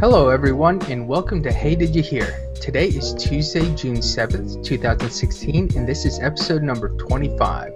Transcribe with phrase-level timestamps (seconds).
[0.00, 2.34] Hello, everyone, and welcome to Hey Did You Hear?
[2.54, 7.72] Today is Tuesday, June 7th, 2016, and this is episode number 25.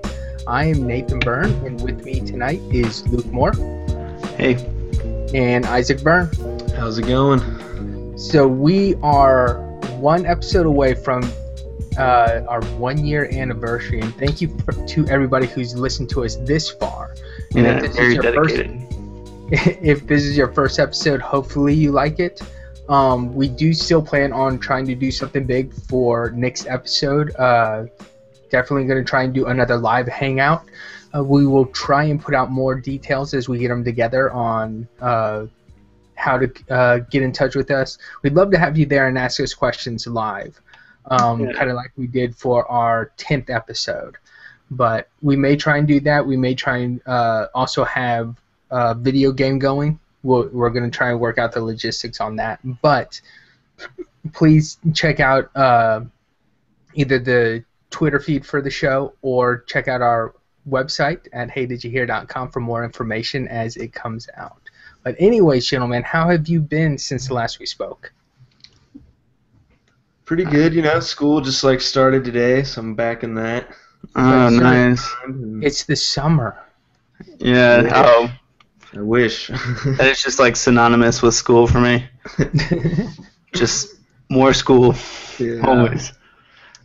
[0.47, 3.53] I am Nathan Byrne, and with me tonight is Luke Moore
[4.37, 4.55] Hey,
[5.35, 6.31] and Isaac Byrne.
[6.77, 7.41] how's it going?
[8.19, 9.59] So, we are
[9.99, 11.23] one episode away from
[11.99, 16.37] uh, our one year anniversary, and thank you for, to everybody who's listened to us
[16.37, 17.15] this far.
[17.55, 18.84] And Yeah, if this is very your first- dedicated.
[19.51, 22.41] if this is your first episode, hopefully you like it.
[22.89, 27.35] Um, we do still plan on trying to do something big for next episode.
[27.37, 27.87] Uh,
[28.51, 30.65] definitely going to try and do another live hangout.
[31.15, 34.87] Uh, we will try and put out more details as we get them together on
[35.01, 35.47] uh,
[36.17, 37.99] how to uh, get in touch with us.
[38.23, 40.61] We'd love to have you there and ask us questions live,
[41.11, 41.53] um, Yeah.
[41.53, 44.17] kind of like we did for our 10th episode.
[44.71, 46.27] But we may try and do that.
[46.27, 48.37] We may try and uh, also have
[48.75, 50.01] uh, video game going.
[50.25, 52.59] We'll, we're going to try and work out the logistics on that.
[52.83, 53.21] But
[54.33, 56.01] please check out uh,
[56.95, 60.35] either the Twitter feed for the show or check out our
[60.69, 64.61] website at heydidYouhear.com for more information as it comes out.
[65.05, 68.13] But anyways, gentlemen, how have you been since the last we spoke?
[70.25, 70.99] Pretty good, you know.
[71.01, 73.69] School just like started today, so I'm back in that.
[74.17, 75.15] Oh, That's nice.
[75.63, 76.59] It's the summer.
[77.39, 77.83] Yeah.
[77.83, 78.03] Yeah.
[78.07, 78.33] Oh,
[78.97, 79.47] I wish.
[79.49, 82.07] that is just like synonymous with school for me.
[83.53, 83.95] Just
[84.29, 84.95] more school,
[85.39, 85.61] Yeah.
[85.67, 86.13] always.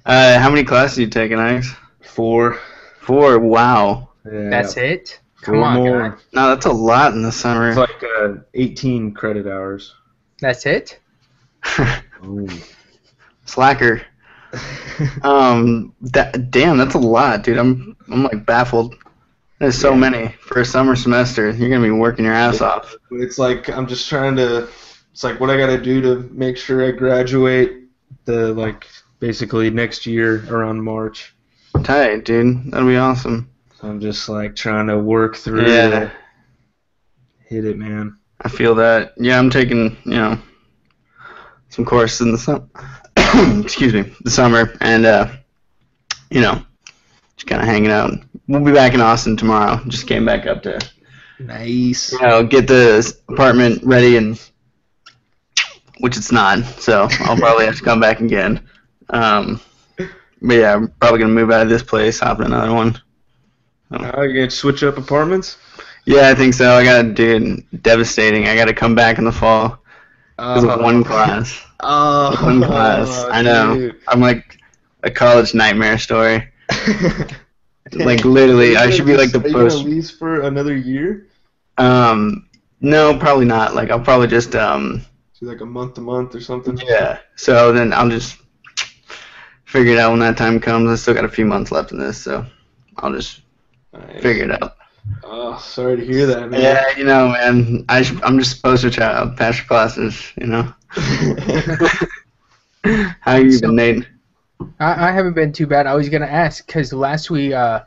[0.05, 1.71] Uh, how many classes you taking, Alex?
[2.01, 2.59] Four.
[3.01, 3.39] Four.
[3.39, 4.09] Wow.
[4.25, 4.49] Yeah.
[4.49, 5.19] That's it?
[5.41, 6.09] Come Four on, more.
[6.09, 6.15] guy.
[6.33, 7.69] No, that's a lot in the summer.
[7.69, 9.95] It's like uh, 18 credit hours.
[10.41, 10.99] That's it?
[11.77, 12.47] Oh.
[13.45, 14.01] Slacker.
[15.23, 15.93] Um.
[16.01, 16.51] That.
[16.51, 16.77] Damn.
[16.77, 17.57] That's a lot, dude.
[17.57, 17.95] I'm.
[18.11, 18.95] I'm like baffled.
[19.59, 21.49] There's so many for a summer semester.
[21.49, 22.95] You're gonna be working your ass off.
[23.11, 24.69] It's like I'm just trying to.
[25.11, 27.83] It's like what I got to do to make sure I graduate
[28.23, 28.87] the like
[29.19, 31.35] basically next year around March.
[31.83, 32.71] Tight, dude.
[32.71, 33.49] That'll be awesome.
[33.79, 35.67] So I'm just like trying to work through.
[35.67, 36.03] Yeah.
[36.03, 36.11] it.
[37.39, 38.17] Hit it, man.
[38.41, 39.13] I feel that.
[39.17, 40.39] Yeah, I'm taking, you know,
[41.67, 42.67] some courses in the summer.
[43.61, 45.29] excuse me, the summer, and uh,
[46.29, 46.63] you know,
[47.35, 48.13] just kind of hanging out.
[48.49, 49.79] We'll be back in Austin tomorrow.
[49.87, 50.79] Just came back up to,
[51.39, 52.11] Nice.
[52.11, 54.41] you know, get the apartment ready, and
[55.99, 56.63] which it's not.
[56.65, 58.67] So I'll probably have to come back again.
[59.11, 59.61] Um,
[59.97, 62.99] but yeah, I'm probably gonna move out of this place, hop in another one.
[63.91, 65.57] Oh, you gonna switch up apartments?
[66.05, 66.73] Yeah, I think so.
[66.73, 68.47] I got to do devastating.
[68.47, 69.77] I got to come back in the fall
[70.37, 71.63] because of one class.
[71.81, 73.25] Oh, One class.
[73.29, 73.75] I know.
[73.75, 73.95] dude.
[74.07, 74.57] I'm like
[75.03, 76.49] a college nightmare story.
[77.93, 79.85] Like literally, I should be like the are you gonna post.
[79.85, 81.27] lease for another year?
[81.77, 82.49] Um,
[82.81, 83.75] no, probably not.
[83.75, 85.01] Like I'll probably just um,
[85.33, 86.77] So like a month to month or something.
[86.85, 87.19] yeah.
[87.35, 88.37] So then I'll just
[89.65, 90.89] figure it out when that time comes.
[90.89, 92.45] I still got a few months left in this, so
[92.97, 93.41] I'll just
[93.93, 94.21] Nice.
[94.21, 94.75] figure it out.
[95.23, 96.61] Oh, sorry to hear that, man.
[96.61, 97.85] Yeah, you know, man.
[97.89, 100.21] I sh- I'm just supposed to try to pass your classes.
[100.39, 100.73] You know.
[103.21, 104.07] How you So- been, Nate?
[104.79, 105.87] I, I haven't been too bad.
[105.87, 107.81] I was gonna ask because last we uh,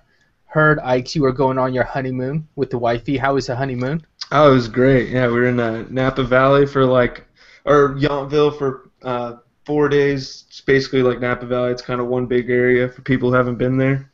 [0.47, 3.17] heard Ike, you were going on your honeymoon with the wifey.
[3.17, 4.05] How was the honeymoon?
[4.31, 5.11] oh, it was great.
[5.11, 7.27] Yeah, we were in uh, Napa Valley for like,
[7.67, 10.45] or Yountville for uh, four days.
[10.49, 11.73] It's basically like Napa Valley.
[11.73, 14.11] It's kind of one big area for people who haven't been there.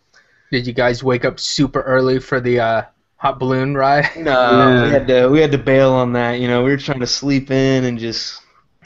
[0.50, 2.82] Did you guys wake up super early for the uh,
[3.16, 4.08] hot balloon ride?
[4.16, 4.82] No, Yeah.
[4.84, 6.40] we had to we had to bail on that.
[6.40, 8.40] You know, we were trying to sleep in and just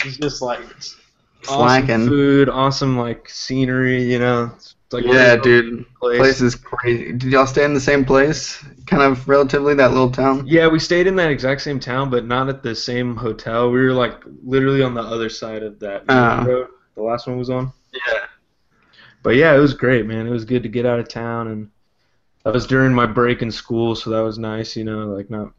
[0.04, 1.00] it's just like awesome
[1.42, 2.06] Slacking.
[2.06, 4.02] food, awesome like scenery.
[4.02, 5.84] You know, it's like Yeah, dude.
[5.96, 6.18] place.
[6.18, 7.12] Place is crazy.
[7.12, 8.64] Did y'all stay in the same place?
[8.86, 10.44] Kind of relatively that little town.
[10.46, 13.70] Yeah, we stayed in that exact same town, but not at the same hotel.
[13.70, 16.44] We were like literally on the other side of that Oh.
[16.44, 16.68] road.
[16.94, 17.72] The last one was on.
[17.92, 18.18] Yeah.
[19.22, 20.26] But yeah, it was great, man.
[20.26, 21.70] It was good to get out of town, and
[22.44, 24.76] that was during my break in school, so that was nice.
[24.76, 25.52] You know, like not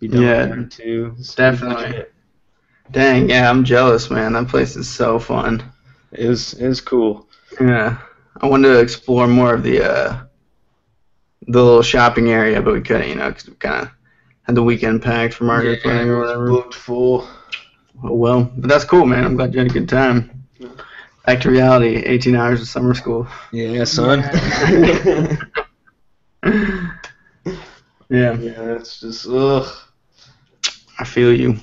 [0.00, 1.08] be done Yeah, too.
[1.14, 2.04] It's- definitely.
[2.90, 4.32] Dang, yeah, I'm jealous, man.
[4.32, 5.62] That place is so fun.
[6.12, 7.26] It was it was cool.
[7.60, 7.98] Yeah.
[8.40, 10.24] I wanted to explore more of the uh
[11.46, 13.90] the little shopping area, but we couldn't, you know, because we kind of
[14.42, 16.48] had the weekend packed for market Yeah, planning or whatever.
[16.50, 17.26] booked full.
[18.02, 19.24] Oh, well, but that's cool, man.
[19.24, 20.44] I'm glad you had a good time.
[21.26, 21.96] Back to reality.
[21.96, 23.26] 18 hours of summer school.
[23.52, 24.22] Yeah, son.
[28.10, 29.66] Yeah, yeah, it's just ugh.
[30.98, 31.58] I feel you.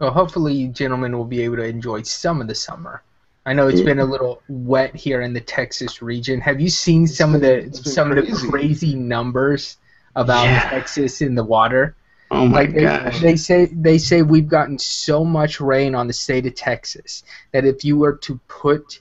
[0.00, 3.02] Well, hopefully, you gentlemen will be able to enjoy some of the summer.
[3.46, 6.40] I know it's been a little wet here in the Texas region.
[6.40, 8.48] Have you seen some of the it's been some of the crazy.
[8.48, 9.76] crazy numbers
[10.16, 10.70] about Yeah.
[10.70, 11.94] Texas in the water?
[12.30, 13.20] Oh my like they, gosh.
[13.20, 17.64] they say they say we've gotten so much rain on the state of Texas that
[17.64, 19.00] if you were to put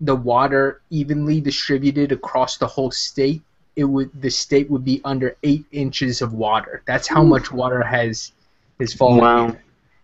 [0.00, 3.42] the water evenly distributed across the whole state,
[3.76, 6.82] it would the state would be under eight inches of water.
[6.86, 8.32] That's how much water has
[8.78, 9.20] has fallen.
[9.20, 9.56] Wow.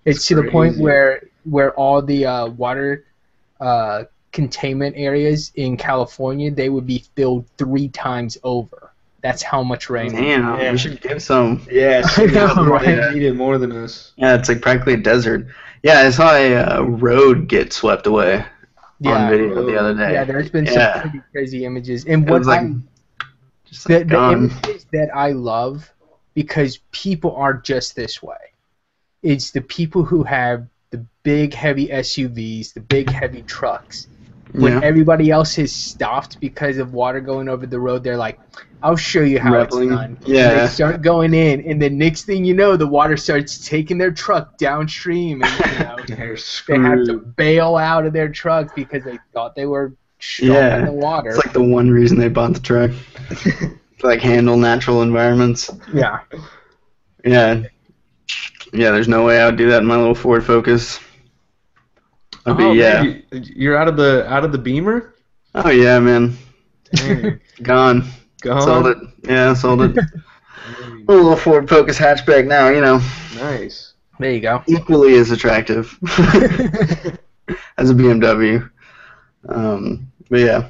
[0.07, 3.05] It's to the point where where all the uh, water
[3.61, 8.93] uh, containment areas in California they would be filled three times over.
[9.23, 10.13] That's how much rain.
[10.13, 10.73] Damn, Yeah.
[10.73, 11.67] we should give some.
[11.71, 13.15] Yeah, I know, they right?
[13.15, 14.13] need it more than us.
[14.17, 15.47] Yeah, it's like practically a desert.
[15.83, 18.45] Yeah, I saw a uh, road get swept away on
[19.01, 20.13] Yeah, video the other day.
[20.13, 20.25] yeah.
[20.25, 20.93] There's been Yeah.
[21.03, 22.75] some pretty crazy images, and It what was like I,
[23.65, 24.33] just the, like the gone.
[24.51, 25.93] images that I love
[26.35, 28.37] because people are just this way.
[29.33, 34.07] It's the people who have the big heavy SUVs, the big heavy trucks.
[34.53, 34.81] When Yeah.
[34.85, 38.39] everybody else has stopped because of water going over the road, they're like,
[38.83, 39.89] "I'll show you how Reveling.
[39.91, 40.61] it's done." Yeah.
[40.63, 44.13] They start going in, and the next thing you know, the water starts taking their
[44.13, 46.37] truck downstream, and you know, They're
[46.69, 50.79] they have to bail out of their truck because they thought they were stuck Yeah.
[50.79, 51.31] in the water.
[51.31, 52.93] It's like the one reason they bought the truck.
[53.43, 53.71] to
[54.07, 55.69] like handle natural environments.
[55.93, 56.21] yeah.
[57.25, 57.63] Yeah.
[58.73, 60.99] Yeah, there's no way I would do that in my little Ford Focus.
[62.45, 63.03] I'd be, Oh, yeah.
[63.03, 65.15] man, you, you're out of the out of the Beamer.
[65.55, 66.37] Oh yeah, man.
[66.93, 68.05] Dang, Gone.
[68.41, 68.63] gone.
[68.63, 68.99] Sold it.
[69.25, 69.97] Yeah, sold it.
[71.09, 73.01] a little Ford Focus hatchback now, you know,
[73.37, 73.95] Nice.
[74.19, 74.63] There you go.
[74.67, 75.99] equally as attractive
[77.79, 78.69] as a BMW.
[79.49, 80.69] Um, but yeah.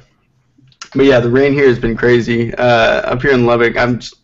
[0.95, 2.53] But yeah, the rain here has been crazy.
[2.53, 4.15] Uh, up here in Lubbock, I'm just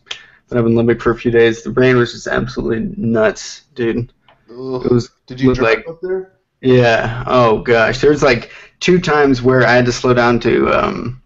[0.54, 1.62] been up in Lubbock for a few days.
[1.62, 4.12] The rain was just absolutely nuts, dude.
[4.48, 6.32] It was Did you was drive like up there?
[6.60, 7.24] Yeah.
[7.26, 11.22] Oh gosh, there was like two times where I had to slow down to um,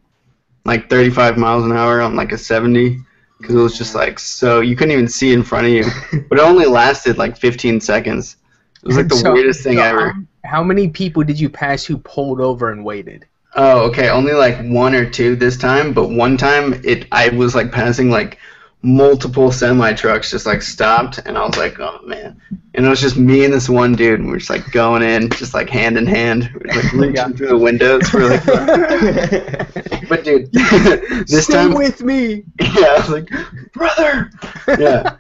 [0.65, 2.99] like 35 miles an hour on like a 70
[3.39, 5.85] because it was just like so you couldn't even see in front of you.
[6.29, 8.37] but it only lasted like 15 seconds.
[8.83, 10.13] It was like the So- weirdest thing so ever.
[10.13, 13.27] How, how many people did you pass who pulled over and waited?
[13.55, 14.09] Oh, okay.
[14.09, 18.11] Only like one or two this time, but one time it I was like passing
[18.11, 18.39] like
[18.83, 22.41] multiple semi trucks just like stopped and I was like, oh man.
[22.75, 25.31] And it was just me and this one dude and we're just like going in,
[25.31, 26.51] just like hand in hand.
[26.55, 28.13] We're like reaching through the windows.
[28.13, 28.45] We're like
[30.09, 30.53] But dude,
[31.27, 32.45] this Stay time with me.
[32.61, 33.29] Yeah, I was like,
[33.73, 34.31] brother
[34.79, 35.17] Yeah.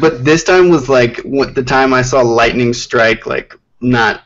[0.00, 4.22] But this time was like what the time I saw lightning strike like not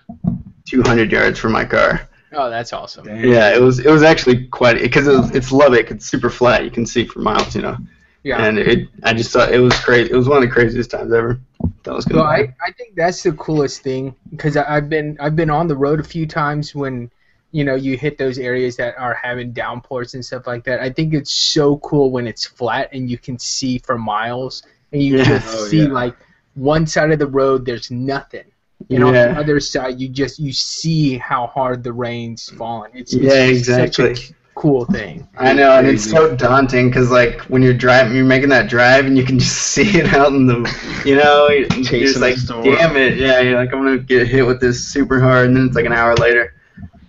[0.67, 2.09] two hundred yards from my car.
[2.33, 3.07] Oh, that's awesome.
[3.07, 5.91] Yeah, it was it was actually quite because it was, it's Lubbock.
[5.91, 6.65] It's super flat.
[6.65, 7.79] You can see for miles, you know.
[8.27, 8.45] Yeah.
[8.45, 10.11] And it, I just thought it was crazy.
[10.11, 11.39] It was one of the craziest times ever.
[11.85, 12.17] That was good.
[12.17, 15.77] Well, I, I think that's the coolest thing because I've been I've been on the
[15.77, 17.09] road a few times when
[17.53, 20.81] you know you hit those areas that are having downpours and stuff like that.
[20.81, 25.01] I think it's so cool when it's flat and you can see for miles and
[25.01, 25.25] you Yeah.
[25.25, 25.89] just Oh, see yeah.
[26.03, 26.17] like
[26.55, 28.45] one side of the road there's nothing.
[28.91, 32.91] And on the other side, you just you see how hard the rain's falling.
[32.93, 34.37] It's, it's Yeah, just such a exactly.
[34.57, 35.29] Cool thing.
[35.37, 39.07] I know, and it's so daunting because like when you're driving, you're making that drive,
[39.07, 42.97] and you can just see it out in the, you know, you're just like, damn
[42.97, 43.39] it, yeah.
[43.41, 45.93] You're like, I'm gonna get hit with this super hard, and then it's like an
[45.93, 46.55] hour later,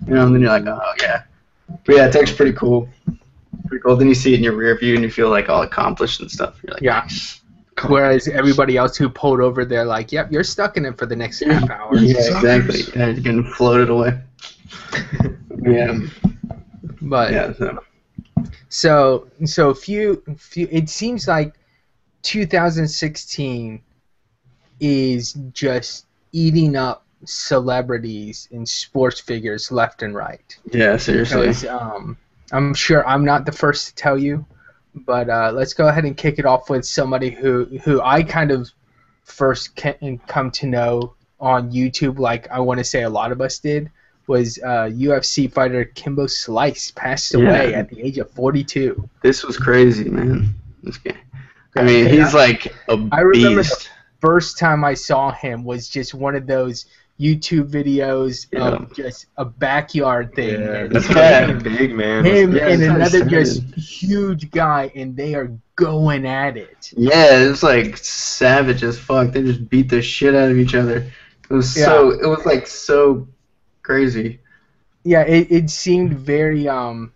[0.06, 1.24] you know, and then you're like, oh yeah.
[1.86, 2.88] But yeah, actually pretty cool.
[3.68, 3.96] Pretty cool.
[3.96, 6.30] Then you see it in your rear view, and you feel like all accomplished and
[6.30, 6.60] stuff.
[6.64, 7.08] You're like, Yeah.
[7.88, 11.16] Whereas everybody else who pulled over, they're like, "Yep, you're stuck in it for the
[11.16, 12.82] next half hour." Yeah, exactly.
[12.96, 14.20] Yeah, you're getting floated away.
[15.62, 16.00] yeah,
[17.02, 17.54] But yeah.
[17.54, 17.84] So.
[18.70, 21.54] So so few few it seems like
[22.24, 23.82] 2016
[24.80, 30.58] is just eating up celebrities and sports figures left and right.
[30.72, 31.48] Yeah, seriously.
[31.48, 32.18] Because um,
[32.52, 34.46] I'm sure I'm not the first to tell you,
[34.94, 38.52] but uh, let's go ahead and kick it off with somebody who who I kind
[38.52, 38.70] of
[39.24, 43.42] first came, come to know on YouTube, like I want to say a lot of
[43.42, 43.92] us did,
[44.28, 47.80] was uh, UFC fighter Kimbo Slice passed away Yeah.
[47.80, 49.10] at the age of 42.
[49.24, 50.54] This was crazy, man.
[50.84, 51.16] This guy.
[51.76, 52.24] I mean, Yeah.
[52.26, 53.90] he's like a I remember the- beast.
[54.20, 56.86] First time I saw him was just one of those
[57.20, 58.70] YouTube videos Yeah.
[58.70, 60.60] of just a backyard thing.
[60.62, 61.40] Yeah, that's Yeah.
[61.46, 62.26] kind of big, man.
[62.26, 63.30] him Yeah, and that's how it another started.
[63.30, 66.92] just huge guy, and they are going at it.
[66.98, 69.32] Yeah, it was like savage as fuck.
[69.34, 71.06] They just beat the shit out of each other.
[71.50, 72.10] It was so.
[72.12, 73.28] It was like so
[73.88, 74.40] crazy.
[75.04, 77.14] Yeah, it, it seemed very um.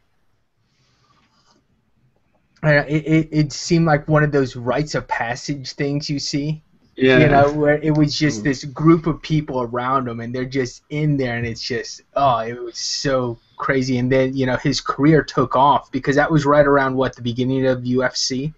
[2.63, 6.61] It, it, it seemed like one of those rites of passage things you see,
[6.95, 7.17] Yeah.
[7.17, 10.83] you know, where it was just this group of people around him, and they're just
[10.91, 13.97] in there, and it's just oh, it was so crazy.
[13.97, 17.21] And then you know his career took off because that was right around what the
[17.21, 18.53] beginning of UFC.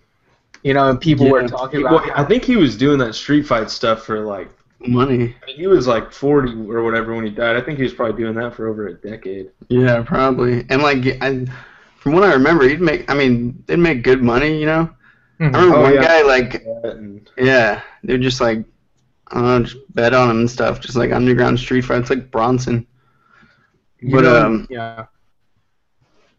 [0.64, 3.48] You know, and people were talking about well, I think he was doing that street
[3.48, 4.50] fight stuff for like
[4.88, 5.36] Money.
[5.48, 7.56] he was like 40 or whatever when he died.
[7.56, 9.50] I think he was probably doing that for over a decade.
[9.70, 10.66] Yeah, probably.
[10.70, 11.46] And like, I,
[11.98, 13.10] from what I remember, he'd make.
[13.10, 14.60] I mean, they'd make good money.
[14.60, 14.90] You know.
[15.40, 15.56] Mhm.
[15.56, 16.02] I remember Oh, one yeah.
[16.02, 16.64] guy like,
[17.38, 18.64] yeah, they're just like,
[19.30, 22.30] I don't know, just bet on him and stuff, just like underground street fights, like
[22.30, 22.86] Bronson.
[24.00, 25.06] You But know, um, yeah.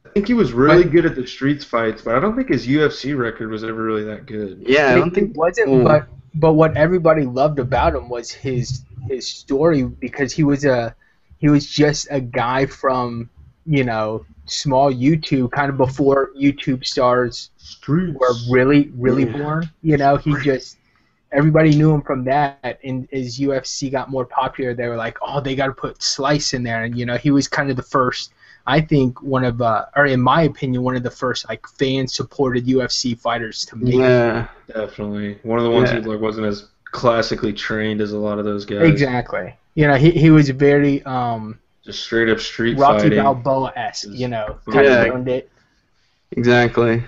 [0.04, 2.66] I think he was really good at the streets fights, but I don't think his
[2.68, 4.62] UFC record was ever really that good.
[4.66, 5.36] yeah, I It- don't it think.
[5.36, 5.82] wasn't, Ooh.
[5.82, 10.94] but but what everybody loved about him was his his story because he was a
[11.38, 13.28] he was just a guy from
[13.66, 18.16] you know small YouTube, kind of before YouTube stars Streets.
[18.18, 19.38] were really really Yeah.
[19.38, 19.70] born.
[19.82, 20.76] You know, he just
[21.32, 25.40] everybody knew him from that, and as UFC got more popular, they were like, oh,
[25.40, 27.82] they got to put Slice in there, and you know, he was kind of the
[27.82, 28.32] first.
[28.66, 32.09] I think one of, uh, or in my opinion, one of the first like fan
[32.09, 33.94] supported UFC fighters to make.
[33.94, 36.00] Yeah, Definitely one of the ones Yeah.
[36.00, 38.88] who like wasn't as classically trained as a lot of those guys.
[38.88, 39.54] Exactly.
[39.75, 43.23] You know, he he was very um Just straight up street Rocky fighting.
[43.23, 44.09] Balboa esque.
[44.11, 45.02] You know, kind Yeah.
[45.02, 45.50] of learned it.
[46.30, 47.04] exactly.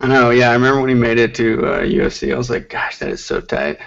[0.00, 0.30] I know.
[0.30, 2.32] Yeah, I remember when he made it to uh, UFC.
[2.34, 3.78] I was like, gosh, that is so tight.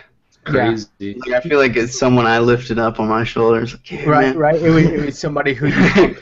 [0.46, 0.88] Crazy.
[1.26, 3.74] Like, I feel like it's someone I lifted up on my shoulders.
[3.74, 4.38] Like, yeah, Right, man.
[4.38, 4.62] right.
[4.62, 5.68] It was, it was somebody who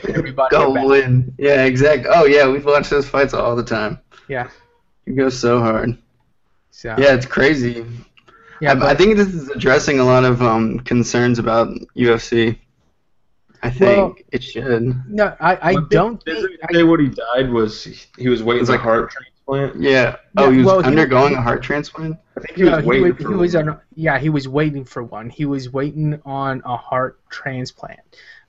[0.10, 0.88] everybody Go about.
[0.88, 1.34] win.
[1.38, 2.10] Yeah, exactly.
[2.14, 4.00] Oh yeah, we've watched those fights all the time.
[4.28, 4.50] Yeah.
[5.06, 5.98] He goes so hard.
[6.72, 7.86] So, Yeah, it's crazy.
[8.62, 12.58] yeah, I, I think this is addressing a lot of um, concerns about UFC.
[13.62, 14.94] I think Well- it should.
[15.10, 16.38] no, I, I don't think.
[16.38, 18.84] they I, say what he died was he, he was waiting It's for like- a
[18.84, 19.14] heart
[19.48, 19.82] transplant.
[19.82, 20.16] Yeah.
[20.38, 22.18] Oh, Yeah, he was well, he- undergoing a heart transplant.
[22.38, 23.70] I think he was no, he waiting was, for he was one.
[23.70, 23.82] on.
[23.96, 25.30] Yeah, he was waiting for one.
[25.30, 28.00] He was waiting on a heart transplant.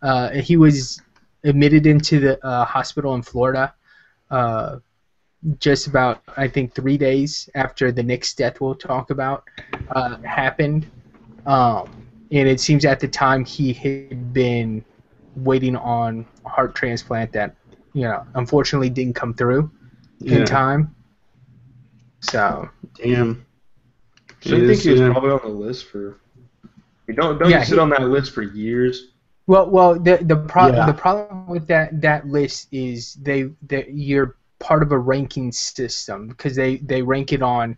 [0.03, 1.01] Uh, he was
[1.45, 3.75] admitted into the uh, hospital in Florida.
[4.31, 4.79] Uh,
[5.59, 9.45] just about, I think, three days after the Knicks death we'll talk about
[9.91, 10.87] uh, happened.
[11.45, 14.83] Um, and it seems at the time he had been
[15.37, 17.55] waiting on a heart transplant that,
[17.93, 19.71] you know, unfortunately didn't come through
[20.27, 20.45] in Yeah.
[20.45, 20.95] time.
[22.21, 23.45] So, Damn.
[24.41, 25.11] So I think he was yeah.
[25.13, 26.19] probably on the list for.
[27.07, 29.09] You don't don't Yeah, you sit he- on that list for years.
[29.47, 30.87] Well, well, the the pro- Yeah.
[30.87, 36.29] the problem with that that list is they that you're part of a ranking system
[36.29, 37.77] because they they rank it on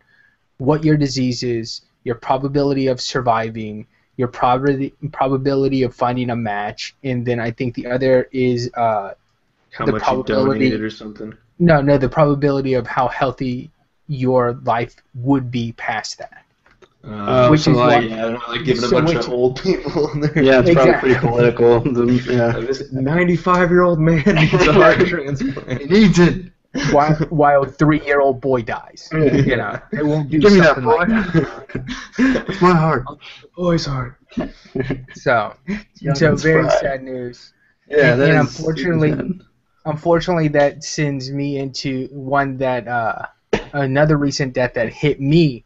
[0.59, 3.87] what your disease is, your probability of surviving,
[4.17, 9.15] your probability probability of finding a match, and then I think the other is uh
[9.73, 11.35] How The much you donated or something.
[11.59, 13.71] No no the probability of how healthy
[14.09, 16.43] your life would be past that.
[17.05, 19.61] Uh, Which so is like, what- yeah, they're like giving a bunch which- of old
[19.63, 20.43] people in there.
[20.43, 21.81] yeah, it's probably pretty political.
[21.95, 22.59] The- yeah.
[22.61, 25.81] This 95 year old man needs a heart transplant.
[25.83, 26.53] He needs it.
[26.93, 30.83] while while three year old boy dies, you know they won't do Give me that
[30.83, 30.97] boy.
[30.97, 31.85] like that.
[32.49, 33.05] it's my heart.
[33.57, 34.19] Boy's heart.
[35.15, 35.55] So.
[36.01, 37.53] Young so very sad news.
[37.89, 39.41] Yeah, And- that and is unfortunately- sad.
[39.87, 43.27] Unfortunately, that sends me into one that uh,
[43.73, 45.65] another recent death that hit me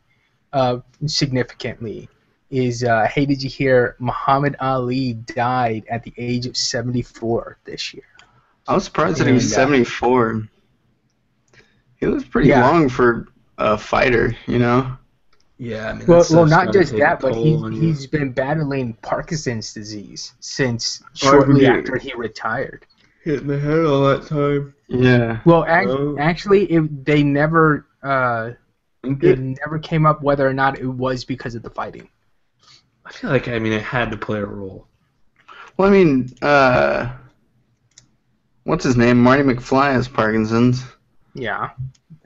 [0.53, 2.09] uh, significantly
[2.51, 7.95] is uh, hey, did you hear Muhammad Ali died at the age of 74 this
[7.95, 8.05] year?
[8.69, 10.49] I was surprised that he was uh, 74.
[11.97, 12.69] He was pretty Yeah.
[12.69, 14.97] long for a fighter, you know.
[15.59, 20.33] Yeah, I mean, Well, well, not just that, but he, he's been battling Parkinson's disease
[20.41, 22.87] since shortly after he retired.
[23.23, 24.75] Hitting the head all that time.
[24.89, 25.41] Yeah.
[25.45, 28.51] Well, ac- actually, it, they never uh,
[29.05, 32.09] it I never came up whether or not it was because of the fighting.
[33.05, 34.87] I feel like I mean it had to play a role.
[35.77, 37.13] Well, I mean, uh,
[38.65, 39.23] what's his name?
[39.23, 40.85] Marty McFly has Parkinson's,
[41.35, 41.71] Yeah.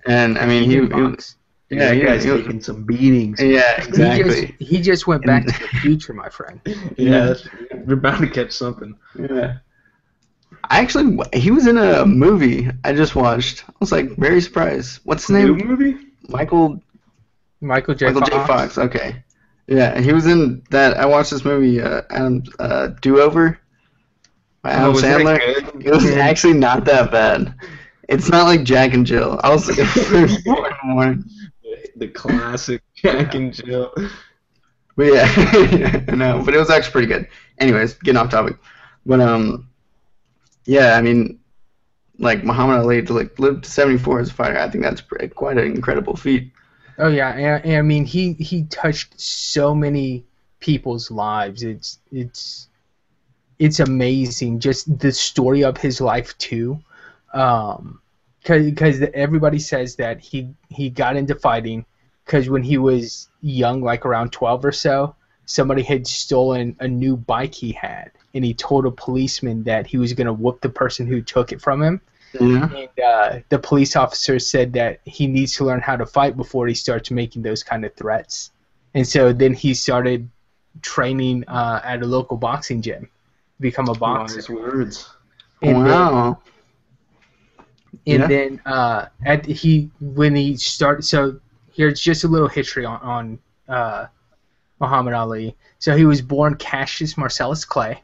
[0.07, 1.37] and I mean, he, he Fox.
[1.71, 3.41] yeah, that guy's he- taking some beatings.
[3.41, 4.57] yeah, He just, exactly.
[4.59, 6.61] he just went back to the future, my friend.
[6.97, 7.47] Yeah, that's,
[7.87, 8.97] you're bound to catch something.
[9.19, 9.59] Yeah.
[10.71, 13.64] I actually, he was in a movie I just watched.
[13.68, 15.00] I was like very surprised.
[15.04, 15.66] What's his New name?
[15.68, 15.97] movie?
[16.28, 16.80] Michael
[17.61, 18.06] Michael J.
[18.06, 18.30] Michael Fox.
[18.33, 18.47] J.
[18.47, 18.78] Fox.
[18.78, 19.25] Okay.
[19.66, 20.97] Yeah, he was in that.
[20.99, 23.59] I watched this movie, uh, Adam uh, Do Over
[24.62, 25.38] by Adam Oh, was Sandler.
[25.38, 25.87] good?
[25.87, 27.54] It was actually not that bad.
[28.09, 29.40] It's not like Jack and Jill.
[29.42, 31.25] I was looking for four the.
[31.97, 33.94] The classic Jack and Jill.
[34.97, 37.28] But yeah, no, but it was actually pretty good.
[37.59, 38.56] Anyways, getting off topic.
[39.06, 39.68] But um,
[40.64, 41.38] yeah, I mean,
[42.18, 45.02] like Muhammad Ali to like live to 74 as a fighter, I think that's
[45.35, 46.52] quite an incredible feat.
[46.99, 50.25] Oh yeah, and, and I mean he he touched so many
[50.61, 51.62] people's lives.
[51.62, 52.68] It's it's
[53.59, 56.78] it's amazing just the story of his life too.
[57.33, 58.00] Um,
[58.44, 61.85] because everybody says that he he got into fighting
[62.25, 65.14] because when he was young, like around 12 or so,
[65.47, 69.97] somebody had stolen a new bike he had, and he told a policeman that he
[69.97, 72.00] was going to whoop the person who took it from him.
[72.41, 72.69] Yeah.
[72.75, 76.67] And uh, the police officer said that he needs to learn how to fight before
[76.67, 78.50] he starts making those kind of threats.
[78.95, 80.29] And so then he started
[80.83, 83.09] training uh, at a local boxing gym,
[83.61, 84.37] become a boxer.
[84.38, 85.11] Wise words.
[85.62, 86.38] And then- wow.
[88.07, 88.26] and Yeah.
[88.26, 91.38] then uh, at he when he started so
[91.73, 93.38] here's just a little history on, on
[93.69, 94.07] uh,
[94.81, 95.57] Muhammad Ali.
[95.79, 98.03] So he was born Cassius Marcellus Clay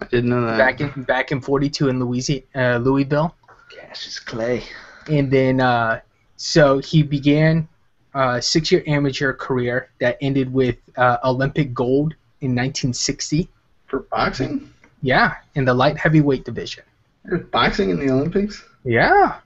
[0.00, 0.58] I didn't know that.
[0.58, 3.34] back in back in 42 in Louisiana, uh, Louisville,
[3.70, 4.62] Cassius Clay.
[5.08, 6.00] and then uh,
[6.36, 7.68] so he began
[8.14, 13.48] a six-year amateur career that ended with uh, Olympic gold in 1960.
[13.86, 14.70] For boxing?
[15.02, 16.84] Yeah, in the light heavyweight division.
[17.24, 18.64] There's boxing in the Olympics?
[18.84, 19.38] Yeah.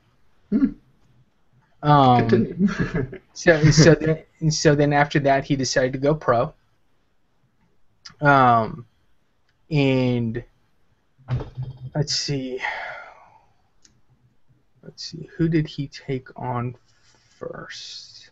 [0.51, 0.67] Hmm.
[1.83, 2.69] Um, Continue.
[3.35, 6.55] So so then so then after that he decided to go pro.
[8.21, 8.87] Um,
[9.71, 10.43] and
[11.95, 12.61] let's see,
[14.83, 16.77] let's see, who did he take on
[17.39, 18.31] first?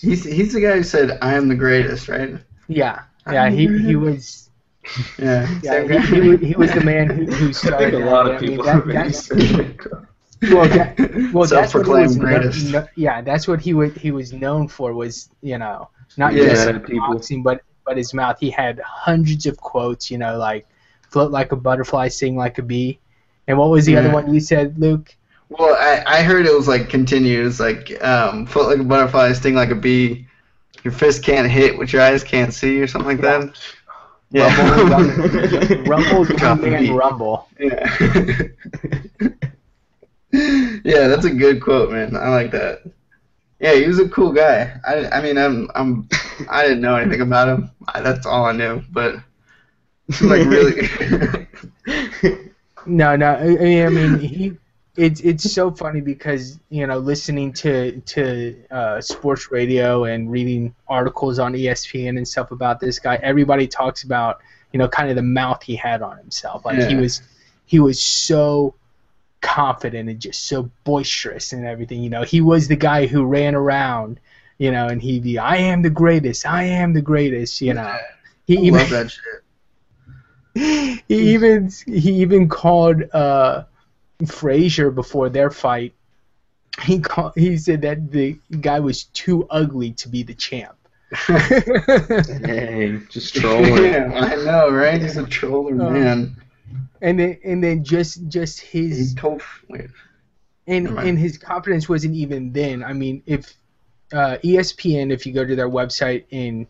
[0.00, 2.36] He's he's the guy who said, "I am the greatest," right?
[2.68, 4.50] yeah, yeah, he he was
[5.18, 5.46] Yeah.
[5.62, 7.90] yeah he, he, was, he was the man who, who I started.
[7.92, 8.36] think a lot that.
[8.36, 9.76] of I mean, people that- are that's- very
[10.54, 10.98] well, that,
[11.32, 12.72] well, that's what he was Self-proclaimed kno- greatest.
[12.72, 16.44] kno- yeah, that's what he was he was known for was you know not Yeah.
[16.46, 17.12] just Yeah, people.
[17.14, 18.38] boxing but but his mouth.
[18.40, 20.66] He had hundreds of quotes, you know, like
[21.10, 22.98] float like a butterfly, sing like a bee.
[23.46, 25.14] And what was the other one you said, Luke?
[25.48, 29.54] Well, I, I heard it was like continues, like um, float like a butterfly, sting
[29.54, 30.26] like a bee.
[30.84, 33.60] Your fist can't hit what your eyes can't see, or something like that.
[34.30, 34.48] Yeah.
[35.86, 36.92] Rumble, Drop one the man beat.
[36.92, 37.48] rumble.
[37.60, 37.96] Yeah.
[40.84, 42.16] yeah, that's a good quote, man.
[42.16, 42.82] I like that.
[43.62, 44.76] Yeah, he was a cool guy.
[44.84, 46.08] I, I mean, I'm, I'm,
[46.50, 47.70] I didn't know anything about him.
[47.94, 48.82] I, that's all I knew.
[48.90, 49.14] But
[50.20, 50.88] like really,
[52.86, 53.34] No, no.
[53.34, 54.52] I, mean, I mean, he.
[54.94, 60.74] It's it's so funny because you know listening to to uh, sports radio and reading
[60.86, 63.16] articles on ESPN and stuff about this guy.
[63.22, 64.40] Everybody talks about
[64.72, 66.66] you know kind of the mouth he had on himself.
[66.66, 67.22] Like he was
[67.64, 68.74] he was so
[69.42, 72.02] confident and just so boisterous and everything.
[72.02, 74.18] You know, he was the guy who ran around.
[74.58, 76.46] You know, and he'd be, "I am the greatest.
[76.46, 77.96] I am the greatest." You know,
[78.46, 79.42] he I even love that shit.
[81.08, 83.64] he even he even called uh,
[84.26, 85.94] Frazier before their fight.
[86.82, 90.76] He called, he said that the guy was too ugly to be the champ.
[91.28, 93.84] Dang, just trolling.
[93.84, 95.00] yeah, I know, right?
[95.00, 95.90] He's a troller, Oh.
[95.90, 96.36] man.
[97.02, 99.14] And then and then just just his
[100.66, 102.82] and and his confidence wasn't even then.
[102.82, 103.54] I mean, if
[104.12, 106.66] uh, ESPN, if you go to their website and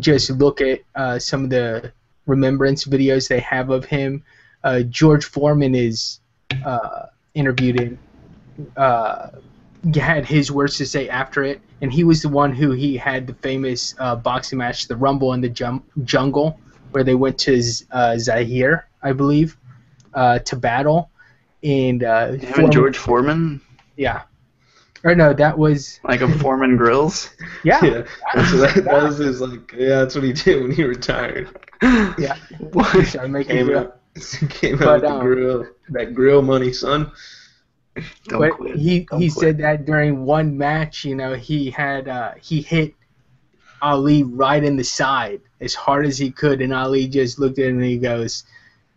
[0.00, 1.92] just look at uh, some of the
[2.26, 4.24] remembrance videos they have of him,
[4.64, 6.20] uh, George Foreman is
[6.64, 7.98] uh, interviewed and
[8.76, 9.28] uh,
[9.94, 13.26] had his words to say after it, and he was the one who he had
[13.26, 16.58] the famous uh, boxing match, the Rumble in the jum- Jungle,
[16.90, 17.60] where they went to
[17.92, 19.56] uh, Zaire, I believe,
[20.14, 21.10] uh, to battle.
[21.62, 23.60] And uh, Foreman- George Foreman,
[23.96, 24.22] yeah.
[25.04, 27.30] Or no, that was like a Foreman Grills.
[27.64, 27.84] yeah.
[27.84, 29.72] Yeah, that's, that, that was his like.
[29.76, 31.48] Yeah, that's what he did when he retired.
[31.82, 32.36] Yeah.
[32.72, 33.06] What?
[33.06, 33.78] Started making Came grill.
[33.80, 34.00] out,
[34.48, 37.12] came out But, with the um, grill, that grill money, son.
[38.28, 38.76] Don't but quit.
[38.76, 39.40] he Don't he quit.
[39.40, 42.94] said that during one match, you know, he had uh, he hit
[43.82, 47.66] Ali right in the side as hard as he could, and Ali just looked at
[47.66, 48.44] him and he goes,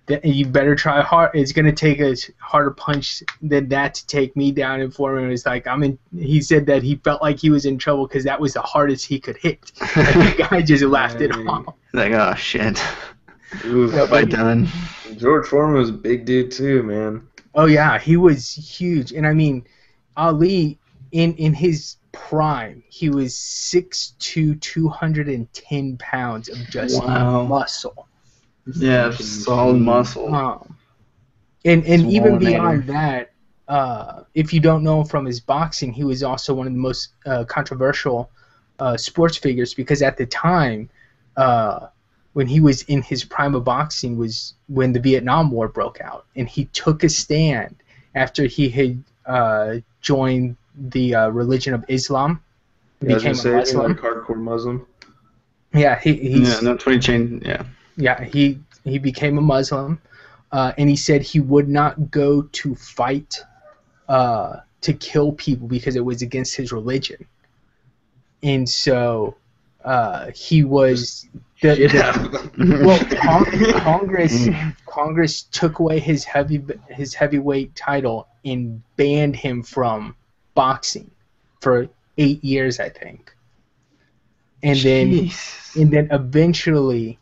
[0.08, 1.32] "Th- "You better try hard.
[1.34, 5.46] It's gonna take a harder punch than that to take me down." And Foreman was
[5.46, 8.40] like, "I'm in." He said that he felt like he was in trouble because that
[8.40, 9.72] was the hardest he could hit.
[9.96, 11.48] And the guy just laughed it Dang.
[11.48, 11.76] off.
[11.94, 12.82] like, oh shit.
[13.66, 14.68] Ooh, Yeah, Fight done.
[15.18, 17.28] George Foreman was a big dude too, man.
[17.56, 19.66] Oh yeah, he was huge, and I mean,
[20.16, 20.78] Ali
[21.12, 27.44] in in his prime, he was 6'2", 210 pounds of just Wow.
[27.44, 28.08] muscle.
[28.76, 30.34] Yeah, solid muscle.
[30.34, 30.76] Um,
[31.66, 33.32] and and even beyond that,
[33.68, 36.80] uh, if you don't know him from his boxing, he was also one of the
[36.80, 38.30] most uh, controversial
[38.80, 40.90] uh, sports figures because at the time,
[41.36, 41.88] uh,
[42.34, 46.26] when he was in his prime of boxing, was when the Vietnam War broke out,
[46.36, 47.76] and he took a stand
[48.16, 52.42] after he had uh, joined the uh, religion of Islam,
[53.02, 53.92] Yeah, I was became a say, Muslim.
[53.94, 54.86] like hardcore Muslim.
[55.74, 57.46] Yeah, he, he's Yeah, when he changed.
[57.46, 57.64] Yeah.
[57.98, 60.00] Yeah, he he became a Muslim,
[60.52, 63.44] uh, and he said he would not go to fight
[64.08, 67.26] uh, to kill people because it was against his religion.
[68.44, 69.36] And so
[69.84, 71.28] uh, he was
[71.62, 74.48] the, the well, Cong- Congress
[74.86, 80.16] Congress took away his heavy his heavyweight title and banned him from
[80.54, 81.10] boxing
[81.62, 83.34] for eight years, I think.
[84.62, 85.32] And then
[85.76, 87.20] and then eventually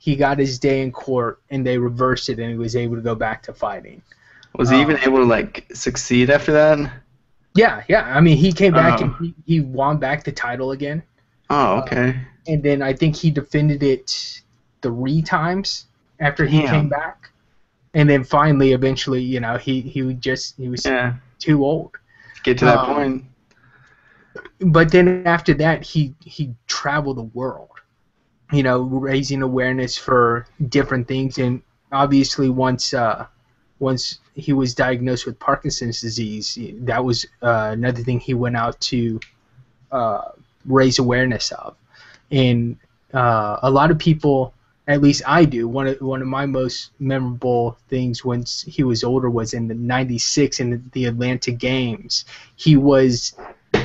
[0.00, 3.02] he got his day in court and they reversed it and he was able to
[3.02, 4.00] go back to fighting.
[4.56, 6.90] was he uh, even able to like succeed after that?
[7.54, 8.02] Yeah, yeah.
[8.16, 9.04] I mean, he came back Oh.
[9.04, 11.02] and he, he won back the title again.
[11.50, 12.16] Oh, okay.
[12.48, 14.40] and then I think he defended it
[14.82, 15.86] three times
[16.18, 16.70] after he Damn.
[16.70, 17.30] came back,
[17.92, 21.14] and then finally, eventually, you know, he he just he was Yeah.
[21.38, 21.90] too old.
[22.44, 23.24] Get to that Um, point.
[24.60, 27.69] But then after that, he he traveled the world,
[28.52, 33.26] you know, raising awareness for different things, and obviously once uh
[33.80, 38.78] once he was diagnosed with Parkinson's disease, that was uh, another thing he went out
[38.80, 39.18] to
[39.90, 40.22] uh,
[40.66, 41.76] raise awareness of.
[42.30, 42.76] And
[43.12, 44.54] uh, a lot of people,
[44.86, 49.02] at least I do, one of one of my most memorable things once he was
[49.02, 52.24] older was in the '96 in the Atlanta Games.
[52.56, 53.34] He was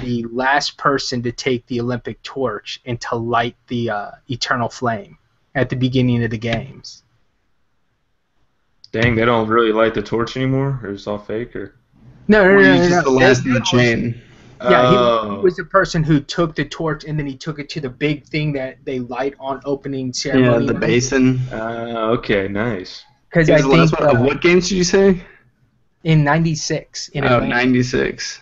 [0.06, 5.18] the last person to take the Olympic torch and to light the uh, eternal flame
[5.56, 7.04] at the beginning of the games.
[8.92, 11.76] Dang, they don't really light the torch anymore, or it's all fake, or.
[12.28, 13.12] No, no, Or no, he's no, just no.
[13.12, 14.22] the last in the That was- chain.
[14.62, 15.36] Yeah, he, Oh.
[15.38, 17.90] he was the person who took the torch and then he took it to the
[17.90, 20.66] big thing that they light on opening ceremony.
[20.66, 21.40] Yeah, the basin.
[21.52, 23.04] Uh, okay, nice.
[23.30, 24.16] Because He I was the last think one.
[24.16, 25.22] Of uh, what games did you say?
[26.06, 28.40] in '96 in Oh, 96.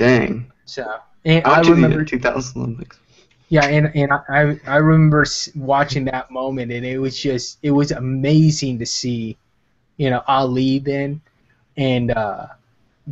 [0.00, 0.18] Yeah.
[0.18, 0.52] Dang.
[0.64, 2.98] So, and I I remember, 2000 Olympics.
[3.48, 7.92] yeah, and and I I remember watching that moment, and it was just it was
[7.92, 9.36] amazing to see,
[9.96, 11.20] you know, Ali then,
[11.76, 12.46] and uh,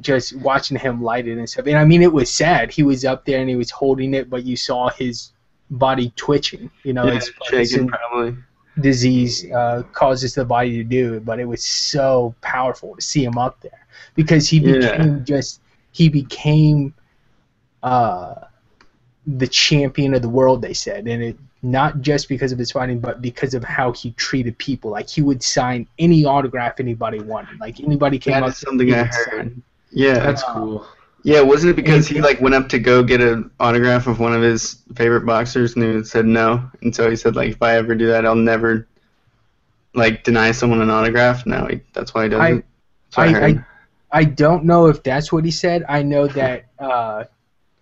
[0.00, 1.66] just watching him light it and stuff.
[1.66, 2.72] And I mean, it was sad.
[2.72, 5.32] He was up there and he was holding it, but you saw his
[5.70, 6.70] body twitching.
[6.84, 8.36] You know, yeah, it's shaking probably.
[8.80, 13.24] disease uh, causes the body to do it, but it was so powerful to see
[13.24, 14.96] him up there because he Yeah.
[14.96, 15.60] became just
[15.94, 16.92] he became
[17.82, 18.34] uh,
[19.26, 20.60] the champion of the world.
[20.60, 24.10] They said, and it not just because of his fighting, but because of how he
[24.12, 24.90] treated people.
[24.90, 27.58] Like he would sign any autograph anybody wanted.
[27.60, 29.30] Like anybody came That up is something he I would sign.
[29.30, 29.62] heard.
[29.90, 30.18] Yeah.
[30.18, 30.86] That's cool.
[31.22, 34.34] Yeah, wasn't it because he like went up to go get an autograph of one
[34.34, 37.76] of his favorite boxers and he said no, and so he said like if I
[37.76, 38.86] ever do that, I'll never
[39.94, 41.46] like deny someone an autograph.
[41.46, 42.64] No, he, that's why he does I- it.
[43.16, 43.58] I, I, heard.
[43.58, 43.64] I
[44.14, 45.84] I don't know if that's what he said.
[45.88, 47.24] I know that uh,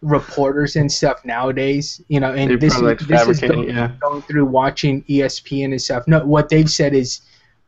[0.00, 3.92] reporters and stuff nowadays, you know, and this is, like this is going, yeah.
[4.00, 6.08] going through watching ESPN and stuff.
[6.08, 7.20] No, what they've said is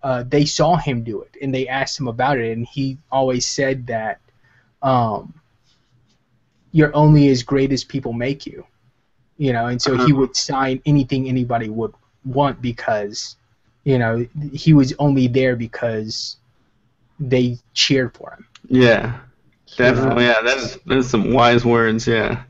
[0.02, 3.46] uh, they saw him do it and they asked him about it, and he always
[3.46, 4.18] said that
[4.82, 5.34] um,
[6.72, 8.66] you're only as great as people make you,
[9.36, 10.16] you know, and so he Uh-huh.
[10.20, 11.92] would sign anything anybody would
[12.24, 13.36] want because,
[13.84, 16.38] you know, he was only there because
[17.20, 18.46] they cheered for him.
[18.68, 19.18] Yeah,
[19.76, 20.26] definitely.
[20.26, 22.06] Uh, yeah, that is that is some wise words.
[22.06, 22.42] Yeah,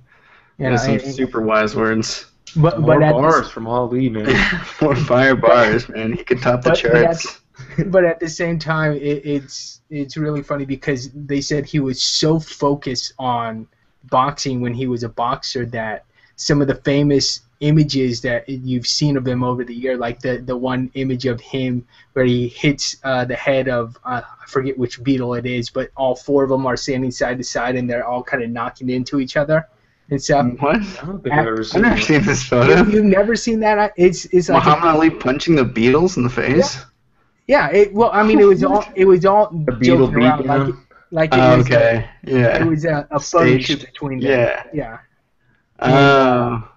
[0.59, 2.27] You that know, is some and- super wise words.
[2.57, 4.27] but More but at, bars from Ali, man.
[4.81, 6.12] More fire bars, man.
[6.12, 7.40] He could top the But- but that's- charts.
[7.87, 12.03] but at the same time, it, it's it's really funny because they said he was
[12.03, 13.66] so focused on
[14.11, 16.05] boxing when he was a boxer that
[16.37, 20.38] some of the famous images that you've seen of him over the year, like the
[20.38, 24.77] the one image of him where he hits uh, the head of uh, I forget
[24.77, 27.88] which Beatle it is, but all four of them are standing side to side and
[27.88, 29.69] they're all kind of knocking into each other
[30.11, 30.47] and stuff.
[30.59, 30.77] What?
[30.77, 32.03] I don't think I've ever I've seen never that.
[32.05, 32.83] seen this photo.
[32.90, 33.93] you've never seen that?
[33.97, 36.79] It's it's like a- Muhammad Ali punching the Beatles in the face.
[37.47, 40.38] Yeah, it, well, I mean, it was all it was all The Beetle joking around,
[40.38, 40.75] beat like, it-
[41.11, 42.09] like it Oh, was, okay.
[42.25, 42.64] it Yeah.
[42.64, 44.31] was a, a photo shoot between them.
[44.31, 44.64] Yeah.
[44.73, 44.99] yeah,
[45.79, 46.69] Oh.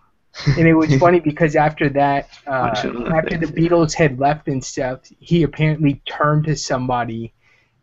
[0.45, 3.47] And it was funny because after that, uh, Punch it in the after the.
[3.47, 7.33] Beatles had left and stuff, he apparently turned to somebody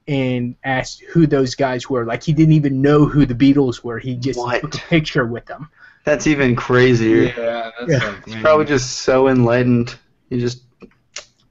[0.06, 2.04] and asked who those guys were.
[2.04, 3.98] Like he didn't even know who the Beatles were.
[3.98, 4.60] He just What?
[4.60, 5.68] took a picture with them.
[6.04, 7.32] That's even crazier.
[7.36, 8.08] Yeah, that's Yeah.
[8.10, 9.96] like, He's probably just so enlightened.
[10.28, 10.62] He just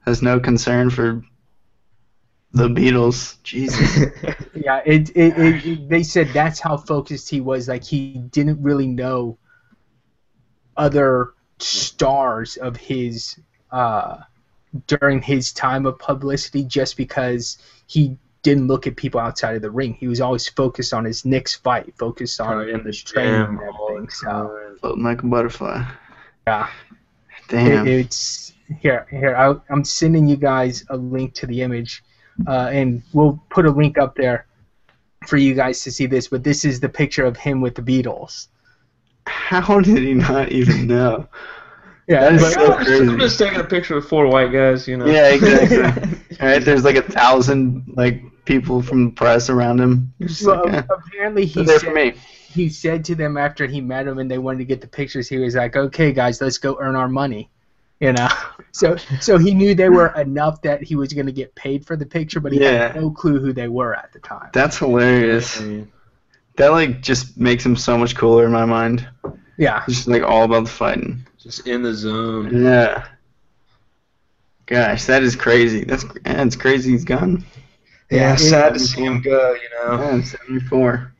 [0.06, 1.22] has no concern for
[2.52, 3.42] the Beatles.
[3.42, 4.10] Jesus.
[4.54, 7.68] Yeah, it, it, it, it they said that's how focused he was.
[7.68, 9.36] Like he didn't really know
[10.76, 13.38] other stars of his
[13.70, 14.18] uh,
[14.86, 19.70] during his time of publicity, just because he didn't look at people outside of the
[19.70, 19.94] ring.
[19.94, 23.58] He was always focused on his next fight, focused on in the his training gym
[23.58, 24.10] and everything.
[24.10, 24.76] So.
[24.80, 25.84] Floating like a butterfly.
[26.46, 26.70] yeah,
[27.48, 27.86] Damn.
[27.86, 29.06] it, it's here.
[29.10, 32.04] Here, I, I'm sending you guys a link to the image,
[32.46, 34.46] uh, and we'll put a link up there
[35.26, 37.82] for you guys to see this, but this is the picture of him with the
[37.82, 38.48] Beatles.
[39.26, 41.28] How did he not even know?
[42.06, 43.00] Yeah, That is so I'm, just.
[43.12, 45.06] I'm just taking a picture of four white guys, you know.
[45.06, 45.82] Yeah, exactly.
[46.38, 50.12] All right, there's like a thousand like people from the press around him.
[50.44, 52.12] Well, like, eh, apparently he for said, me.
[52.52, 55.30] he said to them after he met them and they wanted to get the pictures.
[55.30, 57.48] He was like, "Okay, guys, let's go earn our money."
[58.00, 58.28] You know,
[58.72, 61.96] so so he knew they were enough that he was going to get paid for
[61.96, 62.88] the picture, but he Yeah.
[62.88, 64.50] had no clue who they were at the time.
[64.52, 65.58] That's hilarious.
[65.58, 65.84] Yeah.
[66.56, 69.06] That like just makes him so much cooler in my mind.
[69.56, 71.26] Yeah, He's just like all about the fighting.
[71.38, 72.62] Just in the zone.
[72.64, 73.06] Yeah.
[74.66, 75.84] Gosh, that is crazy.
[75.84, 76.92] That's that's crazy.
[76.92, 77.44] He's gone.
[78.10, 80.00] Yeah, it- sad to see him go, you know.
[80.16, 81.12] Yeah, 74.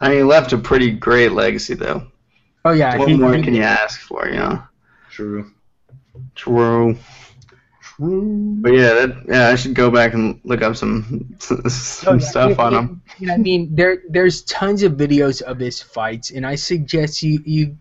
[0.00, 2.06] I mean, he left a pretty great legacy though.
[2.64, 4.26] Oh yeah, what he, more he- can you ask for?
[4.28, 4.62] You know.
[5.10, 5.50] True.
[6.34, 6.96] True.
[7.96, 8.56] True.
[8.60, 11.60] But yeah, that yeah, I should go back and look up some some
[12.06, 12.76] Oh, yeah, stuff it- on it-
[13.24, 13.30] him.
[13.30, 17.76] I mean, there there's tons of videos of his fights, and I suggest you you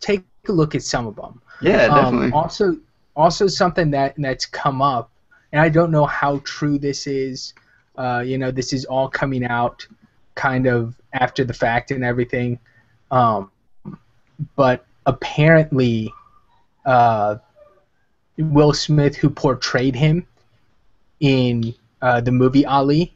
[0.00, 1.40] take a look at some of them.
[1.62, 2.26] Yeah, definitely.
[2.28, 2.76] Um, also,
[3.14, 5.10] also something that that's come up,
[5.52, 7.54] and I don't know how true this is.
[7.96, 9.86] Uh, you know, this is all coming out
[10.34, 12.58] kind of after the fact and everything.
[13.10, 13.50] Um,
[14.56, 16.12] but apparently,
[16.86, 17.36] uh,
[18.42, 20.26] Will Smith, who portrayed him
[21.20, 23.14] in uh, the movie Ali,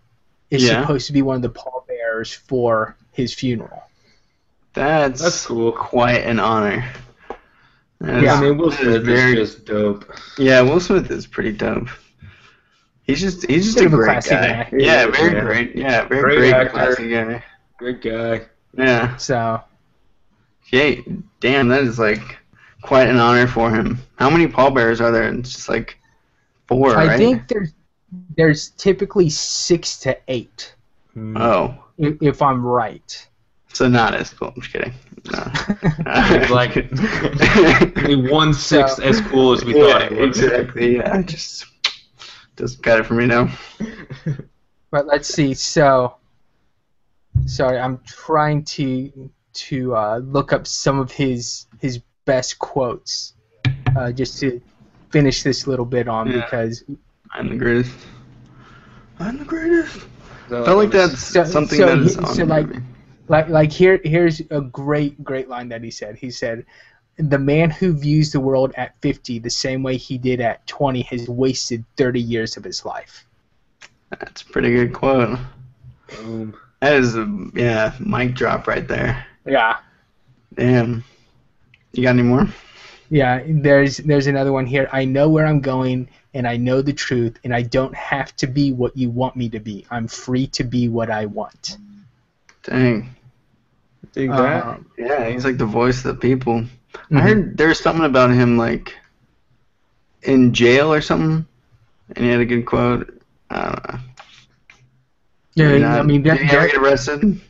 [0.50, 0.80] is Yeah.
[0.82, 3.82] supposed to be one of the pallbearers for his funeral.
[4.74, 5.70] that's That's cool.
[5.72, 6.84] quite an honor.
[8.00, 8.34] That Yeah.
[8.34, 10.12] is- I mean, Will that is Smith very is just dope.
[10.36, 11.88] Yeah, Will Smith is pretty dope.
[13.04, 14.46] He's just he's just a a great classy guy.
[14.48, 14.68] guy.
[14.72, 15.40] Yeah, very yeah.
[15.40, 15.76] great.
[15.76, 16.70] Yeah, very Great great, actor.
[16.70, 17.44] classy guy.
[17.78, 18.46] Great guy.
[18.76, 19.16] Yeah.
[19.16, 19.62] So
[20.72, 20.94] Yeah,
[21.40, 22.38] damn, that is like
[22.84, 23.98] quite an honor for him.
[24.16, 25.28] How many pallbearers are there?
[25.32, 25.98] It's just like
[26.66, 27.18] four, I right?
[27.18, 27.72] think there's
[28.36, 30.74] there's typically six to eight,
[31.14, 31.36] Hmm.
[31.36, 33.28] Oh, if, if I'm right.
[33.72, 34.52] so not as cool.
[34.54, 34.92] I'm just kidding.
[35.32, 36.48] No.
[36.54, 36.76] like
[37.96, 40.38] only one sixth So- as cool as we yeah, thought it was.
[40.42, 40.96] exactly.
[40.96, 41.66] Yeah, just
[42.56, 43.48] just got it for me now.
[44.90, 45.54] But let's see.
[45.54, 46.18] So,
[47.46, 53.34] sorry, I'm trying to to uh, look up some of his his best quotes,
[53.96, 54.60] uh, just to
[55.10, 56.44] finish this little bit on Yeah.
[56.44, 56.84] because
[57.32, 57.94] I'm the greatest.
[59.18, 60.00] I'm the greatest.
[60.48, 62.68] So, I feel like that's So- something so that is he- on so like-
[63.28, 66.16] like like here here's a great great line that he said.
[66.16, 66.64] He said.
[67.16, 71.02] The man who views the world at 50 the same way he did at 20
[71.02, 73.24] has wasted 30 years of his life.
[74.10, 75.38] That's a pretty good quote.
[76.08, 76.56] Boom.
[76.80, 79.24] That is a yeah mic drop right there.
[79.46, 79.76] Yeah.
[80.54, 81.04] Damn.
[81.94, 82.48] You got any more?
[83.10, 84.88] Yeah, there's there's another one here.
[84.92, 88.46] I know where I'm going and I know the truth and I don't have to
[88.46, 89.86] be what you want me to be.
[89.90, 91.76] I'm free to be what I want.
[92.64, 93.14] Dang.
[94.12, 94.64] Dig that.
[94.66, 96.64] Um, Yeah, he's like the voice of the people.
[97.10, 97.20] I mhm.
[97.20, 98.94] heard there's something about him like
[100.22, 101.46] in jail or something,
[102.16, 103.20] and he had a good quote.
[103.50, 104.00] I don't know.
[105.56, 107.40] Yeah, Maybe I mean that, Did he ever that- get arrested?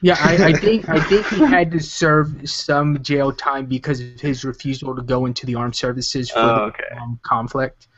[0.00, 4.20] Yeah, I, I think I think he had to serve some jail time because of
[4.20, 7.88] his refusal to go into the armed services for Oh, the um, conflict.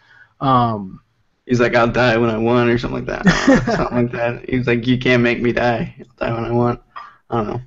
[0.41, 1.01] Um,
[1.47, 3.25] He's like, I'll die when I want, or something like that.
[3.27, 4.49] Know, something like that.
[4.49, 5.97] He was like, you can't make me die.
[5.99, 6.81] I'll die when I want.
[7.29, 7.61] I don't know.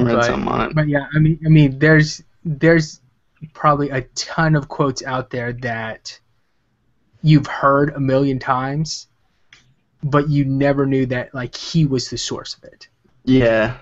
[0.00, 0.74] I read But- something on it.
[0.74, 3.00] but yeah, I mean, I mean, there's there's
[3.52, 6.18] probably a ton of quotes out there that
[7.22, 9.08] you've heard a million times,
[10.02, 12.88] but you never knew that like he was the source of it.
[13.28, 13.76] Yeah,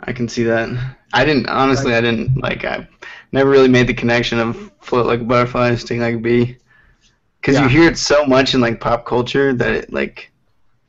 [0.00, 0.68] I can see that.
[1.12, 1.94] I didn't honestly.
[1.94, 2.64] I didn't like.
[2.64, 2.86] I
[3.32, 6.56] never really made the connection of float like a butterfly, sting like a bee,
[7.40, 7.64] because Yeah.
[7.64, 10.30] you hear it so much in like pop culture that it like.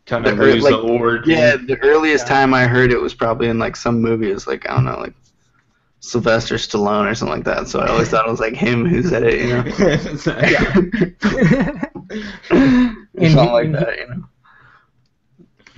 [0.06, 1.32] Kind of lose like- the origin.
[1.32, 2.34] Yeah, the earliest Yeah.
[2.36, 4.30] time I heard it was probably in like some movie.
[4.32, 5.14] It was like I don't know, like
[6.00, 7.68] Sylvester Stallone or something like that.
[7.68, 9.64] So I always thought it was like him who said it, you know.
[12.52, 14.24] And something he- like that, you know.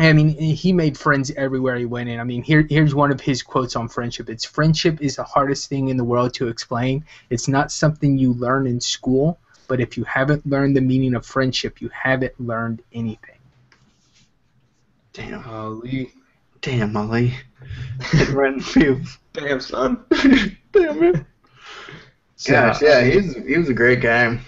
[0.09, 2.19] I mean, he made friends everywhere he went in.
[2.19, 4.29] I mean, here here's one of his quotes on friendship.
[4.29, 7.03] It's friendship is the hardest thing in the world to explain.
[7.29, 11.25] It's not something you learn in school, but if you haven't learned the meaning of
[11.25, 13.35] friendship, you haven't learned anything.
[15.13, 16.11] Damn, Ali.
[16.61, 17.33] damn, Molly.
[18.11, 19.17] Hit right in the feels.
[19.33, 20.03] Damn, son.
[20.71, 21.25] Damn man.
[22.37, 24.39] So, Gosh, yeah, he was he was a great guy.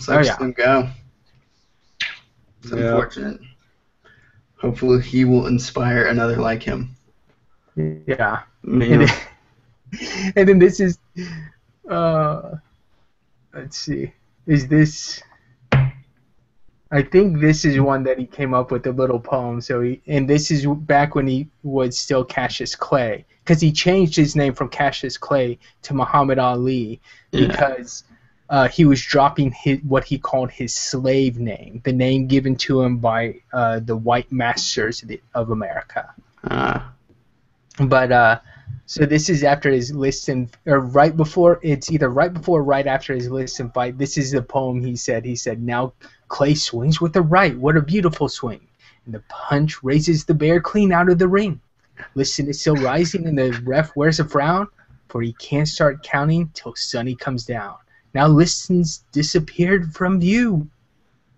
[0.00, 0.36] Sucks Oh, yeah.
[0.36, 0.88] to him go.
[2.62, 2.76] It's Yeah.
[2.78, 3.40] unfortunate.
[4.60, 6.96] Hopefully, he will inspire another like him.
[7.76, 8.42] Yeah.
[8.64, 9.08] And then,
[10.36, 10.98] and then this is,
[11.88, 12.56] uh,
[13.54, 14.12] let's see,
[14.46, 15.22] is this?
[16.90, 19.60] I think this is one that he came up with a little poem.
[19.60, 24.16] So he, and this is back when he was still Cassius Clay, because he changed
[24.16, 27.48] his name from Cassius Clay to Muhammad Ali Yeah.
[27.48, 28.04] because
[28.50, 32.82] uh, he was dropping his what he called his slave name, the name given to
[32.82, 36.14] him by uh, the white masters of, the, of America.
[36.44, 36.80] Uh,
[37.80, 38.40] But uh,
[38.86, 41.60] so this is after his Liston, or right before.
[41.62, 43.98] It's either right before or right after his Liston fight.
[43.98, 45.24] This is the poem he said.
[45.24, 45.92] He said, "Now
[46.28, 47.56] Clay swings with the right.
[47.56, 48.66] What a beautiful swing!
[49.04, 51.60] And the punch raises the bear clean out of the ring.
[52.14, 54.68] Liston is still rising, and the ref wears a frown,
[55.08, 57.76] for he can't start counting till Sonny comes down.
[58.18, 60.68] Now Liston's disappeared from view."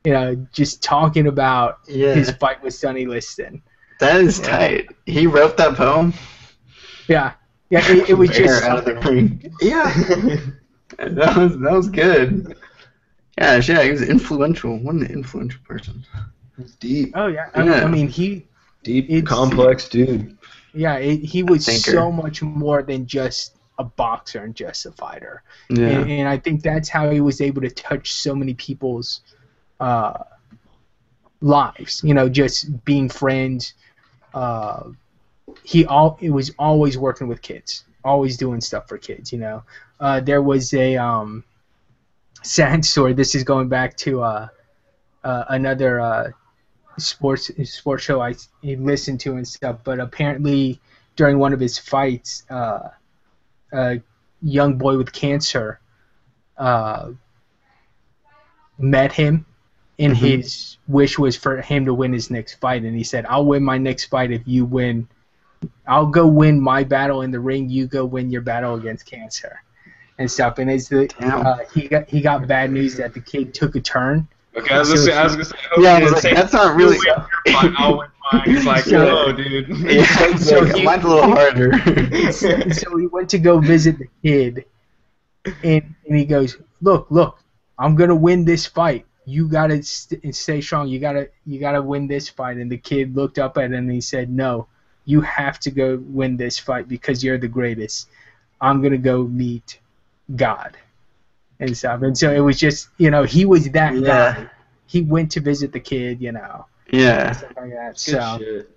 [0.05, 2.15] You know, just talking about yeah.
[2.15, 3.61] his fight with Sonny Liston.
[3.99, 4.47] that is Yeah.
[4.49, 4.91] tight.
[5.05, 6.15] He wrote that poem.
[7.07, 7.33] Yeah,
[7.69, 7.87] yeah.
[7.87, 9.53] It, it was Bear just out of the ring.
[9.61, 9.93] Yeah.
[10.99, 12.57] that was that was good.
[13.37, 14.79] Yeah, yeah, he was influential.
[14.79, 16.05] What an influential person.
[16.79, 17.85] Deep, Oh yeah, I, Yeah.
[17.85, 18.47] I mean he,
[18.83, 20.39] deep, complex dude.
[20.73, 25.43] yeah, it, he was so much more than just a boxer and just a fighter,
[25.71, 25.89] Yeah.
[25.89, 29.09] and, and I think that's how he was able to touch so many people's
[29.89, 30.23] uh,
[31.41, 32.03] lives.
[32.05, 33.75] You know, just being friends.
[34.35, 34.91] Uh,
[35.65, 39.33] he all it was always working with kids, always doing stuff for kids.
[39.33, 39.63] You know,
[39.99, 41.43] uh, there was a um,
[42.43, 43.13] sad story.
[43.15, 44.49] This is going back to uh,
[45.25, 46.01] uh, another.
[46.01, 46.31] Uh,
[46.99, 49.79] sports sports show I, I listened to and stuff.
[49.85, 50.81] But apparently,
[51.17, 52.91] during one of his fights, uh,
[53.73, 54.01] a
[54.43, 55.81] young boy with cancer
[56.57, 57.11] uh,
[58.79, 59.47] met him,
[59.99, 60.17] and Mhm.
[60.17, 62.83] his wish was for him to win his next fight.
[62.83, 65.09] And he said, "I'll win my next fight if you win.
[65.87, 67.69] I'll go win my battle in the ring.
[67.69, 69.63] You go win your battle against cancer."
[70.19, 73.55] And stuff, and as the uh, he got he got bad news that the kid
[73.55, 76.13] took a turn, Okay, I was gonna say, I was gonna say, Yeah, I was
[76.13, 76.99] like, that's not really.
[76.99, 78.43] win your fight, I'll win mine.
[78.47, 79.69] It's like, So- whoa, dude.
[79.81, 82.33] Yeah, it's So like, he- mine's a little harder.
[82.73, 84.65] so he went to go visit the kid,
[85.65, 87.39] and, and he goes, "Look, look,
[87.79, 89.07] I'm gonna win this fight.
[89.27, 90.89] You gotta st- stay strong.
[90.89, 93.91] You gotta, you gotta win this fight." And the kid looked up at him and
[93.93, 94.67] he said, "No,
[95.05, 98.09] you have to go win this fight because you're the greatest.
[98.61, 99.79] I'm gonna go meet
[100.37, 100.77] God."
[101.59, 102.01] And stuff.
[102.03, 104.07] And so it was just, you know, he was that Yeah.
[104.07, 104.47] guy.
[104.87, 107.91] He went to visit the kid, you know, yeah, stuff like that.
[107.93, 108.71] Good So shit.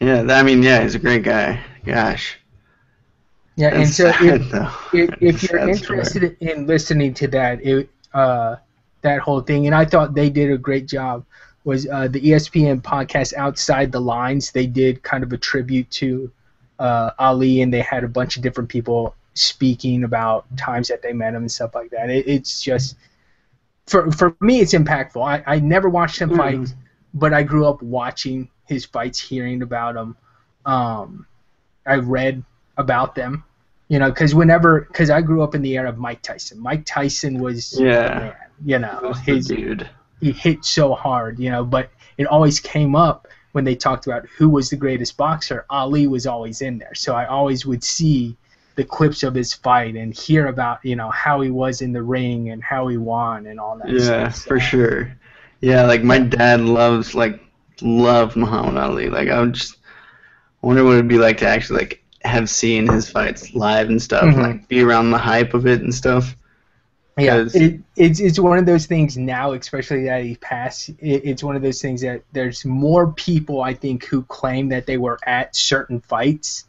[0.00, 0.22] yeah.
[0.30, 1.60] I mean, yeah, he's a great guy.
[1.84, 2.38] Gosh.
[3.56, 4.42] yeah, and so sad,
[4.92, 5.98] if, if, if you're sad story.
[5.98, 8.56] interested in listening to that, it, uh,
[9.02, 11.24] that whole thing, and I thought they did a great job.
[11.64, 14.52] Was uh, the ESPN podcast Outside the Lines?
[14.52, 16.30] They did kind of a tribute to
[16.78, 21.12] uh, Ali, and they had a bunch of different people speaking about times that they
[21.12, 22.08] met him and stuff like that.
[22.08, 22.96] It, it's just
[23.86, 25.22] for for me, it's impactful.
[25.26, 26.74] I, I never watched him fight, Mhm.
[27.16, 30.16] But I grew up watching his fights, hearing about them.
[30.64, 31.26] Um,
[31.86, 32.44] I read
[32.76, 33.42] about them,
[33.88, 36.58] you know, because whenever, because I grew up in the era of Mike Tyson.
[36.60, 38.18] Mike Tyson was, Yeah.
[38.18, 39.88] man, you know, his dude.
[40.20, 44.26] he hit so hard, you know, but it always came up when they talked about
[44.36, 45.64] who was the greatest boxer.
[45.70, 48.36] Ali was always in there, so I always would see
[48.74, 52.02] the clips of his fight and hear about, you know, how he was in the
[52.02, 53.88] ring and how he won and all that.
[53.88, 54.44] Yeah, stuff.
[54.44, 55.16] for sure.
[55.60, 57.40] Yeah, like my dad loves like
[57.80, 59.08] loved Muhammad Ali.
[59.08, 59.78] Like I would just
[60.62, 64.24] wonder what it'd be like to actually like have seen his fights live and stuff,
[64.24, 64.42] Mhm.
[64.42, 66.36] like be around the hype of it and stuff.
[67.18, 70.90] Yeah, it, it's it's one of those things now, especially that he passed.
[70.90, 74.84] It, it's one of those things that there's more people I think who claim that
[74.86, 76.66] they were at certain fights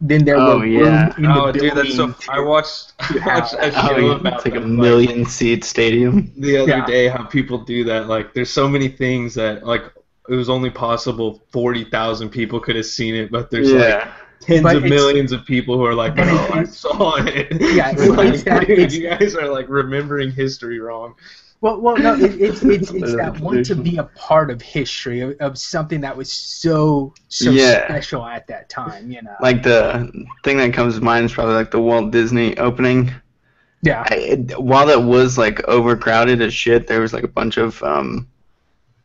[0.00, 1.06] than there Oh, were yeah.
[1.06, 2.14] room in the Oh, dude, that's so.
[2.28, 3.26] I watched, I Yeah.
[3.40, 3.58] watched a
[3.94, 6.32] Oh, yeah, about it's like a that, million seat stadium.
[6.36, 6.86] the other Yeah.
[6.86, 8.06] day how people do that.
[8.08, 9.82] Like, there's so many things that like
[10.28, 14.06] it was only possible forty thousand people could have seen it, but there's like
[14.40, 17.90] tens But of millions of people who are like, But "No, I saw it." Yeah,
[17.90, 21.14] It's it's- like, dude, you guys are like remembering history wrong.
[21.60, 25.20] Well, well, no, it, it's it's it's that want to be a part of history
[25.20, 27.84] of, of something that was so so Yeah.
[27.86, 29.10] special at that time.
[29.10, 30.10] You know, Like the
[30.44, 33.10] thing that comes to mind is probably like the Walt Disney opening.
[33.82, 37.56] yeah, I, it, while it was like overcrowded as shit, there was like a bunch
[37.56, 38.28] of um,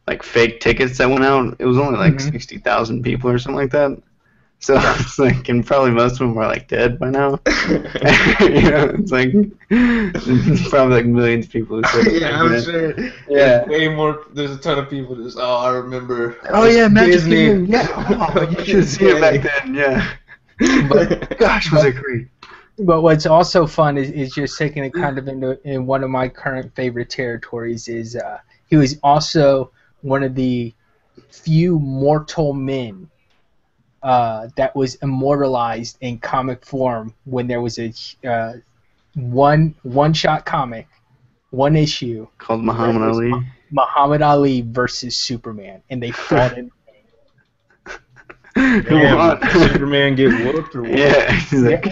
[0.08, 1.56] like fake tickets that went out.
[1.60, 2.32] It was only like Mhm.
[2.32, 3.98] sixty thousand people or something like that.
[4.64, 7.32] So it's like, and probably most of them are like dead by now.
[8.40, 9.34] you know, it's like
[9.70, 11.82] it's probably like millions of people.
[11.84, 12.64] Who said yeah, I'm it.
[12.64, 12.98] sure.
[12.98, 13.12] Yeah.
[13.28, 14.26] There's way more.
[14.32, 15.38] There's a ton of people just.
[15.38, 16.38] Oh, I remember.
[16.50, 17.36] Oh yeah, Magic Disney.
[17.36, 17.66] Kingdom.
[17.66, 17.88] Yeah,
[18.36, 19.76] oh, you should have seen it back then.
[19.76, 20.14] Yeah.
[20.88, 22.30] But- Gosh, was it great?
[22.80, 26.10] But what's also fun is, is just taking it kind of into in one of
[26.10, 28.40] my current favorite territories is uh,
[28.70, 30.74] he was also one of the
[31.30, 33.10] few mortal men
[34.04, 37.94] uh, that was immortalized in comic form when there was a
[38.28, 38.54] uh,
[39.16, 40.88] one one shot comic,
[41.52, 43.48] one issue, Called Muhammad That was Ali.
[43.72, 46.70] Muhammad Ali versus Superman, and they fought in.
[48.56, 49.50] Who Damn, won?
[49.50, 50.92] Superman get whooped or what?
[50.92, 51.88] yeah, he's like,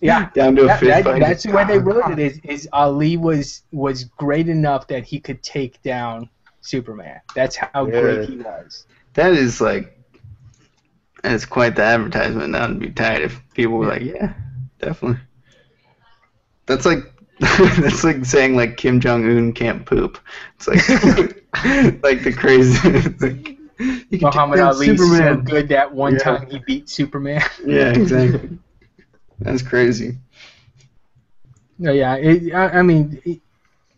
[0.00, 1.20] Yeah, down to a that, fist that- fight.
[1.20, 2.18] that's the way they wrote it.
[2.18, 6.28] Is, is Ali was was great enough that he could take down
[6.60, 7.20] Superman.
[7.36, 8.00] That's how Yeah.
[8.00, 8.86] great he was.
[9.14, 9.96] That is like,
[11.22, 12.52] that's quite the advertisement.
[12.52, 14.34] That would be tight if people were like, yeah,
[14.80, 15.20] definitely.
[16.66, 16.98] That's like,
[17.40, 20.18] that's like saying like Kim Jong Un can't poop.
[20.56, 20.78] It's like,
[22.02, 22.78] like the crazy.
[22.84, 23.58] it's like,
[24.10, 26.18] you Muhammad Ali's so good that one Yeah.
[26.18, 27.42] time he beat Superman.
[27.64, 28.58] Yeah, exactly.
[29.40, 30.18] That's crazy.
[31.78, 33.40] No, yeah, it, I, I mean, it,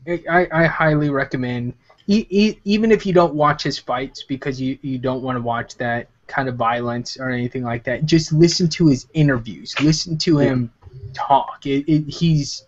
[0.07, 1.75] it, I, I highly recommend,
[2.07, 5.43] e- e- even if you don't watch his fights because you, you don't want to
[5.43, 9.75] watch that kind of violence or anything like that, just listen to his interviews.
[9.81, 10.73] Listen to him
[11.13, 11.67] talk.
[11.67, 12.65] It, it, he's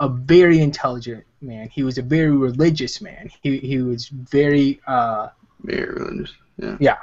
[0.00, 1.68] a very intelligent man.
[1.68, 3.30] He was a very religious man.
[3.42, 5.28] He, he was very, uh,
[5.62, 6.34] Very religious.
[6.58, 6.76] Yeah.
[6.80, 6.96] yeah.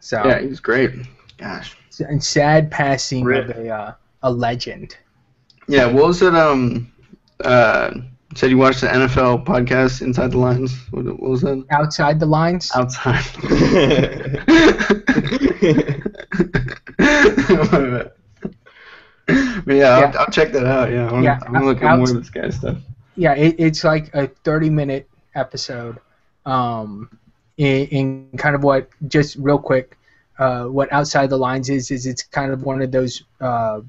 [0.00, 0.90] So, Yeah, he's great.
[1.38, 1.76] Gosh.
[2.00, 3.50] and sad passing Rip.
[3.50, 4.96] of a, uh, a legend.
[5.68, 6.34] Yeah, what was it?
[6.34, 6.92] Um,
[7.44, 7.92] uh,
[8.34, 10.76] said you watched the NFL podcast, Inside the Lines.
[10.90, 11.64] What, what was that?
[11.70, 12.70] Outside the lines?
[12.74, 13.24] Outside.
[19.64, 20.12] but yeah, I'll, Yeah.
[20.18, 20.90] I'll check that out.
[20.90, 22.78] Yeah, I wanna, Yeah, I'm gonna look at more of this guy's stuff.
[23.16, 25.98] yeah, it, it's like a 30 minute episode.
[26.46, 27.10] Um,
[27.56, 29.96] in, in kind of what, just real quick,
[30.38, 33.80] uh, what Outside the Lines is, is it's kind of one of those, uh,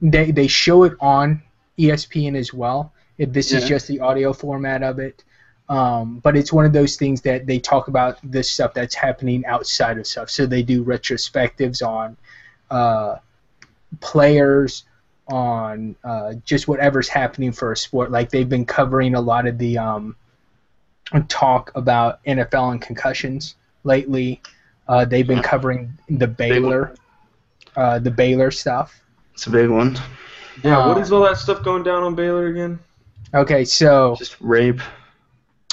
[0.00, 1.42] they, they show it on
[1.82, 2.92] ESPN as well.
[3.18, 5.22] If this is just the audio format of it.
[5.68, 9.44] Um, but it's one of those things that they talk about the stuff that's happening
[9.46, 10.28] outside of stuff.
[10.28, 12.16] So they do retrospectives on
[12.70, 13.16] uh,
[14.00, 14.84] players,
[15.28, 18.10] on uh, just whatever's happening for a sport.
[18.10, 20.16] Like they've been covering a lot of the um,
[21.28, 23.54] talk about NFL and concussions
[23.84, 24.42] lately.
[24.88, 26.94] Uh, they've been covering the Baylor,
[27.76, 29.02] uh, the Baylor stuff.
[29.32, 29.96] It's a big one.
[30.62, 32.78] Yeah, what Uh, is all that stuff going down on Baylor again?
[33.34, 34.80] Okay, so Just rape.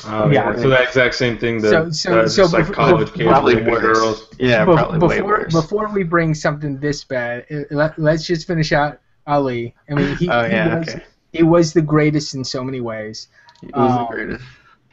[0.05, 0.51] Oh, Yeah.
[0.53, 0.61] yeah.
[0.61, 3.13] So that exact same thing that So- so- uh, so just like bef- college bef-
[3.15, 3.81] kids Probably worse.
[3.81, 4.27] girls.
[4.39, 5.53] Yeah, Be- probably way before worse.
[5.53, 9.75] before we bring something this bad, uh, let, let's just finish out Ali.
[9.89, 11.03] I mean, he, oh he was okay.
[11.33, 13.27] he was the greatest in so many ways.
[13.61, 14.45] He was um, the greatest.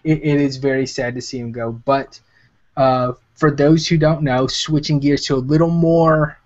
[0.02, 1.70] It, it is very sad to see him go.
[1.84, 2.18] But
[2.76, 6.36] uh, for those who don't know, switching gears to a little more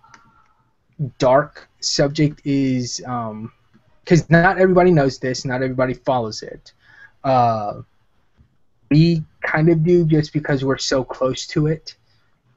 [1.18, 6.72] dark subject is because not everybody knows this, not everybody follows it.
[7.24, 7.82] Uh,
[8.90, 11.96] we kind of do just because we're so close to it.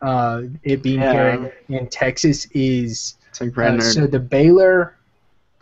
[0.01, 4.97] Uh, it being here in, in Texas is like uh, so the Baylor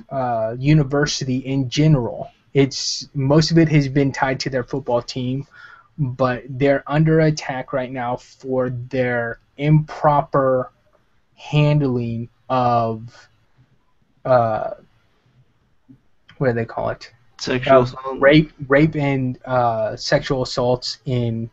[0.09, 5.45] uh, University in general, it's most of it has been tied to their football team,
[5.97, 10.72] but they're under attack right now for their improper
[11.36, 13.30] handling of
[14.26, 14.72] uh,
[16.38, 17.11] what do they call it?
[17.39, 18.19] Sexual uh, assault.
[18.19, 21.49] rape, rape, and uh, sexual assaults in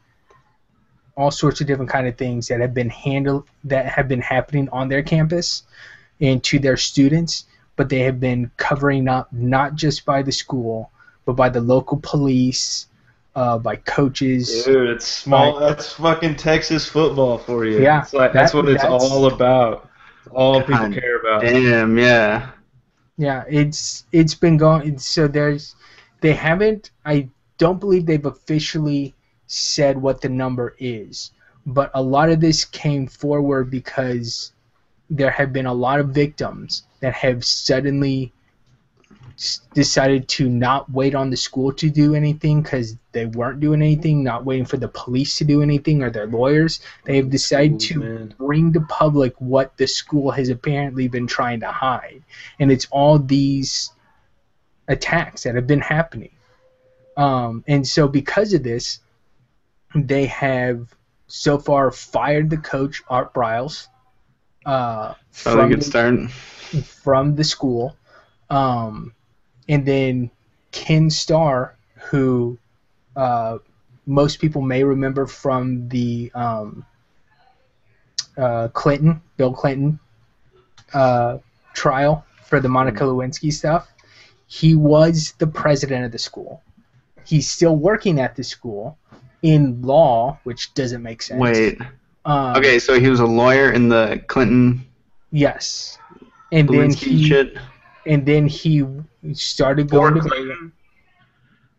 [1.16, 4.68] all sorts of different kind of things that have been handled that have been happening
[4.70, 5.64] on their campus
[6.20, 7.46] and to their students,
[7.76, 10.90] but they have been covering up not just by the school,
[11.24, 12.86] but by the local police,
[13.34, 14.64] uh, by coaches.
[14.64, 15.58] Dude, it's small.
[15.58, 17.80] That's fucking Texas football for you.
[17.80, 19.88] Yeah, It's like, that's what it's that's- all about.
[20.24, 21.42] It's all people God care about.
[21.42, 22.50] Damn, yeah.
[23.18, 24.98] Yeah, it's it's been going.
[24.98, 25.74] So there's
[26.20, 26.92] they haven't.
[27.04, 29.14] I don't believe they've officially
[29.48, 31.32] said what the number is,
[31.66, 34.52] but a lot of this came forward because
[35.10, 38.32] there have been a lot of victims that have suddenly
[39.72, 44.24] decided to not wait on the school to do anything because they weren't doing anything,
[44.24, 46.80] not waiting for the police to do anything or their lawyers.
[47.04, 48.34] They have decided to Man.
[48.36, 52.22] bring to public what the school has apparently been trying to hide.
[52.58, 53.92] And it's all these
[54.88, 56.32] attacks that have been happening.
[57.16, 59.00] Um, and so, because of this,
[59.94, 60.92] they have
[61.28, 63.86] so far fired the coach, Art Briles,
[64.66, 66.30] uh, Probably a from, good
[66.72, 67.96] the, from the school.
[68.50, 69.12] Um,
[69.68, 70.30] and then
[70.72, 71.76] Ken Starr,
[72.10, 72.58] who
[73.16, 73.58] uh,
[74.06, 76.84] most people may remember from the um,
[78.36, 79.98] uh, Clinton, Bill Clinton
[80.94, 81.38] uh,
[81.74, 83.88] trial for the Monica Lewinsky stuff.
[84.46, 86.62] He was the president of the school.
[87.24, 88.96] he's still working at the school
[89.42, 91.40] in law, which doesn't make sense.
[91.40, 91.78] Wait.
[92.24, 94.88] Um, Okay, so he was a lawyer in the Clinton
[95.30, 95.98] Yes.
[96.52, 97.56] And then he shit.
[98.06, 98.84] And then he
[99.34, 100.72] started Or going to Clinton.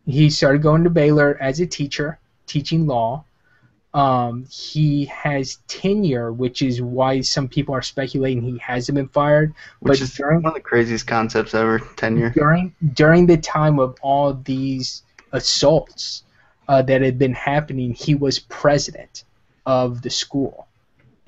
[0.05, 3.23] he started going to Baylor as a teacher, teaching law.
[3.91, 9.53] Um, he has tenure, which is why some people are speculating he hasn't been fired.
[9.79, 11.79] Which but is during one of the craziest concepts ever.
[11.95, 12.29] Tenure.
[12.29, 15.01] during during the time of all these
[15.31, 16.23] assaults
[16.67, 19.23] uh, that had been happening, he was president
[19.65, 20.67] of the school.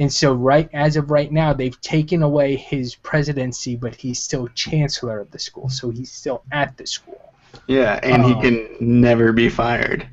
[0.02, 4.48] And so, right as of right now, they've taken away his presidency, but he's still
[4.66, 7.22] chancellor of the school, so he's still at the school.
[7.68, 10.08] Yeah, and he Um, can never be fired,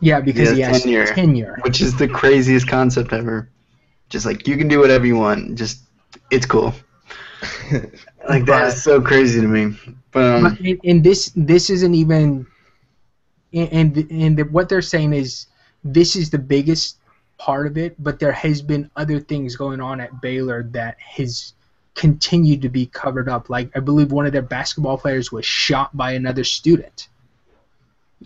[0.00, 1.06] Yeah, because He he has has tenure.
[1.06, 1.58] tenure.
[1.66, 3.48] which is the craziest concept ever.
[4.10, 5.56] Just like you can do whatever you want.
[5.58, 5.76] Just
[6.30, 6.72] it's cool.
[8.28, 9.76] Like that But- is so crazy to me.
[10.12, 12.46] But um, But and, and this this isn't even
[13.52, 15.46] and and, and the, what they're saying is
[15.82, 16.98] this is the biggest
[17.44, 21.54] part of it but there has been other things going on at Baylor that has
[21.94, 23.50] continued to be covered up.
[23.50, 27.08] Like I believe one of their basketball players was shot by another student.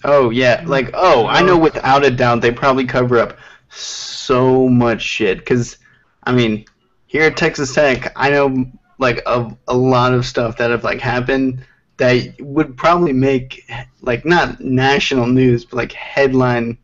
[0.05, 3.39] Oh yeah, like oh, I know without a doubt they probably cover up
[3.71, 5.45] so much shit.
[5.47, 5.79] Cause
[6.25, 6.67] I mean,
[7.07, 11.01] here at Texas Tech, I know like of a lot of stuff that have like
[11.01, 11.65] happened
[11.97, 13.71] that would probably make
[14.03, 16.77] like not national news, but like headline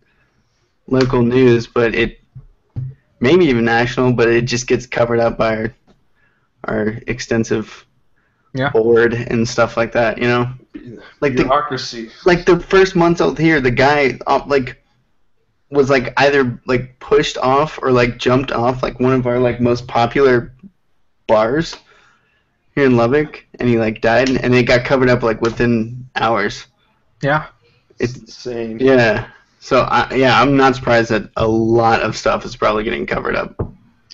[0.86, 2.21] local news, but it
[3.22, 5.74] maybe even national, but it just gets covered up by our
[6.68, 7.86] our extensive
[8.54, 8.70] Yeah.
[8.70, 10.18] board and stuff like that.
[10.18, 10.52] You know,
[11.20, 12.10] like the Bureaucracy.
[12.26, 14.82] like the first months out here, the guy uh, like
[15.70, 19.60] was like either like pushed off or like jumped off like one of our like
[19.60, 20.52] most popular
[21.26, 21.76] bars
[22.74, 26.66] here in Lubbock, and he like died, and it got covered up like within hours.
[27.22, 27.46] yeah
[27.98, 28.78] It's insane.
[28.80, 29.28] Yeah.
[29.62, 33.36] So I, yeah, I'm not surprised that a lot of stuff is probably getting covered
[33.36, 33.54] up.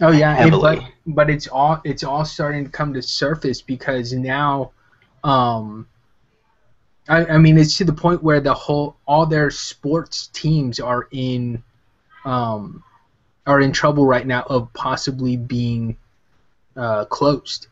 [0.02, 0.94] oh yeah and, but Heavily.
[1.06, 4.72] but it's all it's all starting to come to surface because now
[5.24, 5.88] um
[7.08, 11.08] I, I mean it's to the point where the whole all their sports teams are
[11.12, 11.62] in
[12.26, 12.84] um
[13.46, 15.96] are in trouble right now of possibly being
[16.76, 17.68] uh, closed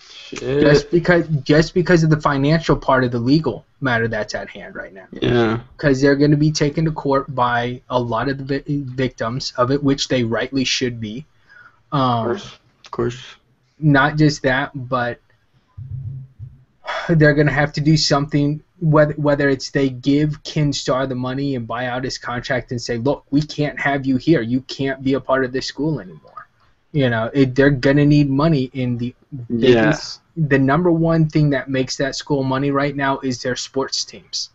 [0.00, 0.62] Shit.
[0.62, 4.74] just because just because of the financial part of the legal matter that's at hand
[4.74, 5.60] right now Yeah.
[5.76, 9.52] because they're going to be taken to court by a lot of the vi- victims
[9.56, 11.24] of it which they rightly should be
[11.92, 12.58] Of um, course.
[12.84, 13.22] Of course.
[13.78, 15.20] not just that, but
[17.08, 18.62] they're going to have to do something.
[18.80, 22.80] Whether whether it's they give Ken Starr the money and buy out his contract and
[22.80, 24.40] say, look, we can't have you here.
[24.40, 26.37] You can't be a part of this school anymore.
[26.92, 28.70] You know, it, they're going to need money.
[28.72, 29.14] In the
[29.48, 29.82] Yeah.
[29.82, 34.04] biggest, the number one thing that makes that school money right now is their sports
[34.04, 34.50] teams.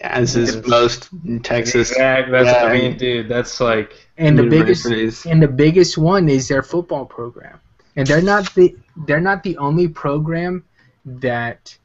[0.00, 0.66] As is Yes.
[0.66, 1.90] most in Texas.
[1.90, 2.32] Exactly.
[2.32, 2.64] That's Yeah.
[2.68, 3.28] I mean, dude.
[3.28, 4.86] That's like And the biggest
[5.26, 7.60] and the biggest one is their football program
[7.96, 8.76] and they're not the
[9.06, 10.64] they're not the only program
[11.04, 11.76] that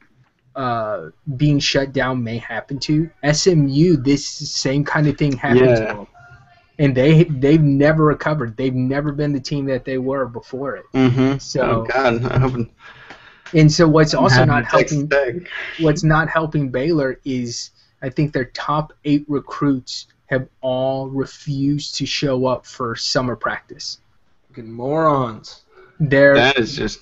[0.55, 5.84] uh, being shut down may happen to SMU this same kind of thing happened to
[5.84, 5.93] Yeah.
[5.93, 6.07] them
[6.80, 10.86] and they they've never recovered they've never been the team that they were before it
[10.94, 11.38] Mm-hmm.
[11.38, 12.68] So- oh God, I hope it
[13.54, 15.10] and so what's also not helping
[15.80, 17.72] what's not helping Baylor is
[18.02, 24.00] I think their top eight recruits have all refused to show up for summer practice
[24.50, 25.62] fucking morons.
[26.00, 27.00] they're That is just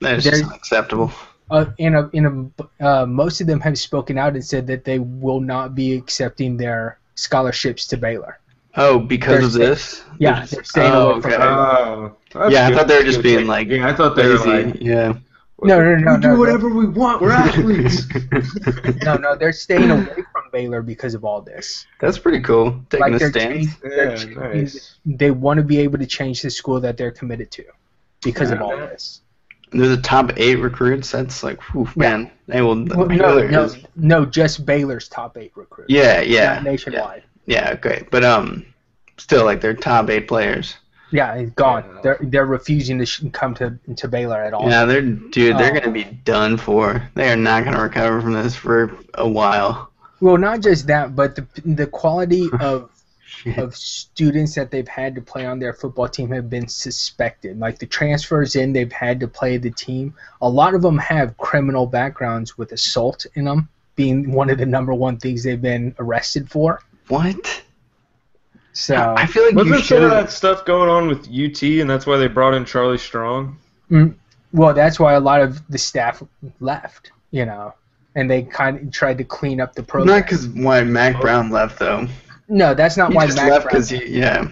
[0.00, 1.12] that is just There- unacceptable.
[1.50, 4.84] uh, in a in a uh, most of them have spoken out and said that
[4.84, 8.38] they will not be accepting their scholarships to Baylor.
[8.78, 10.04] Oh, because They're of sta- this?
[10.18, 11.38] Yeah, they're staying oh, away from okay.
[11.42, 11.56] Baylor.
[11.56, 12.78] Oh, that's Yeah, I good.
[12.78, 13.46] thought they were just Good being thing.
[13.46, 14.76] like Yeah, I thought they were like.
[14.80, 15.12] yeah.
[15.60, 16.38] No, no, no, we no, do no.
[16.38, 17.20] whatever we want.
[17.20, 18.06] We're athletes.
[19.04, 21.84] No, no, they're staying away from Baylor because of all this.
[22.00, 22.80] That's pretty cool.
[22.90, 24.94] Taking Like a they're changing- they're yeah, changing- nice.
[25.04, 27.64] They want to be able to change the school that they're committed to
[28.22, 29.22] because of all this.
[29.72, 31.10] They're the top eight recruits.
[31.10, 32.30] That's like, whew, man.
[32.46, 32.84] They will.
[32.84, 35.90] Well, no, Baylor no, no, just Baylor's top eight recruits.
[35.92, 36.54] Yeah, yeah.
[36.54, 37.24] not nationwide.
[37.48, 38.10] Yeah, great.
[38.10, 38.64] But um,
[39.16, 40.76] still, like they're top eight players.
[41.10, 42.00] Yeah, it's gone.
[42.02, 44.68] They're they're refusing to sh- come to to Baylor at all.
[44.68, 45.56] Yeah, they're dude.
[45.56, 45.80] They're Oh.
[45.80, 47.02] gonna be done for.
[47.14, 49.90] They are not gonna recover from this for a while.
[50.20, 52.90] Well, not just that, but the the quality of
[53.56, 57.58] of students that they've had to play on their football team have been suspected.
[57.58, 60.12] Like the transfers in, they've had to play the team.
[60.42, 64.66] A lot of them have criminal backgrounds with assault in them, being one of the
[64.66, 66.82] number one things they've been arrested for.
[67.08, 67.62] What?
[68.72, 71.90] So I feel like you Wasn't some of that stuff going on with UT, and
[71.90, 73.58] that's why they brought in Charlie Strong?
[73.90, 74.14] Mm,
[74.52, 76.22] well, that's why a lot of the staff
[76.60, 77.10] left.
[77.32, 77.74] You know,
[78.14, 80.16] and they kind of tried to clean up the program.
[80.16, 82.06] Not because why Mack Brown left though.
[82.48, 84.48] no, that's not He why just Mack left because he yeah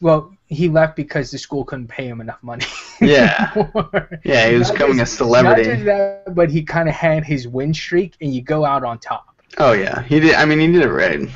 [0.00, 2.64] Well, he left because the school couldn't pay him enough money.
[3.00, 3.52] Yeah.
[4.24, 5.64] yeah he was Not becoming a just- Not celebrity.
[5.64, 8.98] just that, but he kind of had his win streak, and you go out on
[9.00, 9.34] top.
[9.58, 10.34] Oh yeah, he did.
[10.36, 11.28] I mean, he did it right,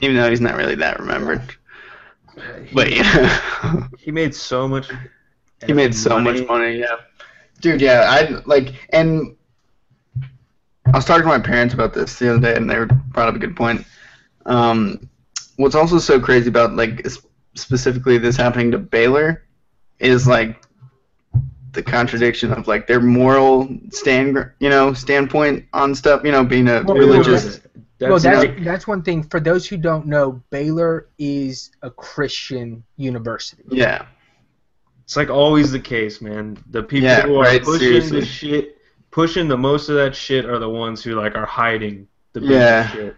[0.00, 1.42] even though he's not really that remembered.
[2.72, 4.88] But yeah, He made so much.
[5.66, 6.78] he made so much money.
[6.78, 6.96] Yeah,
[7.60, 7.80] dude.
[7.80, 9.36] Yeah, I like, and
[10.86, 12.76] I was talking to my parents about this the other day, and they
[13.08, 13.84] brought up a good point.
[14.46, 15.08] Um,
[15.56, 17.06] what's also so crazy about like
[17.54, 19.44] specifically this happening to Baylor
[19.98, 20.62] is like
[21.72, 26.22] the contradiction of like their moral stand, you know, standpoint on stuff.
[26.24, 27.60] You know, being a Well, religious.
[27.98, 29.24] That's, well, that's not- that's one thing.
[29.24, 33.64] For those who don't know, Baylor is a Christian university.
[33.70, 34.06] Yeah.
[35.04, 36.56] It's like always the case, man.
[36.70, 38.20] The people Yeah, who are right, pushing seriously.
[38.20, 38.78] the shit,
[39.10, 42.60] pushing the most of that shit, are the ones who like are hiding the biggest
[42.60, 42.88] Yeah.
[42.90, 43.16] shit.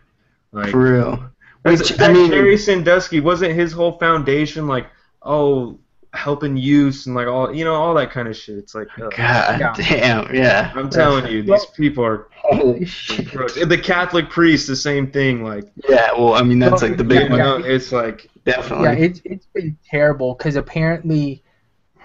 [0.52, 1.30] Like, For real.
[1.64, 4.86] that's- Which that I mean, Jerry Sandusky wasn't his whole foundation like,
[5.22, 5.78] oh,
[6.12, 8.58] helping youth and like all you know all that kind of shit.
[8.58, 9.12] It's like, oh ugh.
[9.18, 10.22] Uh, God Yeah.
[10.24, 10.72] damn, yeah.
[10.74, 12.28] I'm telling you, these people are.
[12.34, 13.68] Holy shit.
[13.68, 15.44] The Catholic priest, the same thing.
[15.44, 17.38] Like, Yeah, well, I mean, that's Well, like the big yeah, one.
[17.38, 18.84] know, it's like, Definitely.
[18.86, 21.42] Yeah, it's it's been terrible because apparently,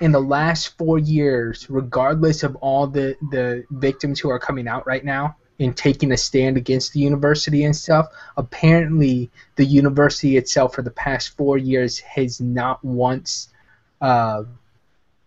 [0.01, 4.85] in the last four years, regardless of all the the victims who are coming out
[4.85, 10.75] right now and taking a stand against the university and stuff, apparently the university itself
[10.75, 13.47] for the past four years has not once
[14.01, 14.43] uh,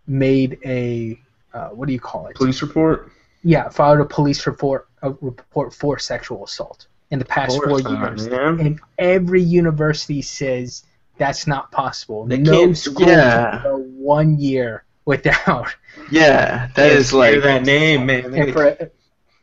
[0.07, 1.21] made a
[1.53, 2.37] uh, what do you call it?
[2.37, 3.11] police report.
[3.43, 8.27] Yeah, filed a police report a report for sexual assault in the past four years
[8.27, 10.85] and every university says
[11.17, 12.27] that's not possible.
[12.27, 13.61] They no can't- school yeah.
[13.63, 15.75] go one year without.
[16.11, 18.31] yeah, that is Hear like that name, man.
[18.31, 18.91] They for,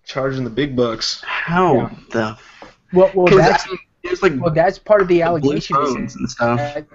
[0.06, 1.22] charging the big bucks.
[1.26, 1.90] how Yeah.
[2.12, 2.38] the
[2.94, 3.80] well, well, that's I mean,
[4.22, 6.58] like well, that's part of the blue allegation and stuff.
[6.58, 6.88] that,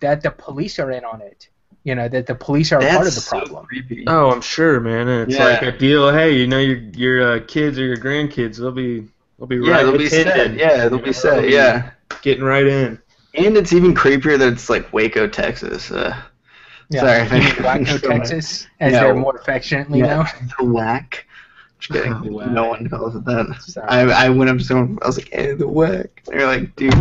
[0.00, 1.48] that the police are in on it.
[1.88, 3.64] You know that the police are That's part of the so problem.
[3.64, 4.04] creepy.
[4.06, 5.08] Oh, I'm sure, man.
[5.08, 5.46] And it's Yeah.
[5.46, 6.12] like a deal.
[6.12, 9.08] Hey, you know your your uh, kids or your grandkids, they'll be
[9.38, 10.52] they'll be yeah, right they'll be set.
[10.54, 11.48] Yeah, they'll be set.
[11.48, 13.00] Yeah, getting right in.
[13.34, 15.90] and it's even creepier that it's like Waco, Texas.
[15.90, 16.14] Uh,
[16.90, 17.00] Yeah.
[17.00, 19.00] Sorry if anyone- Waco, Texas, as No.
[19.00, 20.16] they're more affectionately Yeah.
[20.16, 20.26] known.
[20.58, 21.26] the whack.
[21.78, 22.20] Just kidding.
[22.22, 22.50] The whack.
[22.50, 23.56] No one calls it that.
[23.62, 23.88] Sorry.
[23.88, 24.98] I, I went up to someone.
[25.02, 26.94] I was like, "Hey, the whack." They're like, "Dude,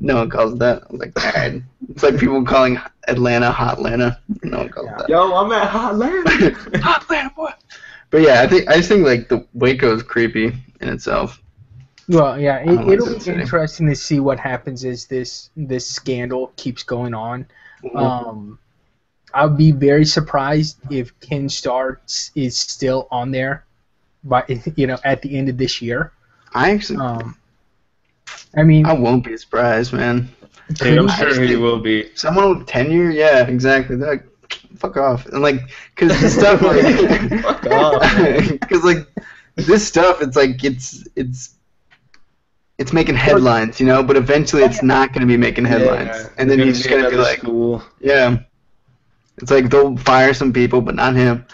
[0.00, 2.78] no one calls it that." I was like, "All right." It's like people calling
[3.08, 4.20] Atlanta Hot Atlanta.
[4.42, 4.96] No one calls Yeah.
[4.98, 5.08] that.
[5.08, 6.78] Yo, I'm at Hot Atlanta.
[6.82, 7.50] Hot Atlanta boy.
[8.10, 11.42] But yeah, I think I just think like the Waco is creepy in itself.
[12.08, 13.40] Well, yeah, it, it'll be city.
[13.40, 17.46] interesting to see what happens as this this scandal keeps going on.
[17.94, 18.58] Um,
[19.32, 23.64] I'll be very surprised if Ken Starks is still on there,
[24.24, 24.44] by
[24.76, 26.12] you know at the end of this year.
[26.54, 27.36] I actually, Um,
[28.56, 30.28] I mean, I won't be surprised, man.
[30.80, 32.10] Hey, I'm sure he will be.
[32.14, 33.96] Someone with tenure, yeah, exactly.
[33.96, 34.26] They're like,
[34.76, 35.60] fuck off, and like,
[35.96, 38.02] cause the stuff like, Fuck off.
[38.68, 39.06] cause like
[39.56, 41.54] this stuff, it's like it's it's
[42.78, 46.50] it's making headlines, you know, but eventually it's not gonna be making headlines, Yeah, and
[46.50, 47.82] then there's you're just gonna be like, school.
[48.00, 48.38] yeah,
[49.38, 51.44] it's like they'll fire some people, but not him,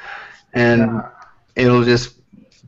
[0.55, 1.11] and Yeah.
[1.57, 2.14] it'll just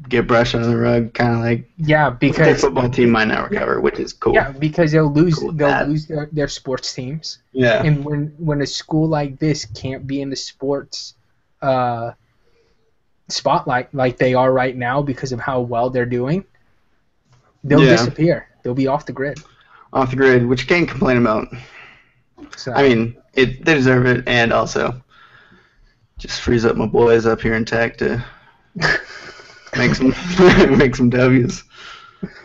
[0.09, 3.81] get brushed under the rug, kind of like yeah, because football team might not recover,
[3.81, 4.35] which is cool.
[4.35, 5.89] yeah, because they'll lose Cool they'll that.
[5.89, 7.83] lose their, their sports teams, yeah.
[7.83, 11.15] and when when a school like this can't be in the sports
[11.63, 12.13] uh,
[13.29, 16.45] spotlight like they are right now because of how well they're doing,
[17.65, 17.91] they'll Yeah.
[17.97, 18.49] disappear.
[18.63, 19.39] They'll be off the grid.
[19.93, 21.49] off the grid, which you can't complain about.
[22.57, 25.03] So, I mean, it they deserve it, and also
[26.19, 28.25] just frees up my boys up here in Tech to
[29.77, 30.15] make some
[30.79, 31.65] make some W's.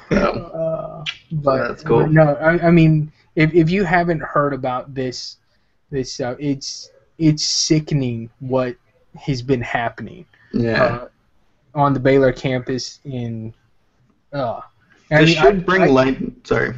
[0.09, 2.07] So, uh, but that's cool.
[2.07, 5.37] no, I, I mean, if if you haven't heard about this
[5.89, 8.75] this stuff, it's it's sickening what
[9.15, 11.07] has been happening yeah, uh,
[11.75, 13.53] on the Baylor campus in.
[14.31, 14.61] Uh,
[15.11, 16.47] I this mean, should I- bring I- light.
[16.47, 16.75] Sorry.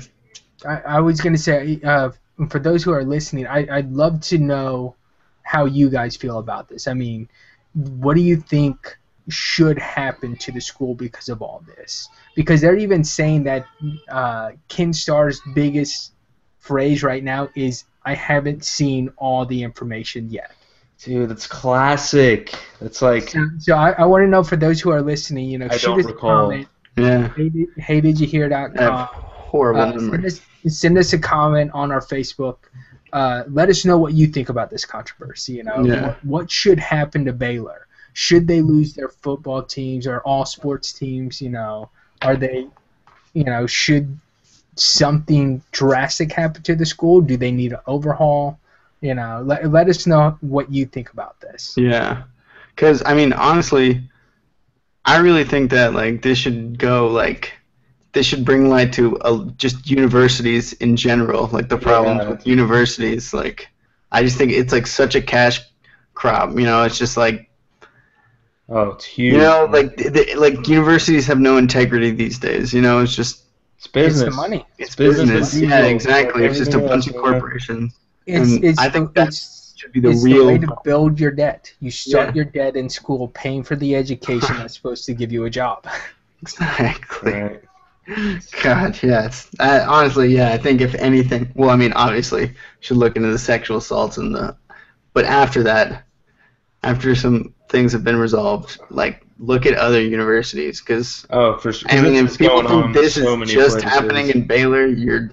[0.66, 2.10] I, I was gonna say, uh,
[2.50, 4.96] for those who are listening, I, I'd love to know
[5.43, 6.88] how you guys feel about this.
[6.88, 7.30] I mean,
[7.74, 8.98] what do you think
[9.30, 12.08] should happen to the school because of all this?
[12.36, 13.66] Because they're even saying that
[14.10, 16.14] uh, Ken Starr's biggest
[16.60, 20.52] phrase right now is, "I haven't seen all the information yet."
[21.00, 22.56] Dude, that's classic.
[22.80, 25.58] That's like So, so I, I want to know for those who are listening, you
[25.58, 26.68] know, I shoot don't us a comment.
[26.98, 29.10] Yeah, Hey, did, hey, did you hear I have that?
[29.14, 32.58] horrible Uh, send, us, send us a comment on our Facebook.
[33.12, 35.54] Uh, let us know what you think about this controversy.
[35.54, 36.08] You know, Yeah.
[36.08, 37.85] what, what should happen to Baylor?
[38.16, 41.41] Should they lose their football teams or all sports teams?
[41.41, 41.91] You know,
[42.24, 42.70] are they
[43.34, 44.20] you know, should
[44.76, 47.22] something drastic happen to the school?
[47.22, 48.59] Do they need an overhaul?
[49.01, 51.76] You know, let, let us know what you think about this.
[51.78, 52.24] Yeah,
[52.76, 54.09] because I mean, honestly,
[55.05, 57.53] I really think that like this should go like
[58.13, 62.30] this should bring light to uh, just universities in general, like the problems Yeah.
[62.30, 63.34] with universities.
[63.34, 63.70] Like,
[64.11, 65.61] I just think it's like such a cash
[66.13, 66.51] crop.
[66.57, 67.49] You know, it's just like
[68.68, 69.34] Oh, it's huge.
[69.34, 72.74] you know, like th- th- like universities have no integrity these days.
[72.74, 73.43] You know, it's just
[73.78, 74.22] it's business.
[74.24, 74.66] It's the money.
[74.80, 75.53] it's business business.
[75.53, 76.41] as Yeah, exactly.
[76.41, 77.93] like It's just a bunch of corporations.
[78.26, 80.45] It's, And it's, I think the, that's- Should be the it's real.
[80.47, 81.72] the way to build your debt.
[81.80, 82.36] You start Yeah.
[82.36, 85.86] your debt in school, paying for the education that's supposed to give you a job.
[86.41, 87.32] Exactly.
[87.34, 87.61] Right.
[88.61, 89.49] God, yes.
[89.59, 90.51] I, honestly, yeah.
[90.51, 94.36] I think if anything, well, I mean, obviously, should look into the sexual assaults and
[94.36, 94.55] the,
[95.13, 96.05] but after that,
[96.86, 101.90] after some things have been resolved, like look at other universities because Oh, for sure.
[101.92, 103.84] I mean, if people think this so is just places.
[103.84, 105.32] happening in Baylor, you're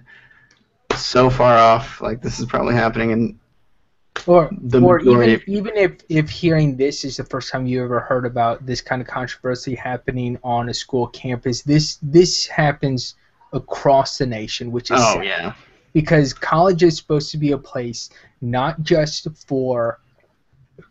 [0.96, 2.00] so far off.
[2.00, 3.38] Like this is probably happening in
[4.26, 7.82] Or, The or majority even, even if, if hearing this is the first time you
[7.84, 13.14] ever heard about this kind of controversy happening on a school campus, this this happens
[13.53, 15.24] across the nation, which is oh sad.
[15.24, 15.55] yeah,
[15.92, 19.98] because college is supposed to be a place not just for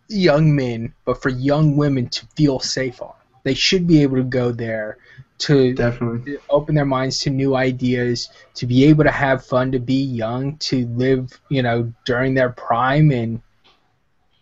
[0.07, 3.13] young men, but for young women to feel safe on.
[3.43, 4.97] They should be able to go there
[5.39, 6.37] to definitely.
[6.49, 10.57] open their minds to new ideas, to be able to have fun, to be young,
[10.57, 13.41] to live, you know, during their prime and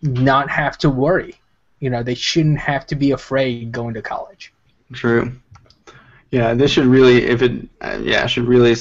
[0.02, 1.40] not have to worry.
[1.80, 4.54] You know, they shouldn't have to be afraid going to college.
[4.92, 5.32] True.
[6.32, 8.76] Yeah, this should really, if it, uh, yeah, should really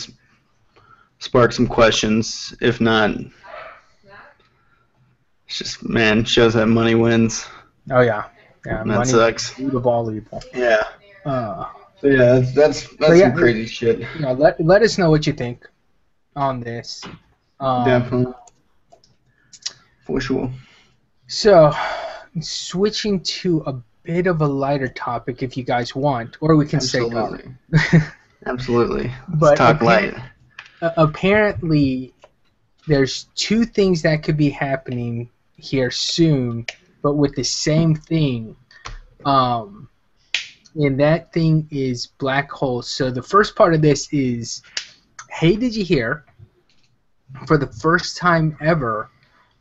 [1.21, 2.53] spark some questions.
[2.61, 3.13] If not,
[5.49, 7.47] it's just man shows that money wins.
[7.91, 8.29] Oh yeah,
[8.67, 8.79] yeah.
[8.79, 9.51] that money sucks.
[9.51, 10.43] is the root of all evil.
[10.55, 10.85] Yeah.
[11.25, 11.65] Uh,
[12.01, 14.01] So yeah, that's that's, that's yeah, some crazy shit.
[14.01, 15.67] you know, let let us know what you think
[16.37, 17.03] on this.
[17.61, 18.35] Um, Definitely.
[20.05, 20.51] For sure.
[21.27, 21.73] So,
[22.41, 23.73] switching to a
[24.05, 27.55] bit of a lighter topic, if you guys want, or we can stay Absolutely.
[28.47, 29.03] Absolutely.
[29.29, 30.15] Let's But talk light.
[30.81, 32.15] Apparently,
[32.87, 35.29] there's two things that could be happening
[35.59, 36.67] here soon,
[37.03, 38.57] but with the same thing.
[39.25, 39.89] Um,
[40.75, 42.89] and that thing is black holes.
[42.89, 44.63] So the first part of this is,
[45.31, 46.25] hey, did you hear?
[47.47, 49.11] For the first time ever,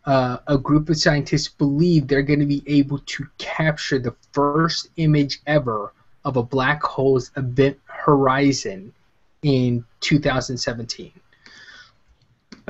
[0.05, 4.89] uh, a group of scientists believe they're going to be able to capture the first
[4.97, 5.93] image ever
[6.23, 8.93] of a black hole's event horizon
[9.41, 11.11] in 2017.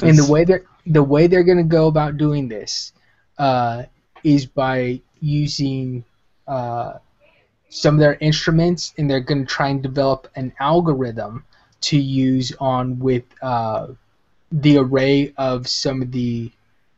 [0.02, 2.94] And the way they're the way they're going to go about doing this
[3.38, 3.84] uh,
[4.24, 6.04] is by using
[6.48, 6.94] uh,
[7.70, 11.44] some of their instruments, and they're going to try and develop an algorithm
[11.82, 13.88] to use on with uh,
[14.52, 16.52] the array of some of the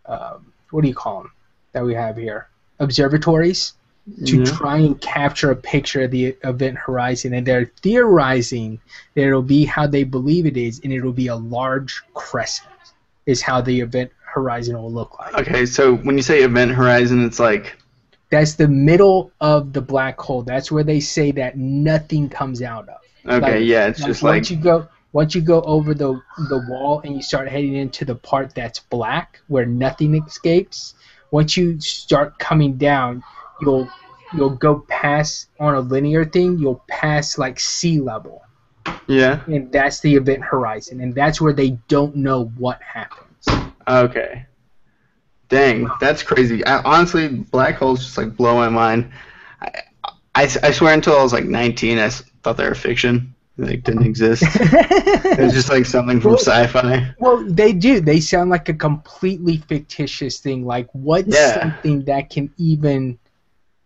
[0.05, 1.31] um, what do you call them
[1.73, 2.47] that we have here
[2.79, 3.73] observatories
[4.25, 4.45] to Yeah.
[4.45, 8.79] try and capture a picture of the event horizon and they're theorizing
[9.13, 12.69] that it'll be how they believe it is and it'll be a large crescent
[13.25, 14.11] is how the event
[14.41, 15.33] horizon will look like.
[15.35, 17.75] Okay, so when you say event horizon, it's like
[18.29, 20.43] that's the middle of the black hole.
[20.43, 22.97] That's where they say that nothing comes out of.
[23.25, 26.21] Okay, Like- yeah, it's Like, just once like you go once you go over the
[26.49, 30.93] the wall and you start heading into the part that's black where nothing escapes
[31.31, 33.23] once you start coming down
[33.61, 33.89] you'll
[34.35, 38.43] you'll go past on a linear thing you'll pass like sea level.
[39.07, 39.41] Yeah.
[39.47, 43.28] and that's the event horizon and that's where they don't know what happens
[43.89, 44.45] Okay.
[45.49, 46.63] Dang, that's crazy.
[46.65, 49.11] I, honestly, black holes just like blow my mind.
[49.61, 49.81] I,
[50.35, 53.33] I, I swear until I was like 19, I thought they were fiction.
[53.57, 54.43] They like, didn't exist.
[55.31, 57.13] It was just like something from Well- sci-fi.
[57.19, 61.59] well they do they sound like a completely fictitious thing like what's Yeah.
[61.61, 63.17] something that can even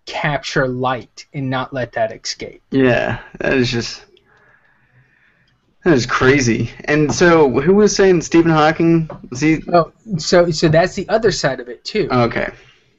[0.05, 4.03] capture light and not let that escape Yeah, that is just
[5.83, 6.69] that is crazy.
[6.85, 9.09] And so, who was saying Stephen Hawking?
[9.29, 12.07] Was he Oh, so so that's the other side of it too.
[12.11, 12.51] okay?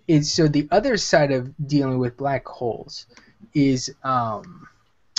[0.07, 3.07] Is so the other side of dealing with black holes
[3.55, 4.69] is um,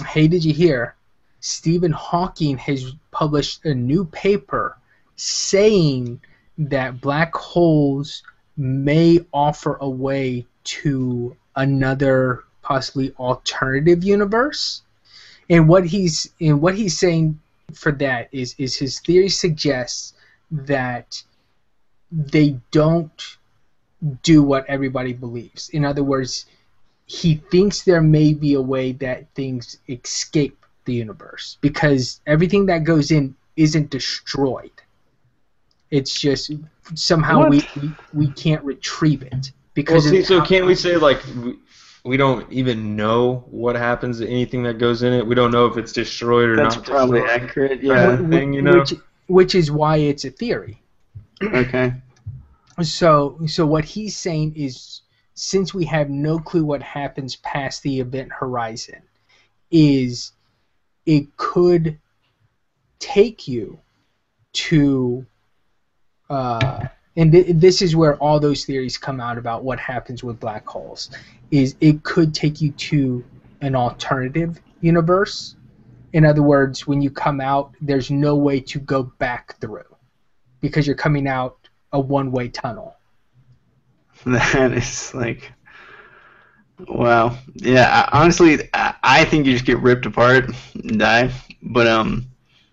[0.05, 0.95] hey, did you hear?
[1.39, 4.77] Stephen Hawking has published a new paper
[5.15, 6.19] saying
[6.57, 8.23] that black holes
[8.57, 14.81] may offer a way to another possibly alternative universe.
[15.49, 17.39] And what he's and what he's saying
[17.73, 20.13] for that is is his theory suggests
[20.51, 21.21] that
[22.11, 23.37] they don't
[24.21, 25.69] do what everybody believes.
[25.69, 26.45] In other words,
[27.05, 32.83] he thinks there may be a way that things escape the universe because everything that
[32.83, 34.71] goes in isn't destroyed.
[35.91, 36.51] It's just
[36.93, 39.41] somehow we, we we can't retrieve it Well,
[39.73, 41.21] because see, so can't we say like
[42.05, 45.25] we, we don't even know what happens to anything that goes in it?
[45.25, 46.85] We don't know if it's destroyed or That's not.
[46.85, 47.41] probably destroyed.
[47.41, 47.71] accurate.
[47.71, 47.81] Right.
[47.83, 48.15] Yeah.
[48.17, 48.79] wh- thing, you know?
[48.79, 48.93] which
[49.27, 50.81] which is why it's a theory.
[51.43, 51.93] Okay.
[52.81, 55.01] So so what he's saying is
[55.33, 59.01] since we have no clue what happens past the event horizon
[59.71, 60.31] is
[61.05, 61.99] it could
[62.99, 63.79] take you
[64.53, 65.25] to
[66.29, 66.87] uh
[67.17, 70.65] and th- this is where all those theories come out about what happens with black
[70.67, 71.09] holes
[71.51, 73.23] is it could take you to
[73.61, 75.55] an alternative universe
[76.13, 79.83] in other words when you come out there's no way to go back through
[80.61, 81.57] because you're coming out
[81.93, 82.95] a one-way tunnel
[84.25, 85.51] That is like,
[86.87, 87.37] wow.
[87.55, 88.09] Yeah.
[88.11, 91.31] Honestly, I, I think you just get ripped apart and die.
[91.61, 92.25] But um,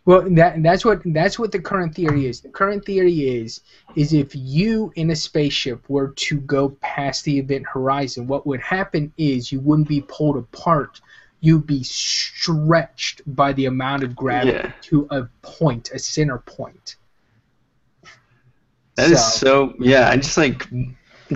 [0.04, 2.40] Well, that that's what that's what the current theory is.
[2.40, 3.60] The current theory is
[3.94, 8.60] is if you in a spaceship were to go past the event horizon, what would
[8.60, 11.00] happen is you wouldn't be pulled apart.
[11.40, 14.72] You'd be stretched by the amount of gravity Yeah.
[14.82, 16.96] to a point, a center point.
[18.96, 19.74] that is so.
[19.78, 20.08] Yeah.
[20.08, 20.66] I just like.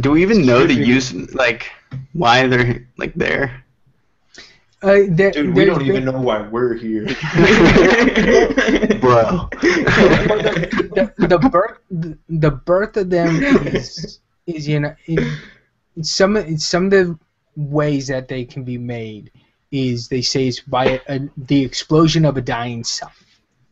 [0.00, 1.70] Do we even know the use like
[2.12, 3.64] why they're like there?
[4.82, 7.06] Uh, there, Dude, we don't even know why we're here.
[9.00, 9.48] Bro.
[9.60, 15.40] the, the birth the, the birth of them is is you know in,
[15.96, 17.18] in some in some of the
[17.56, 19.30] ways that they can be made
[19.70, 23.10] is they say it's by a, a, the explosion of a dying sun.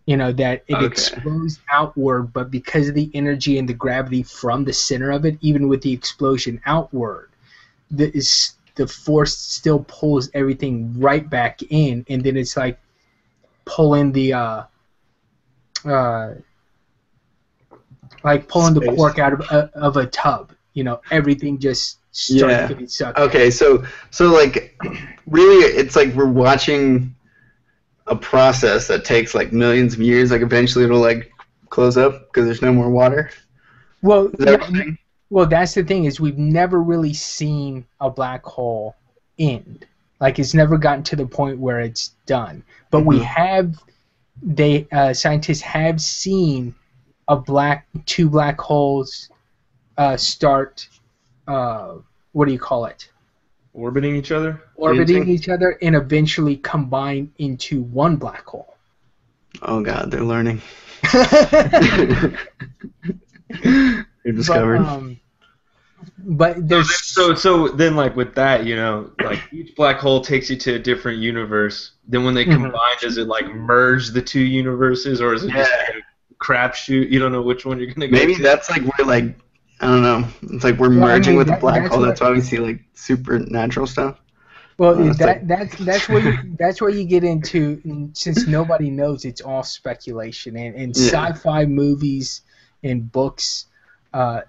[0.06, 0.86] You know that it Okay.
[0.86, 5.38] explodes outward, but because of the energy and the gravity from the center of it,
[5.40, 7.30] even with the explosion outward,
[7.90, 12.78] the is the force still pulls everything right back in, and then it's like
[13.64, 14.62] pulling the uh,
[15.84, 16.34] uh,
[18.24, 20.52] like pulling the cork out of a, of a tub.
[20.72, 22.68] You know, everything just starts Yeah.
[22.68, 23.18] getting sucked.
[23.18, 24.78] Okay, so so like
[25.26, 27.14] really it's like we're watching
[28.06, 31.32] a process that takes like millions of years like eventually it'll like
[31.70, 33.30] close up because there's no more water.
[34.02, 34.98] Well, Is that yeah, what you're saying?
[35.34, 38.94] Well, that's the thing is we've never really seen a black hole
[39.36, 39.84] end.
[40.20, 42.62] Like it's never gotten to the point where it's done.
[42.92, 43.24] But we Mhm.
[43.24, 43.84] have
[44.42, 46.72] they uh, scientists have seen
[47.26, 49.28] a black two black holes
[49.98, 50.88] uh, start
[51.48, 51.94] uh,
[52.32, 53.10] what do you call it
[53.72, 54.62] Orbiting each other?
[54.76, 55.34] orbiting Dancing?
[55.34, 58.76] each other and eventually combine into one black hole.
[59.62, 60.62] Oh god, they're learning.
[61.12, 62.32] but,
[64.24, 64.78] They're discovered.
[64.80, 65.20] um,
[66.18, 70.50] but there's So so then like with that, you know, like each black hole takes
[70.50, 71.92] you to a different universe.
[72.08, 72.52] Then when they Mhm.
[72.54, 75.94] combine, does it like merge the two universes, or is it just Yeah.
[75.94, 77.10] like a crapshoot?
[77.10, 78.42] You don't know which one you're gonna go Maybe to?
[78.42, 79.36] that's like we're like
[79.80, 80.26] I don't know.
[80.54, 82.04] It's like we're Well, I merging mean, with the that- black that's hole.
[82.04, 84.20] That's why we see like supernatural stuff.
[84.78, 88.90] Well, Uh, that like- that's that's where you, that's where you get into since nobody
[88.90, 91.10] knows, it's all speculation and, and Yeah.
[91.28, 92.42] sci-fi movies
[92.82, 93.66] and books
[94.12, 94.42] uh,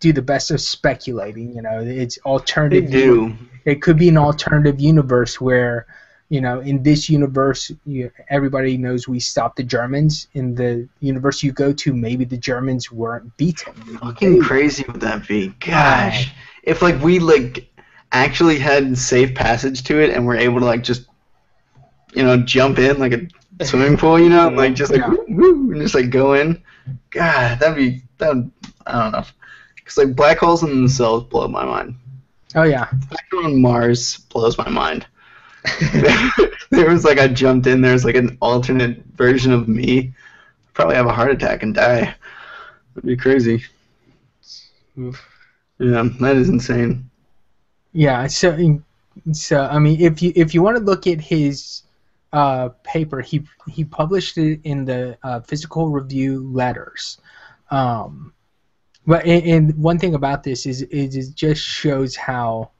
[0.00, 1.54] do the best of speculating.
[1.54, 2.90] You know, it's alternative.
[2.90, 3.36] They do.
[3.64, 5.86] It could be an alternative universe where
[6.28, 10.28] you know in this universe you, everybody knows we stopped the Germans.
[10.34, 13.74] In the universe you go to, maybe the Germans weren't beaten.
[13.86, 15.48] Maybe Fucking crazy would that be?
[15.60, 16.32] Gosh,
[16.62, 17.68] if like we like
[18.12, 21.06] actually had safe passage to it and we're able to like just
[22.14, 25.08] you know jump in like a swimming pool, you know, like just like Yeah.
[25.10, 26.62] woo, woo, and just like go in.
[27.10, 28.50] God, that'd be that.
[28.86, 29.24] I don't know,
[29.86, 31.94] because like black holes in themselves blow my mind.
[32.56, 32.88] Oh yeah.
[33.08, 35.06] Black hole on Mars blows my mind.
[36.70, 37.82] there was like I jumped in.
[37.82, 40.12] There's like an alternate version of me.
[40.74, 42.16] Probably have a heart attack and die.
[42.94, 43.64] That'd be crazy.
[44.98, 45.24] Oof.
[45.78, 47.08] Yeah, that is insane.
[47.92, 48.82] Yeah, so
[49.32, 51.82] so I mean, if you if you want to look at his
[52.32, 57.18] uh, paper, he he published it in the uh, Physical Review Letters.
[57.70, 58.32] Um,
[59.06, 62.70] but and, and one thing about this is, is it just shows how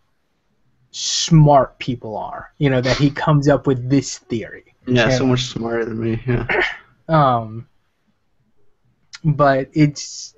[0.91, 2.53] smart people are.
[2.59, 4.75] You know that he comes up with this theory.
[4.87, 5.19] Yeah, Yeah.
[5.19, 6.23] so much smarter than me.
[6.27, 6.47] Yeah.
[7.09, 7.69] Um,
[9.23, 10.35] but it's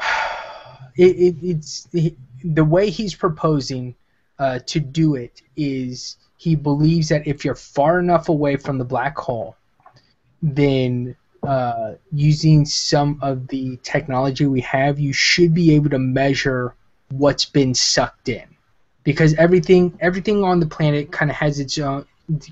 [0.96, 3.94] it, it it's he, the way he's proposing
[4.38, 8.84] uh, to do it is he believes that if you're far enough away from the
[8.84, 9.54] black hole,
[10.40, 16.74] then uh, using some of the technology we have, you should be able to measure
[17.10, 18.46] what's been sucked in,
[19.04, 22.06] because everything everything on the planet kind of has its own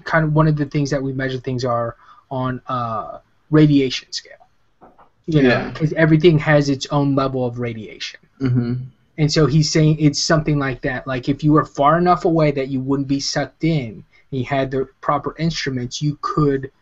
[0.04, 1.96] kind of one of the things that we measure things are
[2.30, 3.18] on uh,
[3.50, 4.32] radiation scale.
[5.26, 5.70] You know, Yeah.
[5.70, 8.20] because everything has its own level of radiation.
[8.40, 8.74] Mm-hmm.
[9.18, 11.06] And so he's saying it's something like that.
[11.06, 14.44] Like if you were far enough away that you wouldn't be sucked in, and you
[14.44, 16.72] had the proper instruments, you could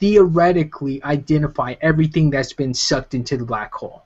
[0.00, 4.04] theoretically identify everything that's been sucked into the black hole.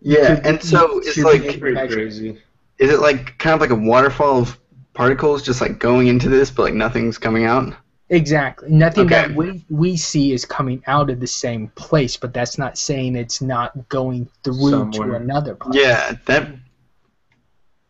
[0.00, 2.38] Yeah, Could- and so it's like, be- crazy.
[2.78, 4.58] is it like kind of like a waterfall of
[4.92, 7.72] particles just like going into this, but like nothing's coming out?
[8.10, 8.70] Exactly.
[8.70, 9.28] Nothing Okay.
[9.28, 13.16] that we, we see is coming out of the same place, but that's not saying
[13.16, 15.80] it's not going through to another place.
[15.80, 16.48] Yeah, that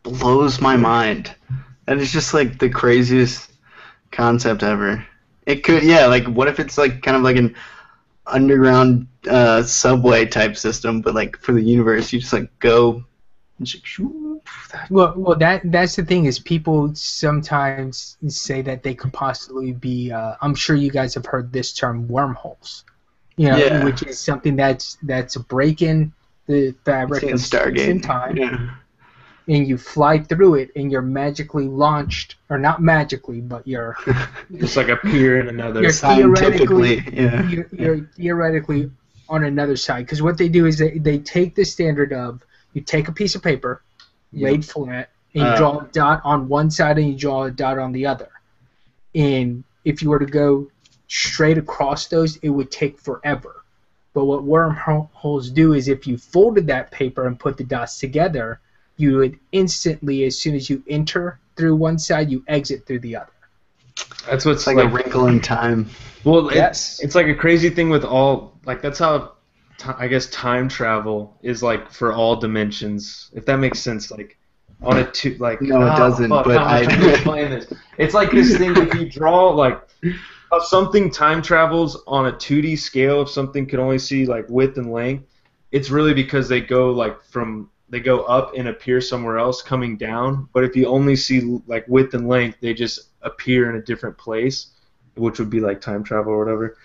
[0.04, 1.34] blows my mind.
[1.86, 3.50] That is just like the craziest
[4.12, 5.04] concept ever.
[5.46, 7.54] It could, yeah, like what if it's like kind of like an
[8.26, 13.04] underground uh, subway type system, but like for the universe, you just like go.
[13.58, 13.84] and just,
[14.90, 20.10] Well, well, that that's the thing is people sometimes say that they could possibly be.
[20.12, 22.84] Uh, I'm sure you guys have heard this term wormholes.
[23.36, 23.84] You know, Yeah.
[23.84, 26.12] which is something that's that's breaking
[26.46, 28.02] the fabric of Stargate.
[28.02, 28.70] time, Yeah.
[29.46, 33.96] And you fly through it, and you're magically launched, or not magically, but you're
[34.56, 35.82] Just like appear in another.
[35.82, 37.48] You're Scientifically, theoretically- yeah.
[37.48, 38.90] you're, you're theoretically
[39.28, 42.42] on another side because what they do is they, they take the standard of
[42.74, 43.82] you take a piece of paper
[44.34, 45.56] laid flat and you Uh.
[45.56, 48.28] draw a dot on one side and you draw a dot on the other
[49.14, 50.70] and if you were to go
[51.08, 53.62] straight across those it would take forever
[54.12, 58.60] but what wormholes do is if you folded that paper and put the dots together
[58.96, 63.16] you would instantly as soon as you enter through one side you exit through the
[63.16, 63.28] other
[64.28, 64.86] That's what's It's like, like.
[64.86, 65.88] a wrinkle in time.
[66.24, 67.00] well, it- Yes.
[67.02, 68.58] it's like a crazy thing with all.
[68.64, 69.32] Like that's how,
[69.78, 73.30] ti I guess time travel is like for all dimensions.
[73.34, 74.36] If that makes sense, like
[74.82, 77.72] on a two, like No, it oh, doesn't, fuck, but how am I- explain this.
[77.98, 79.80] It's like this thing if you draw like
[80.50, 83.22] how something time travels on a 2D scale.
[83.22, 85.24] If something could only see like width and length,
[85.72, 89.96] it's really because they go like from they go up and appear somewhere else coming
[89.96, 90.48] down.
[90.52, 94.18] But if you only see like width and length, they just appear in a different
[94.18, 94.72] place,
[95.14, 96.76] which would be like time travel or whatever.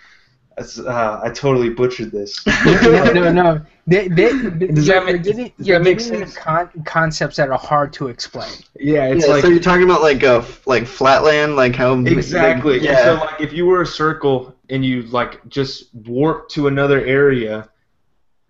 [0.56, 2.46] That's, uh, I totally butchered this.
[2.64, 3.66] no, no, no.
[3.88, 6.36] They, they, Does you're, that make- you're getting, does you're that make sense?
[6.36, 8.52] con- concepts that are hard to explain.
[8.78, 12.74] Yeah, it's yeah, like so you're talking about like a like flatland, like how exactly.
[12.74, 13.04] Like, yeah.
[13.04, 17.69] So like if you were a circle and you like just warped to another area,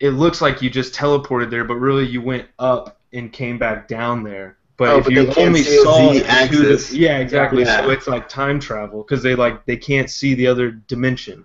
[0.00, 3.86] it looks like you just teleported there, but really you went up and came back
[3.88, 4.56] down there.
[4.76, 6.92] But Oh, if but you they only saw the axis.
[6.92, 7.62] yeah, exactly.
[7.64, 7.82] Yeah.
[7.82, 11.44] So it's like time travel because they like they can't see the other dimension,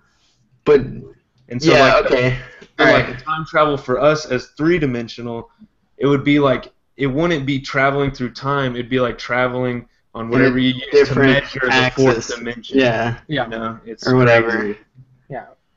[0.64, 2.38] but and so yeah, like okay.
[2.78, 5.50] All like time travel for us as three dimensional,
[5.98, 8.74] it would be like it wouldn't be traveling through time.
[8.74, 12.78] It'd be like traveling on whatever you use to measure the fourth dimension.
[12.78, 13.44] Yeah, Yeah.
[13.44, 14.50] You know, it's Or whatever.
[14.50, 14.78] crazy.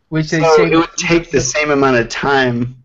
[0.09, 2.75] Which they so say it would take the same amount of time.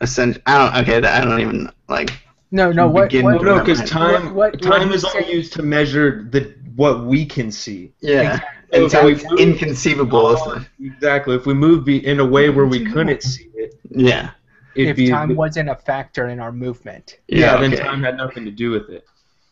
[0.00, 0.82] Essentially, I don't.
[0.82, 2.12] Okay, I don't even like.
[2.50, 2.86] no, no.
[2.88, 3.12] What?
[3.14, 7.04] what No, because time what- what time he's is only used to measure the what
[7.04, 7.92] we can see.
[8.00, 8.48] Yeah, Exactly.
[8.82, 10.26] and So so if we move- inconceivable.
[10.26, 11.36] Oh, isn't exactly.
[11.36, 14.30] If we move be in a way where we couldn't see it, Yeah.
[14.74, 17.18] if be time wasn't a factor in our movement.
[17.28, 17.82] yeah, then okay.
[17.82, 19.04] time had nothing to do with it.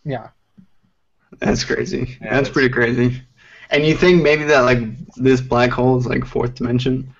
[0.04, 0.28] Yeah.
[1.38, 1.98] That's crazy.
[1.98, 3.22] Yeah, that's that's- pretty crazy.
[3.70, 4.80] And you think maybe that like
[5.14, 7.14] this black hole is like fourth dimension?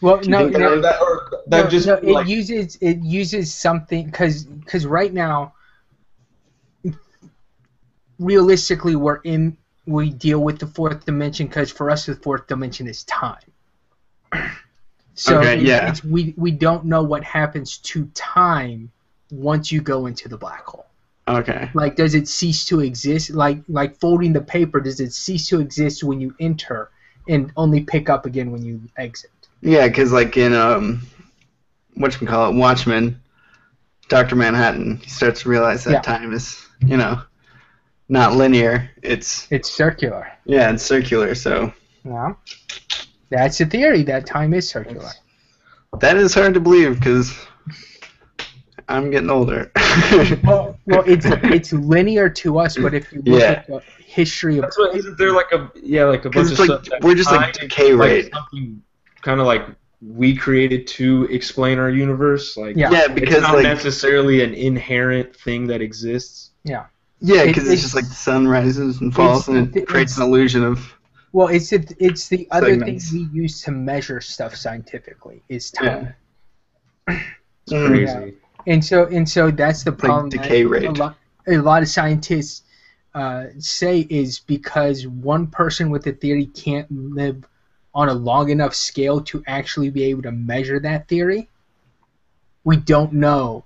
[0.00, 3.54] Well, no, that- no, that, or that no, just no, it like, uses it uses
[3.54, 5.54] something because because right now,
[8.18, 9.56] realistically, we're in
[9.86, 13.40] we deal with the fourth dimension because for us the fourth dimension is time.
[15.16, 15.90] So Okay, yeah.
[15.90, 18.90] it's, we we don't know what happens to time
[19.30, 20.86] once you go into the black hole.
[21.26, 21.70] Okay.
[21.74, 23.30] Like, does it cease to exist?
[23.30, 26.90] Like like folding the paper, does it cease to exist when you enter
[27.28, 29.30] and only pick up again when you exit?
[29.62, 31.00] Yeah, because like in um,
[31.94, 33.18] what you call it, Watchmen,
[34.10, 36.00] Doctor Manhattan, he starts to realize that Yeah.
[36.02, 37.22] time is you know
[38.10, 38.90] not linear.
[39.02, 40.30] It's It's circular.
[40.44, 41.34] yeah, it's circular.
[41.34, 41.72] So
[42.04, 42.34] Yeah.
[43.30, 45.10] That's the theory that time is circular.
[46.00, 47.34] that is hard to believe because
[48.88, 49.70] I'm getting older.
[50.44, 53.50] Well, well, it's it's linear to us, but if you look Yeah.
[53.52, 56.52] at the history of That's what isn't there like a yeah like a bunch 'Cause
[56.52, 58.32] of like stuff we're just like time- decay like rate.
[58.34, 58.82] something
[59.22, 59.66] kind of like
[60.02, 62.90] we created to explain our universe like Yeah.
[62.90, 66.86] Yeah, it's because not like necessarily an inherent thing that exists yeah,
[67.20, 70.16] It- because it's, it's- just like the sun rises and falls, and it it's- creates
[70.16, 70.92] an illusion of
[71.32, 73.10] well, it's it, it's the other Segments.
[73.10, 76.14] thing we use to measure stuff scientifically is time.
[77.08, 77.86] it's Mm.
[77.86, 78.34] crazy
[78.66, 80.30] And so and so that's the problem.
[80.30, 80.86] that decay rate.
[80.86, 82.62] A lot, a lot of scientists
[83.14, 87.44] uh, say is because one person with a theory can't live
[87.94, 91.48] on a long enough scale to actually be able to measure that theory.
[92.64, 93.64] We don't know,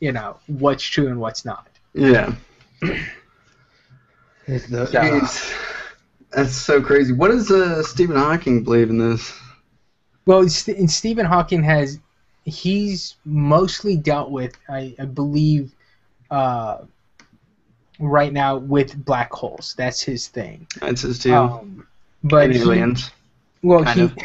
[0.00, 1.68] you know, what's true and what's not.
[1.92, 2.34] Yeah.
[4.46, 5.52] The- Jeez.
[6.30, 7.12] That's so crazy.
[7.12, 9.32] What does uh, Stephen Hawking believe in this?
[10.26, 12.00] Well, St- Stephen Hawking has
[12.44, 15.74] he's mostly dealt with, I, I believe,
[16.30, 16.78] uh,
[17.98, 19.74] right now with black holes.
[19.76, 20.66] That's his thing.
[20.80, 21.34] That's his too.
[21.34, 21.86] Um,
[22.22, 23.04] but and he-
[23.62, 24.18] well, kind he, of.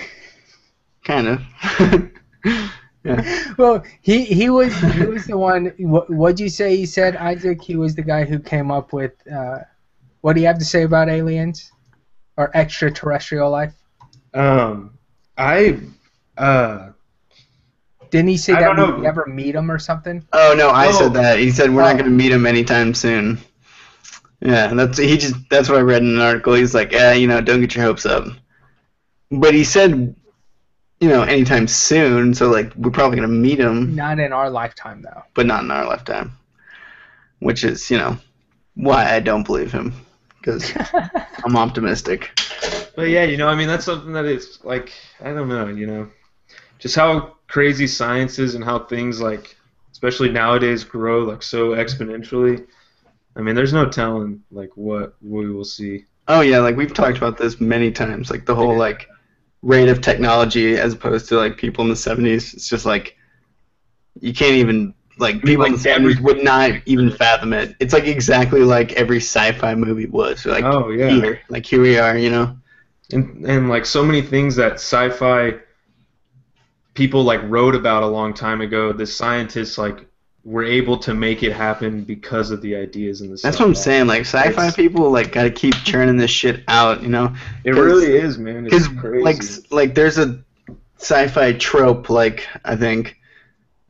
[1.04, 2.12] Kind of.
[3.04, 3.54] yeah.
[3.58, 5.74] well, he he was he was the one.
[5.78, 6.76] What what'd you say?
[6.76, 7.62] He said Isaac.
[7.62, 9.14] He was the guy who came up with.
[9.28, 9.60] Uh,
[10.22, 11.72] what do you have to say about aliens
[12.36, 13.74] or extraterrestrial life?
[14.34, 14.98] Um,
[15.38, 15.80] I
[16.38, 16.90] uh,
[18.12, 18.98] Didn't he say I that we know.
[18.98, 20.24] never meet him or something?
[20.34, 20.92] Oh no, I Oh.
[20.92, 21.40] said that.
[21.40, 21.86] He said we're Oh.
[21.86, 23.38] not going to meet him anytime soon.
[24.42, 26.54] Yeah, that's he just that's what I read in an article.
[26.54, 28.26] He's like, yeah, you know, don't get your hopes up.
[29.32, 30.16] But he said,
[31.02, 32.34] you know, anytime soon.
[32.34, 35.24] So like, we're probably going to meet him, Not in our lifetime, though.
[35.36, 36.32] but not in our lifetime.
[37.40, 38.18] Which is, you know,
[38.76, 39.94] why I don't believe him
[40.40, 40.74] because
[41.46, 42.32] I'm optimistic.
[42.96, 44.92] but yeah, you know, I mean, that's something that is like,
[45.22, 46.10] I don't know, you know,
[46.80, 49.58] just how crazy sciences and how things like,
[49.92, 52.66] especially nowadays, grow like so exponentially.
[53.36, 56.06] I mean, there's no telling like what we will see.
[56.28, 58.30] Oh yeah, like we've talked about this many times.
[58.32, 59.08] Like the whole like
[59.62, 62.54] rate of technology as opposed to like people in the '70s.
[62.54, 63.18] It's just like
[64.22, 67.76] you can't even like people in like the '70s would not even fathom it.
[67.80, 70.46] It's like exactly like every sci-fi movie was.
[70.46, 71.10] Like Oh, yeah.
[71.10, 72.18] here, like here we are.
[72.18, 72.58] You know.
[73.12, 75.56] and and like so many things that sci-fi
[76.94, 80.06] people like wrote about a long time ago the scientists like
[80.44, 83.76] were able to make it happen because of the ideas and the That's what I'm
[83.76, 84.08] saying.
[84.08, 87.04] Like sci-fi It's- people like gotta keep churning this shit out.
[87.04, 87.36] You know.
[87.64, 90.44] It really is man it's Because crazy like like there's a
[90.98, 93.18] sci-fi trope like I think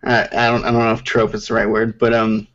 [0.04, 2.47] I, I don't I don't know if trope is the right word but um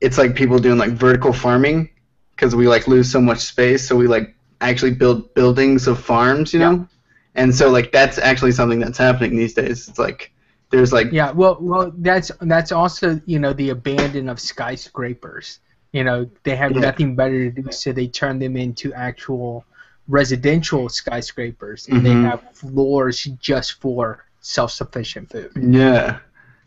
[0.00, 1.88] it's like people doing like vertical farming
[2.36, 6.52] because we like lose so much space so we like actually build buildings of farms
[6.52, 6.86] you know
[7.34, 10.32] and so like that's actually something that's happening these days it's like
[10.70, 15.60] there's like Yeah, well, well, that's that's also you know the abandon of skyscrapers.
[15.92, 16.80] You know they have Yeah.
[16.80, 19.64] nothing better to do, so they turn them into actual
[20.08, 22.02] residential skyscrapers, and Mhm.
[22.02, 25.52] they have floors just for self-sufficient food.
[25.60, 26.18] Yeah.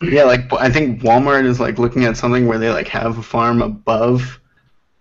[0.02, 3.24] Yeah, like I think Walmart is like looking at something where they like have a
[3.24, 4.40] farm above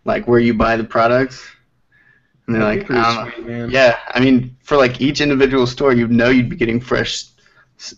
[0.05, 1.45] like where you buy the products.
[2.47, 3.65] And they're That'd like, be pretty I don't know.
[3.67, 3.73] sweet.
[3.75, 7.25] Yeah, I mean, for like each individual store, you know you'd be getting fresh,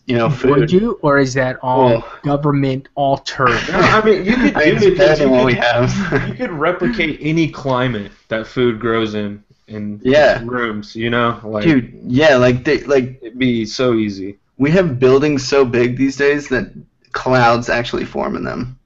[0.07, 0.59] you know, food.
[0.59, 3.51] Would you, or is that all Well- government altered?
[3.69, 5.55] No, I mean you could I mean, do it's it better because you what we
[5.55, 6.29] could, have.
[6.29, 10.41] you could replicate any climate that food grows in in Yeah.
[10.45, 14.99] rooms you know like Dude, yeah, like they like it'd be so easy we have
[14.99, 16.73] buildings so big these days that
[17.13, 18.79] clouds actually form in them.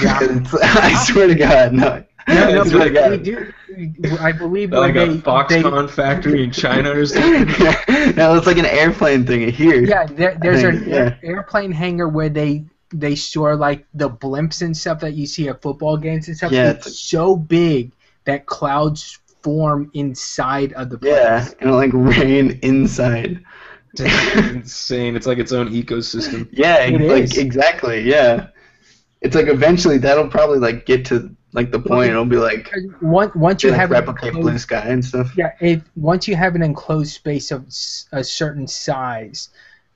[0.00, 0.18] Yeah.
[0.62, 2.04] I swear to God, no.
[2.34, 3.10] No, no, I swear to
[3.76, 4.16] we do.
[4.20, 8.46] I believe like when a they, Foxconn factory in China or something yeah, no, it's
[8.46, 9.82] like an airplane thing here.
[9.84, 11.16] yeah, there, there's think, an yeah.
[11.22, 15.62] airplane hangar where they they store like the blimps and stuff that you see at
[15.62, 16.52] football games and stuff.
[16.52, 17.92] Yeah, it's, it's- so big
[18.24, 21.12] that clouds form inside of the place.
[21.12, 23.42] Yeah, and like rain inside.
[23.98, 27.38] insane it's like its own ecosystem Yeah, It like is.
[27.38, 28.02] exactly.
[28.02, 28.48] Yeah,
[29.20, 32.10] it's like eventually that'll probably like get to like the point.
[32.10, 35.32] It'll be like uh, Once once you have an replicate blue enclosed- sky and stuff.
[35.36, 37.66] Yeah, it, once you have an enclosed space of
[38.12, 39.48] a certain size,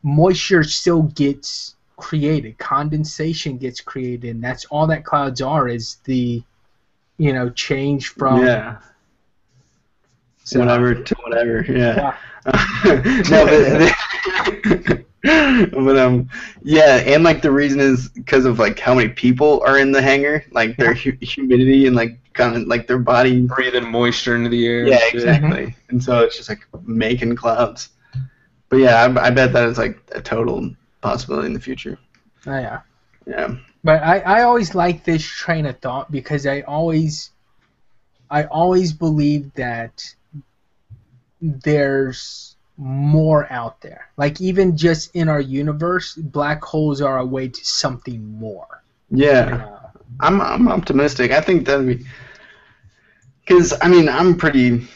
[0.02, 2.58] moisture still gets created.
[2.58, 6.42] Condensation gets created, and that's all that clouds are is the,
[7.18, 8.44] you know, change from.
[8.44, 8.78] yeah,
[10.42, 11.64] so- whatever to whatever.
[11.68, 12.16] Yeah.
[13.30, 15.04] no, but,
[15.72, 16.28] but um,
[16.62, 20.02] yeah, and like the reason is because of like how many people are in the
[20.02, 24.50] hangar, like their hu- humidity and like kind of like their body breathing moisture into
[24.50, 25.14] the air Yeah, and shit.
[25.14, 25.76] exactly.
[25.88, 27.88] And so it's just like making clouds.
[28.68, 30.70] But yeah, I, I bet that is like a total
[31.00, 31.98] possibility in the future.
[32.46, 32.80] Oh, yeah.
[33.26, 33.56] Yeah.
[33.82, 37.30] But I, I always like this train of thought because I always
[38.30, 40.02] I always believe that
[41.40, 44.08] there's more out there.
[44.16, 48.82] Like even just in our universe, black holes are a way to something more.
[49.10, 49.66] Yeah.
[49.66, 51.32] Uh, I'm I'm optimistic.
[51.32, 52.04] I think that'd be
[53.40, 54.86] because I mean I'm pretty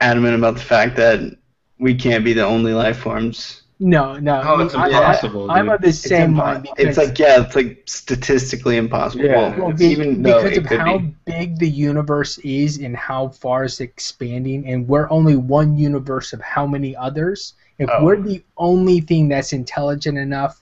[0.00, 1.36] adamant about the fact that
[1.78, 4.42] we can't be the only life forms No, no.
[4.44, 5.74] Oh, it's I- I- impossible, I'm dude.
[5.76, 9.24] of the same impo- mind because it's like yeah, it's like statistically impossible.
[9.24, 9.56] Yeah.
[9.56, 11.14] Well, Well, be- even though because it of could how be.
[11.24, 16.42] big the universe is and how far it's expanding, and we're only one universe of
[16.42, 17.54] how many others.
[17.78, 18.04] If Oh.
[18.04, 20.60] we're the only thing that's intelligent enough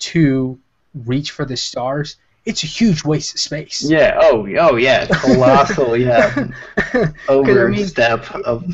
[0.00, 0.58] to
[1.06, 3.82] reach for the stars, it's a huge waste of space.
[3.88, 4.18] Yeah.
[4.20, 4.46] Oh.
[4.58, 4.76] Oh.
[4.76, 5.06] Yeah.
[5.06, 5.96] Colossal.
[5.96, 6.48] yeah.
[6.94, 8.64] mean, Overstep of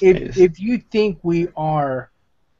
[0.00, 0.36] if space.
[0.38, 2.10] if you think we are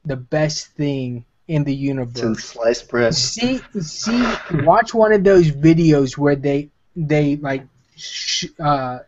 [0.07, 3.13] the best thing in the Since universe, sliced bread.
[3.15, 7.63] see see watch one of those videos where they they like
[7.95, 8.99] sh- uh,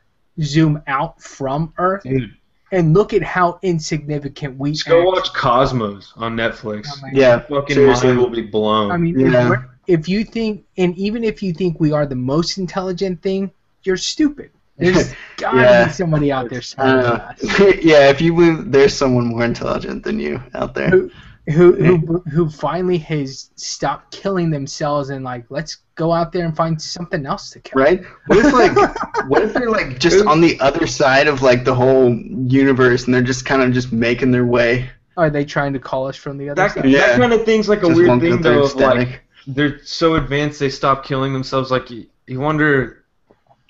[0.41, 2.33] zoom out from Earth Dude,
[2.71, 4.71] and look at how insignificant we.
[4.71, 6.87] just go watch Cosmos on Netflix.
[6.91, 7.39] Oh Yeah.
[7.39, 8.07] Fucking Seriously.
[8.09, 8.91] mind will be blown.
[8.91, 9.51] I mean, Yeah.
[9.87, 13.51] if, if you think, and even if you think we are the most intelligent thing,
[13.83, 14.51] you're stupid.
[14.79, 15.87] There's gotta Yeah.
[15.87, 17.41] be somebody out there I smarter than us.
[17.83, 18.09] yeah.
[18.09, 20.89] If you believe there's someone more intelligent than you out there.
[20.89, 21.11] Who,
[21.51, 26.55] who, who, who finally has stopped killing themselves and like, let's go out there and
[26.55, 27.81] find something else to kill.
[27.81, 28.03] Right?
[28.27, 28.75] What if like
[29.27, 33.13] what if they're like just on the other side of like the whole universe and
[33.13, 34.89] they're just kind of just making their way?
[35.17, 36.85] Are they trying to call us from the other that, side?
[36.85, 37.07] Yeah.
[37.07, 38.63] that kind of thing's like a just weird thing though.
[38.63, 41.71] Of like they're so advanced they stop killing themselves.
[41.71, 43.03] Like you, you wonder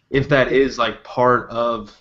[0.10, 1.96] if that is like part of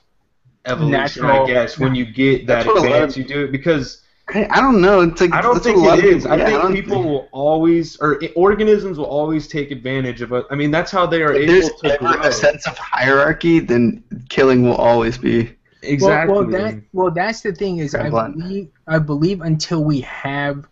[0.67, 0.91] evolution.
[0.93, 3.45] Natural- I guess when you get that That's what a lot advanced, of- you do
[3.45, 4.03] it because
[4.35, 5.01] I, I don't know.
[5.01, 6.27] It's like I don't think what a lot it of is.
[6.27, 10.45] I yeah, think don't people will always, or organisms will always take advantage of it.
[10.51, 12.29] I mean, that's how they are If able there's to ever grow.
[12.29, 15.55] a sense of hierarchy, then killing will always be.
[15.83, 16.35] Exactly.
[16.35, 20.67] Well, well, that well, that's the thing is, I believe, I believe until we have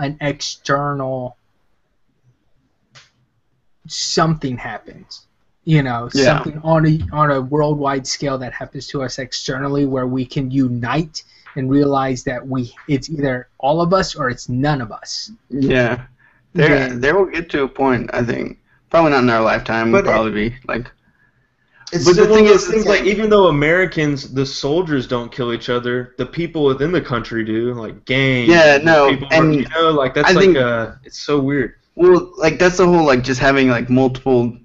[0.00, 1.36] an external
[3.86, 5.25] something happens,
[5.66, 6.24] you know, Yeah.
[6.24, 10.50] something on a on a worldwide scale that happens to us externally, where we can
[10.50, 11.22] unite
[11.56, 15.30] and realize that we it's either all of us or it's none of us.
[15.50, 16.02] Yeah,
[16.54, 18.08] there Then- there will get to a point.
[18.14, 18.58] I think
[18.90, 19.90] probably not in our lifetime.
[19.92, 20.90] Would But it- probably be like
[21.92, 25.30] It's But the thing is, things it's like, like- even though Americans, the soldiers don't
[25.30, 28.48] kill each other, the people within the country do, like gangs.
[28.48, 31.74] Yeah, no, people, and you know, like that's I like think- uh it's so weird.
[31.94, 34.56] well, like that's the whole like just having like multiple.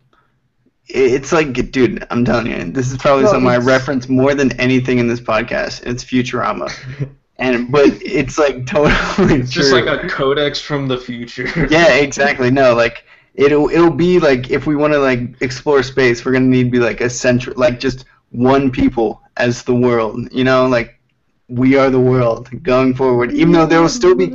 [0.87, 4.33] It- It's like, dude, I'm telling you, this is probably Well, something I reference more
[4.35, 5.83] than anything in this podcast.
[5.85, 6.71] It's Futurama,
[7.37, 11.47] and but it's like totally It's just like a codex from the future.
[11.69, 12.51] yeah, exactly.
[12.51, 13.05] No, like
[13.35, 16.71] it'll it'll be like if we want to like explore space, we're gonna need to
[16.71, 20.27] be like a central, like just one people as the world.
[20.33, 20.99] You know, like
[21.47, 23.31] we are the world going forward.
[23.33, 24.27] Even though there will still be.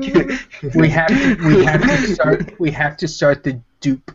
[0.74, 4.10] We have to, we have to start we have to start the DOOP.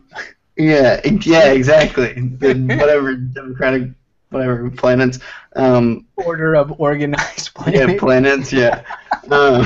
[0.56, 2.12] Yeah, yeah, exactly.
[2.12, 3.90] The whatever democratic,
[4.30, 5.18] whatever planets.
[5.56, 8.52] Um, Order of organized yeah, planets.
[8.52, 8.84] Yeah.
[9.30, 9.64] Um,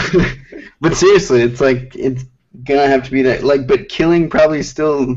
[0.80, 2.24] but seriously, it's like it's
[2.64, 3.42] gonna have to be that.
[3.42, 5.16] Like, but killing probably still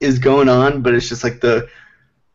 [0.00, 1.68] is going on, but it's just like the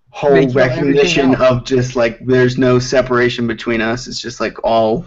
[0.09, 4.07] whole recognition of just like there's no separation between us.
[4.07, 5.05] It's just like all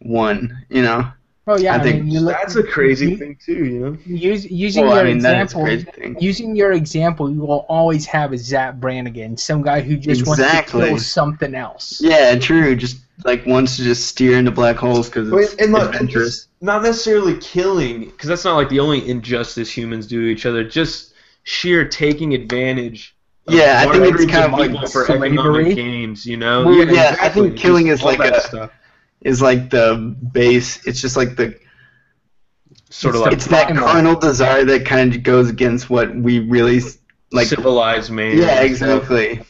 [0.00, 0.64] one.
[0.68, 1.12] You know.
[1.50, 3.96] Oh yeah, I I, think mean, look, That's a crazy you- thing too, you know.
[4.06, 6.16] Use, using Well, your I mean that is a example, crazy thing.
[6.20, 10.42] using your example, you will always have a Zap Brannigan, some guy who just wants
[10.42, 10.88] to Exactly.
[10.88, 12.00] kill something else.
[12.02, 12.76] Yeah, true.
[12.76, 16.48] Just like wants to just steer into black holes because it's and look, adventurous.
[16.60, 20.62] not necessarily killing, because that's not like the only injustice humans do to each other.
[20.62, 21.14] Just
[21.44, 23.16] sheer taking advantage.
[23.46, 25.28] of Yeah, I think it's kind of like people for slavery.
[25.32, 26.26] economic gains.
[26.26, 26.66] You know.
[26.66, 28.70] Well, yeah, I think killing Just is like that a- stuff.
[29.22, 30.86] Is like the base.
[30.86, 31.58] It's just like the
[32.90, 33.84] sort of it's like it's that primal.
[33.88, 36.80] carnal desire that kind of goes against what we really
[37.32, 37.48] like.
[37.48, 38.38] civilized man.
[38.38, 39.42] Yeah, exactly.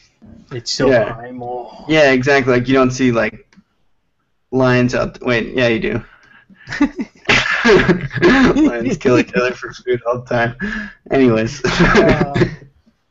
[0.51, 1.13] It's so Yeah.
[1.13, 1.85] primal.
[1.87, 2.53] Yeah, exactly.
[2.53, 3.47] Like you don't see like
[4.51, 5.21] lions out.
[5.21, 6.03] wait, yeah, you do.
[7.65, 10.55] lions kill each other for food all the time.
[11.11, 12.45] Anyways, Uh,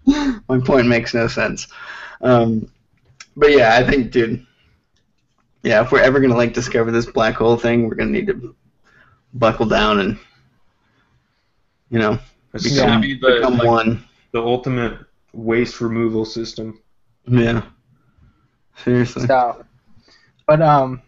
[0.49, 1.69] my point makes no sense.
[2.21, 2.71] Um,
[3.37, 4.45] but yeah, I think, dude.
[5.63, 8.55] Yeah, if we're ever gonna like discover this black hole thing, we're gonna need to
[9.35, 10.19] buckle down and,
[11.91, 12.19] you know,
[12.55, 12.99] It's Yeah.
[12.99, 14.05] be the become like, one.
[14.33, 14.99] the ultimate
[15.33, 16.79] waste removal system.
[17.27, 17.63] Yeah.
[18.77, 19.27] Seriously.
[19.27, 19.65] so,
[20.47, 21.03] but um,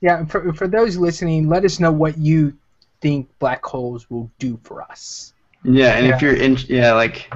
[0.00, 0.24] yeah.
[0.26, 2.52] For for those listening, let us know what you
[3.00, 5.32] think black holes will do for us.
[5.64, 7.32] Yeah, and if you're in, yeah, like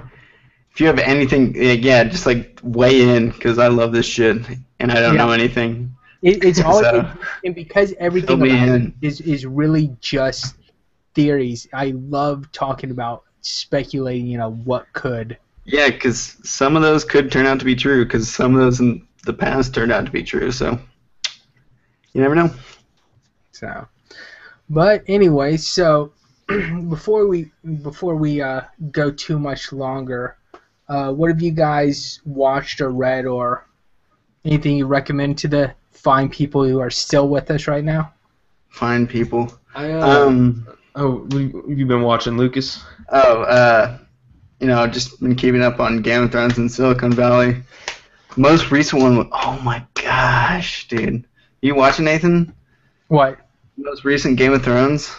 [0.73, 4.37] if you have anything, yeah, yeah just like weigh in because I love this shit
[4.81, 5.25] and I don't Yeah.
[5.27, 5.96] know anything.
[6.23, 7.09] It, it's all So-
[7.45, 10.57] and because everything about it is is really just
[11.15, 11.67] theories.
[11.73, 14.27] I love talking about speculating.
[14.27, 15.39] You know what could.
[15.65, 18.79] Yeah, because some of those could turn out to be true because some of those
[18.81, 20.53] in the past turned out to be true.
[20.53, 20.79] So
[22.13, 22.51] you never know.
[23.53, 23.89] So,
[24.71, 26.13] but anyway, so
[26.89, 27.51] before we
[27.83, 28.63] before we uh,
[28.93, 30.37] go too much longer,
[30.89, 33.67] uh, what have you guys watched or read or
[34.45, 35.75] anything you recommend to the
[36.07, 38.13] fine people who are still with us right now?
[38.69, 39.53] Find people.
[39.75, 40.69] I, uh, Um.
[40.95, 41.27] oh,
[41.69, 42.81] you've been watching Lucas?
[43.11, 43.43] Oh.
[43.43, 43.99] Uh.
[44.61, 47.57] You know, just been keeping up on Game of Thrones and Silicon Valley.
[48.37, 49.19] Most recent one.
[49.19, 51.27] was- Oh my gosh, dude.
[51.61, 52.55] You watching Nathan?
[53.09, 53.37] What?
[53.77, 55.13] Most recent Game of Thrones.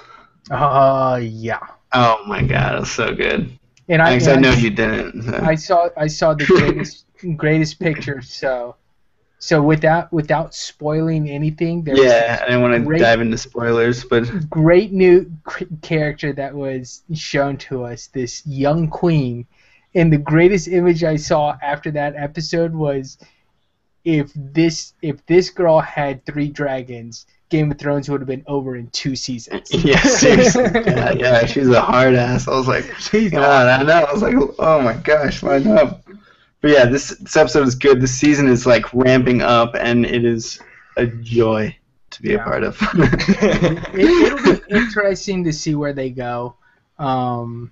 [0.49, 1.59] Uh, yeah.
[1.93, 3.51] Oh my god, it's so good.
[3.89, 5.23] And I, Thanks, I and know you didn't.
[5.23, 5.39] so.
[5.43, 7.05] I saw I saw the greatest
[7.35, 8.21] greatest picture.
[8.21, 8.75] So,
[9.39, 13.37] so without without spoiling anything, there was yeah, I don't want to great- dive into
[13.37, 15.31] spoilers, but great new
[15.81, 18.07] character that was shown to us.
[18.07, 19.45] This young queen,
[19.93, 23.19] and the greatest image I saw after that episode was
[24.03, 28.75] if this if this girl had three dragons, Game of Thrones would have been over
[28.75, 29.71] in two seasons.
[29.73, 30.63] yeah, seriously.
[30.73, 32.47] yeah, yeah, she's a hard ass.
[32.47, 34.05] I was like, She's God, I know.
[34.05, 36.06] I was like, oh my gosh, line up.
[36.61, 38.01] But yeah, this, this episode is good.
[38.01, 40.59] This season is like ramping up, and it is
[40.97, 41.75] a joy
[42.09, 42.35] to be Yeah.
[42.41, 42.77] a part of.
[42.93, 46.55] it, it'll be interesting to see where they go.
[46.97, 47.71] Um,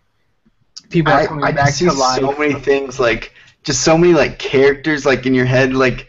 [0.90, 2.20] people are I, coming I back just see to life.
[2.20, 3.34] so many things, like
[3.64, 5.74] just so many like characters, like in your head.
[5.74, 6.08] Like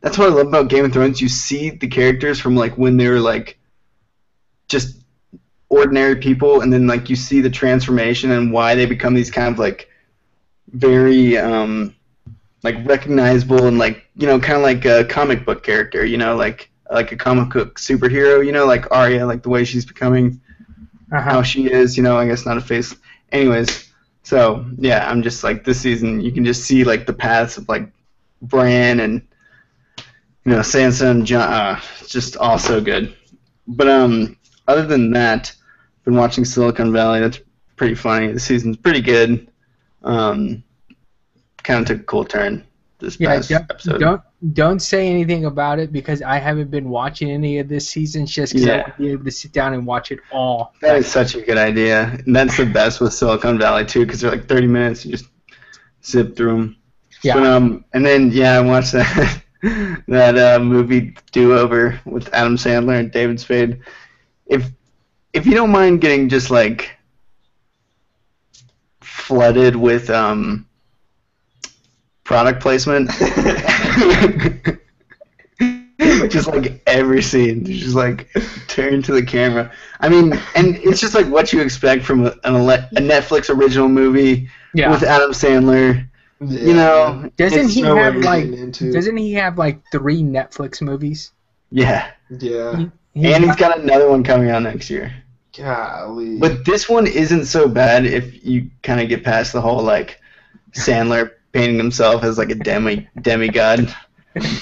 [0.00, 1.20] that's what I love about Game of Thrones.
[1.20, 3.58] You see the characters from like when they were like
[4.68, 4.96] just
[5.68, 9.52] ordinary people, and then like you see the transformation and why they become these kind
[9.52, 9.88] of like
[10.72, 11.94] very um
[12.62, 16.04] like recognizable and like you know kind of like a comic book character.
[16.04, 18.44] You know, like like a comic book superhero.
[18.44, 20.40] You know, like Arya, like the way she's becoming
[21.12, 21.20] Uh-huh.
[21.22, 22.94] how she is, you know, I guess not a face.
[23.32, 23.90] Anyways,
[24.22, 27.68] so yeah, I'm just like this season you can just see like the paths of
[27.68, 27.90] like
[28.42, 29.22] Bran and
[30.44, 31.42] you know Sansa and Jon.
[31.42, 33.14] Uh, just all so good.
[33.66, 34.36] But um,
[34.66, 35.52] other than that,
[35.98, 37.20] I've been watching Silicon Valley.
[37.20, 37.40] That's
[37.76, 38.32] pretty funny.
[38.32, 39.50] The season's pretty good.
[40.02, 42.64] Um, kind of took a cool turn
[42.98, 43.98] this Yeah, past don't, episode.
[44.00, 44.22] don't
[44.54, 48.52] don't say anything about it because I haven't been watching any of this season just
[48.52, 48.76] because I Yeah.
[48.82, 50.74] want to be able to sit down and watch it all.
[50.80, 52.18] That is such a good idea.
[52.26, 55.04] And that's the best with Silicon Valley too, because they're like 30 minutes.
[55.04, 55.26] You just
[56.04, 56.76] zip through them.
[57.22, 57.34] Yeah.
[57.34, 59.42] But, um, and then yeah, I watched that
[60.08, 63.80] that uh, movie Do Over with Adam Sandler and David Spade.
[64.46, 64.70] If
[65.32, 66.90] if you don't mind getting just like
[69.00, 70.67] flooded with um
[72.28, 73.10] product placement.
[76.30, 78.28] just like every scene, just like
[78.68, 79.72] turn to the camera.
[80.00, 83.88] I mean, and it's just like what you expect from a, ele- a Netflix original
[83.88, 84.90] movie Yeah.
[84.90, 86.06] with Adam Sandler.
[86.40, 88.44] You know, Doesn't he know what have like?
[88.44, 88.92] into.
[88.92, 91.32] Doesn't he have like three Netflix movies?
[91.70, 92.84] yeah, Yeah.
[93.14, 95.12] He- and he's got- got another one coming out next year.
[95.56, 96.38] Golly.
[96.38, 100.20] But this one isn't so bad if you kind of get past the whole like
[100.72, 103.94] Sandler painting himself as like a demi demigod.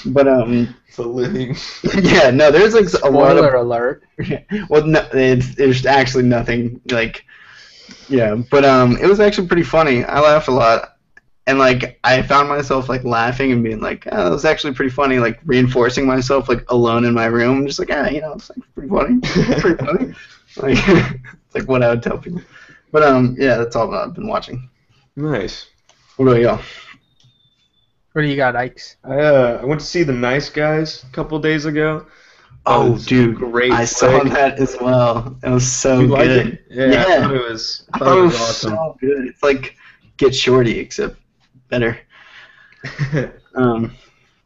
[0.05, 1.55] But um, the living.
[2.03, 4.03] yeah, no, there's like a lot of Spoiler alert.
[4.69, 7.25] well, no, it's there's actually nothing like,
[8.09, 10.03] yeah, but um, it was actually pretty funny.
[10.03, 10.97] I laughed a lot,
[11.45, 14.91] and like I found myself like laughing and being like, oh, that was actually pretty
[14.91, 15.19] funny.
[15.19, 18.59] Like reinforcing myself like alone in my room, just like, ah, you know, it's like
[18.73, 20.13] pretty funny, pretty funny.
[20.57, 22.41] Like it's like what I would tell people.
[22.91, 24.69] But um, yeah, that's all I've been watching.
[25.15, 25.67] Nice.
[26.17, 26.61] What about y'all?
[28.13, 28.97] What do you got, Ikes?
[29.03, 32.05] I uh, I went to see the Nice Guys a couple days ago.
[32.65, 34.33] Oh, was dude, great I saw flick.
[34.33, 35.37] that as well.
[35.43, 36.47] It was so you like good.
[36.47, 36.65] it?
[36.69, 37.87] Yeah, I thought it was.
[37.93, 38.69] I I thought thought it it was was awesome.
[38.71, 39.27] so good.
[39.27, 39.75] It's like
[40.17, 41.17] Get Shorty, except
[41.69, 41.97] better.
[43.55, 43.91] Um,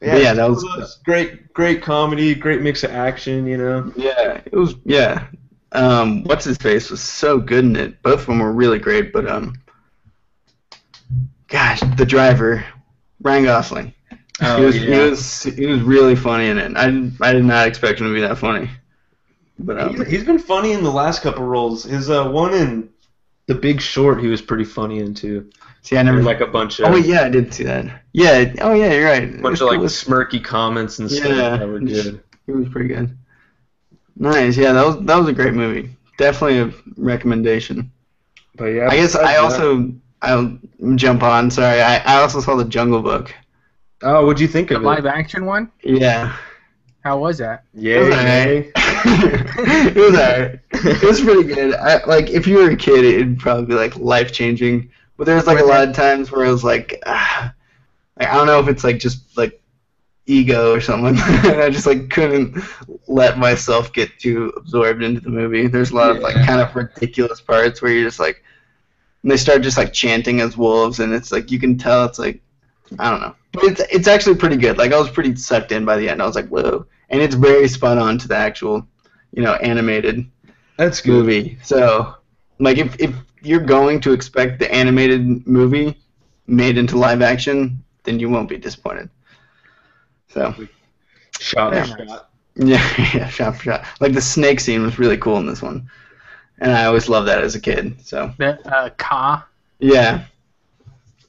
[0.01, 1.51] yeah, yeah, that was- was great.
[1.53, 2.33] Great comedy.
[2.33, 3.45] Great mix of action.
[3.45, 3.93] You know.
[3.97, 4.75] yeah, it was.
[4.85, 5.27] Yeah,
[5.73, 8.01] um, what's his face was so good in it.
[8.03, 9.55] Both of them were really great, but um,
[11.51, 12.65] gosh, the driver,
[13.21, 13.93] Ryan Gosling.
[14.41, 16.75] Oh, he was he was he was really funny in it.
[16.75, 16.85] I
[17.27, 18.69] I did not expect him to be that funny.
[19.59, 21.83] But um, He's- he's been funny in the last couple roles.
[21.83, 22.89] His uh, one in
[23.45, 25.51] The Big Short, he was pretty funny in too.
[25.83, 28.01] see, I never like a bunch of Oh yeah, I did see that.
[28.13, 28.51] Yeah.
[28.61, 29.39] Oh yeah, you're right.
[29.41, 31.57] bunch of like was- smirky comments and stuff Yeah.
[31.57, 32.23] that were good.
[32.47, 33.15] It was pretty good.
[34.15, 34.57] Nice.
[34.57, 35.95] Yeah, that was that was a great movie.
[36.17, 37.91] Definitely a recommendation.
[38.55, 40.57] But yeah, I guess I besides that- also I'll
[40.95, 41.49] jump on.
[41.49, 43.33] Sorry, I, I also saw the Jungle Book.
[44.03, 44.83] Oh, what'd you think The of it?
[44.83, 45.71] The live action one?
[45.83, 46.35] Yeah.
[47.03, 47.63] How was that?
[47.73, 48.71] It was alright.
[48.75, 50.59] it was alright.
[50.73, 51.73] It was pretty good.
[51.75, 54.89] I, like if you were a kid, it'd probably be like life changing.
[55.17, 57.53] But there's like a lot of times where it was like, ah,
[58.19, 59.61] like I don't know if it's like just like
[60.27, 61.17] ego or something.
[61.49, 62.63] and I just like couldn't
[63.07, 65.67] let myself get too absorbed into the movie.
[65.67, 68.43] There's a lot of like kind of ridiculous parts where you're just like,
[69.23, 72.19] and they start just like chanting as wolves, and it's like you can tell it's
[72.19, 72.41] like,
[72.99, 73.35] I don't know.
[73.53, 74.77] But it's it's actually pretty good.
[74.77, 76.21] Like I was pretty sucked in by the end.
[76.21, 78.87] I was like, whoa, and it's very spot on to the actual,
[79.31, 80.25] you know, animated
[80.77, 81.25] That's good.
[81.25, 81.57] movie.
[81.63, 82.15] So,
[82.59, 85.97] like, if if you're going to expect the animated movie
[86.47, 89.09] made into live action, then you won't be disappointed.
[90.29, 90.53] So,
[91.39, 92.07] Shot Very for nice.
[92.07, 92.29] shot.
[92.55, 92.83] yeah,
[93.13, 93.85] yeah, shot for shot.
[93.99, 95.89] Like the snake scene was really cool in this one,
[96.61, 97.99] and I always loved that as a kid.
[98.05, 99.45] So, The uh, Kaa.
[99.79, 100.25] yeah,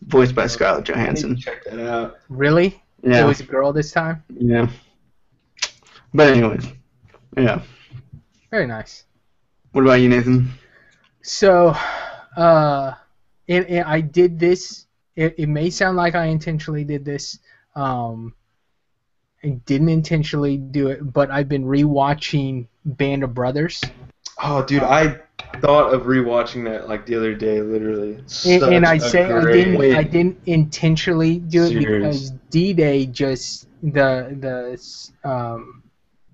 [0.07, 1.37] voiced by Scarlett Johansson.
[1.37, 2.19] Check that out.
[2.29, 2.81] Really?
[3.03, 3.25] Yeah.
[3.25, 4.23] It was a girl this time.
[4.29, 4.69] yeah.
[6.15, 6.67] But anyways,
[7.37, 7.63] yeah.
[8.51, 9.05] Very nice.
[9.73, 10.51] What about you, Nathan?
[11.23, 11.75] So,
[12.37, 12.93] uh,
[13.49, 14.87] and, and I did this.
[15.17, 17.39] It, it may sound like I intentionally did this.
[17.75, 18.35] Um,
[19.43, 23.81] I didn't intentionally do it, but I've been rewatching Band of Brothers,
[24.43, 25.21] Oh, dude, I
[25.61, 28.19] thought of rewatching that like the other day, literally.
[28.47, 29.79] And, and I say I didn't.
[29.79, 29.95] Wait.
[29.95, 31.85] I didn't intentionally do it Series.
[31.85, 34.37] because D-Day just the
[35.23, 35.83] the um,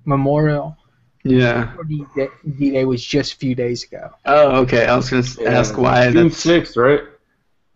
[0.05, 0.77] memorial
[1.25, 1.75] Yeah.
[1.87, 2.29] D-Day,
[2.59, 4.11] D-Day was just a few days ago.
[4.25, 4.87] Oh, okay.
[4.87, 5.59] I was gonna Yeah.
[5.59, 6.11] ask why.
[6.11, 7.01] June sixth, right?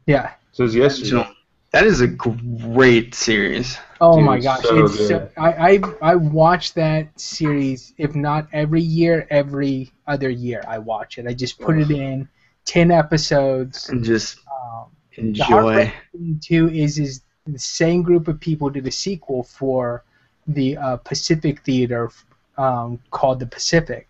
[0.06, 0.32] Yeah.
[0.52, 1.28] Says yesterday.
[1.72, 3.78] that is a great series.
[4.02, 5.30] Oh Dude, my gosh, so it's so.
[5.38, 5.80] I, I
[6.12, 11.26] I watch that series if not every year, every other year I watch it.
[11.26, 12.28] I just put it in
[12.66, 13.90] ten episodes.
[13.90, 15.92] And just Um, enjoy.
[16.12, 20.04] thing too is is the same group of people did a sequel for
[20.46, 22.10] the uh, Pacific Theater
[22.58, 24.08] um, called The Pacific.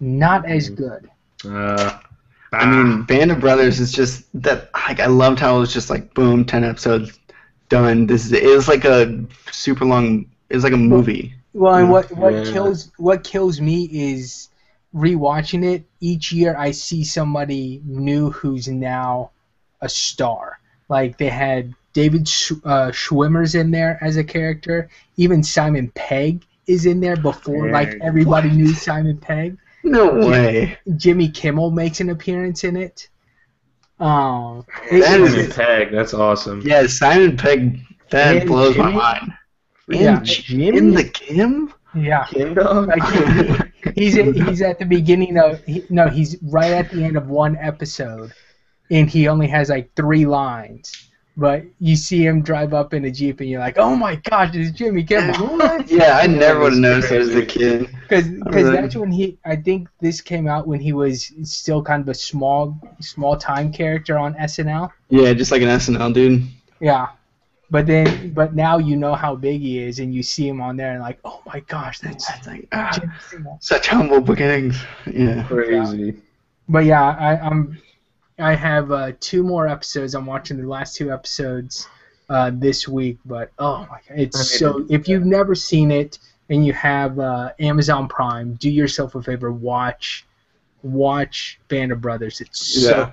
[0.00, 0.76] Not as Mhm.
[0.76, 1.10] good.
[1.44, 1.98] Uh,
[2.52, 4.70] I mean, Band of Brothers is just that.
[4.88, 7.18] Like, I loved how it was just like boom, ten episodes,
[7.68, 8.06] done.
[8.06, 10.26] This is it was like a super long.
[10.48, 11.34] It was like a movie.
[11.52, 12.52] Well, and what what Yeah.
[12.52, 14.48] kills what kills me is
[14.94, 15.84] rewatching it.
[16.00, 19.30] Each year, I see somebody new who's now
[19.80, 20.58] a star.
[20.88, 24.88] Like they had David Sch- uh, Schwimmer's in there as a character.
[25.16, 28.02] Even Simon Pegg is in there before like Dang.
[28.02, 29.56] everybody knew Simon Pegg.
[29.82, 30.76] No way.
[30.96, 33.08] Jimmy Kimmel makes an appearance in it.
[33.98, 36.62] Um, That it- is- Simon Pegg, that's awesome.
[36.64, 37.80] Yeah, Simon Pegg.
[38.10, 38.96] That And blows my Jimmy?
[38.98, 39.32] mind.
[39.88, 40.16] Yeah.
[40.18, 41.72] And Jim in the Kim.
[41.94, 42.24] yeah.
[42.26, 42.90] Kim dog?
[42.92, 47.16] I he's at, he's at the beginning of he, no he's right at the end
[47.16, 48.32] of one episode
[48.90, 51.05] and he only has like three lines
[51.36, 54.54] but you see him drive up in a jeep and you're like oh my gosh
[54.54, 57.88] it's jimmy kimmel yeah, I never would have That's noticed that as a kid.
[58.02, 58.70] because Really?
[58.72, 62.14] that's when he i think this came out when he was still kind of a
[62.14, 66.42] small small time character on snl Yeah, just like an SNL dude.
[66.80, 67.08] yeah
[67.70, 70.76] but then but now you know how big he is and you see him on
[70.76, 74.76] there and like oh my gosh that's That's like ah, jimmy kimmel such humble beginnings.
[75.12, 75.42] Yeah.
[75.48, 76.16] Crazy.
[76.68, 77.78] But yeah, I, I'm
[78.38, 80.14] I have uh, two more episodes.
[80.14, 81.88] I'm watching the last two episodes
[82.28, 83.18] uh, this week.
[83.24, 84.86] But oh my god, it's so.
[84.90, 86.18] If you've never seen it
[86.50, 90.26] and you have uh, Amazon Prime, do yourself a favor, watch
[90.82, 92.40] watch Band of Brothers.
[92.40, 92.90] It's Yeah.
[92.90, 93.12] so.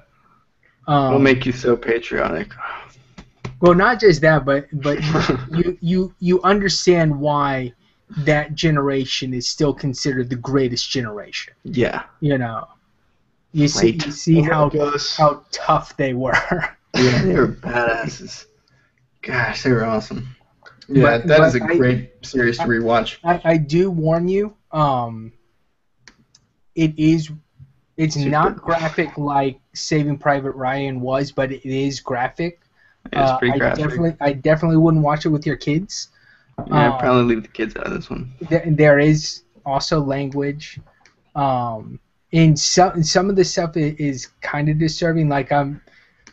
[0.86, 2.52] Um, It'll make you so patriotic.
[3.62, 5.00] well, not just that, but but
[5.52, 7.72] you you you understand why
[8.18, 11.54] that generation is still considered the greatest generation.
[11.64, 12.04] Yeah.
[12.20, 12.68] You know,
[13.54, 15.16] you see you see how us.
[15.16, 16.34] how tough they were.
[16.96, 18.46] Yeah, they were badasses.
[19.24, 20.36] Gosh, they were awesome.
[20.88, 23.18] Yeah, But- that is but a I- great series to rewatch.
[23.24, 25.32] I, I do warn you, um,
[26.76, 27.32] it is
[27.98, 28.30] it's Super.
[28.30, 32.60] not graphic like Saving Private Ryan was, but it is graphic.
[33.06, 36.10] It's Uh, pretty I definitely I definitely wouldn't watch it with your kids.
[36.68, 38.32] yeah, um, probably leave the kids out of this one.
[38.50, 40.80] There, there is also language.
[41.36, 42.00] Um,
[42.34, 45.30] and some some of the stuff i- is kind of disturbing.
[45.30, 45.82] Like I'm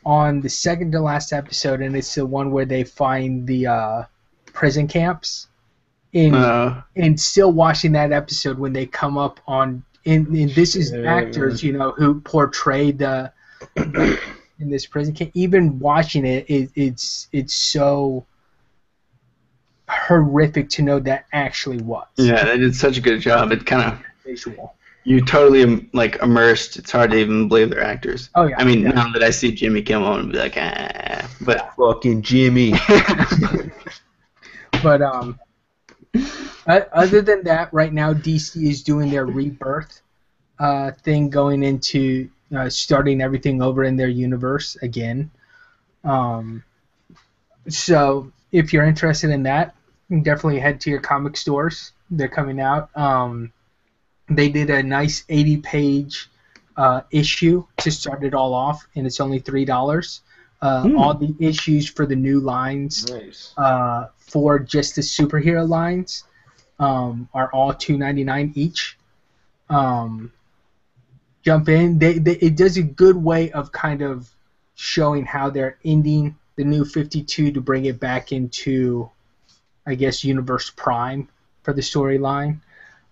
[0.05, 4.03] on the second to last episode, and it's the one where they find the uh,
[4.47, 5.47] prison camps.
[6.13, 10.75] In Uh, and still watching that episode when they come up on and, and this
[10.75, 11.05] is Shit.
[11.05, 13.33] actors you know who portrayed the
[13.77, 18.27] in this prison camp even watching it, it it's it's so
[19.89, 23.53] horrific to know that actually was yeah, they did such a good job.
[23.53, 24.75] It kind of visual
[25.05, 26.77] you totally like immersed.
[26.77, 28.31] It's hard to even believe they're actors.
[28.35, 28.91] oh yeah I mean, yeah.
[28.91, 32.73] now that I see Jimmy Kimmel, and be like, ah, but Fucking Jimmy.
[34.83, 35.39] but um
[36.67, 40.03] other than that right now dc is doing their rebirth
[40.59, 45.31] uh, thing going into uh, starting everything over in their universe again
[46.03, 46.65] um,
[47.69, 49.77] so if you're interested in that
[50.19, 51.93] definitely head to your comic stores.
[52.11, 52.91] They're coming out.
[52.97, 53.53] Um,
[54.31, 56.31] they did a nice 80 page
[56.77, 60.23] uh, issue to start it all off, and it's only three dollars.
[60.63, 60.97] Uh, Hmm.
[60.99, 63.55] All the issues for the new lines Nice.
[63.57, 66.25] uh, for just the superhero lines
[66.79, 68.99] um, are all two ninety nine each.
[69.71, 70.33] Um,
[71.43, 71.99] jump in.
[71.99, 74.29] They, they it does a good way of kind of
[74.75, 79.11] showing how they're ending the new fifty two to bring it back into,
[79.87, 81.29] I guess, Universe Prime
[81.63, 82.61] for the storyline.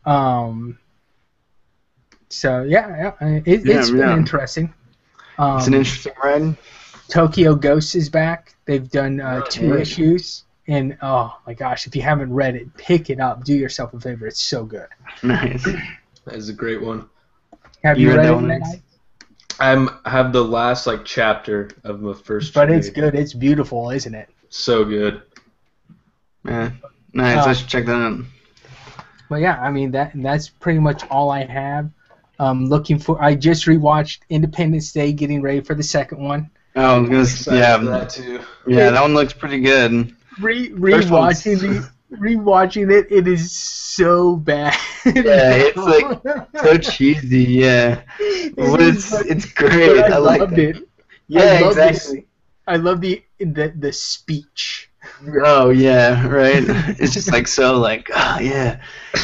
[0.04, 0.78] Um,
[2.28, 4.16] so yeah, yeah, it, it's Yeah, been yeah.
[4.16, 4.72] interesting.
[5.38, 6.56] Um, It's an interesting ride.
[7.08, 8.54] Tokyo Ghost is back.
[8.66, 9.80] They've done uh, Oh, two yeah.
[9.80, 13.44] issues, and oh my gosh, if you haven't read it, pick it up.
[13.44, 14.26] Do yourself a favor.
[14.26, 14.88] It's so good.
[15.22, 15.66] Nice.
[16.24, 17.08] That is a great one.
[17.82, 18.34] Have You you, read read it?
[18.34, 18.62] one.
[19.60, 22.52] I'm have the last like chapter of my first.
[22.52, 23.14] But it's good.
[23.14, 24.28] It's beautiful, isn't it?
[24.50, 25.22] So good.
[26.44, 26.70] Yeah.
[27.14, 27.46] Nice.
[27.46, 28.20] Uh, I should check that out.
[29.28, 31.90] But yeah, I mean that that's pretty much all I have.
[32.40, 33.20] Um, looking for.
[33.22, 36.50] I just rewatched Independence Day, getting ready for the second one.
[36.76, 38.40] Oh, I was gonna s- Excited yeah, for that too.
[38.66, 40.14] yeah, that one looks pretty good.
[40.40, 44.74] Re First rewatching the rewatching it, it is so bad.
[45.04, 48.02] Yeah, it's like So cheesy, yeah.
[48.56, 49.96] But it's it's great.
[49.96, 50.76] but I, like loved it.
[50.76, 50.88] it.
[51.26, 51.96] Yeah, I love this.
[51.96, 52.26] exactly.
[52.66, 54.87] I love the the the speech.
[55.44, 56.62] Oh yeah, right.
[56.98, 58.80] It's just like so like oh yeah.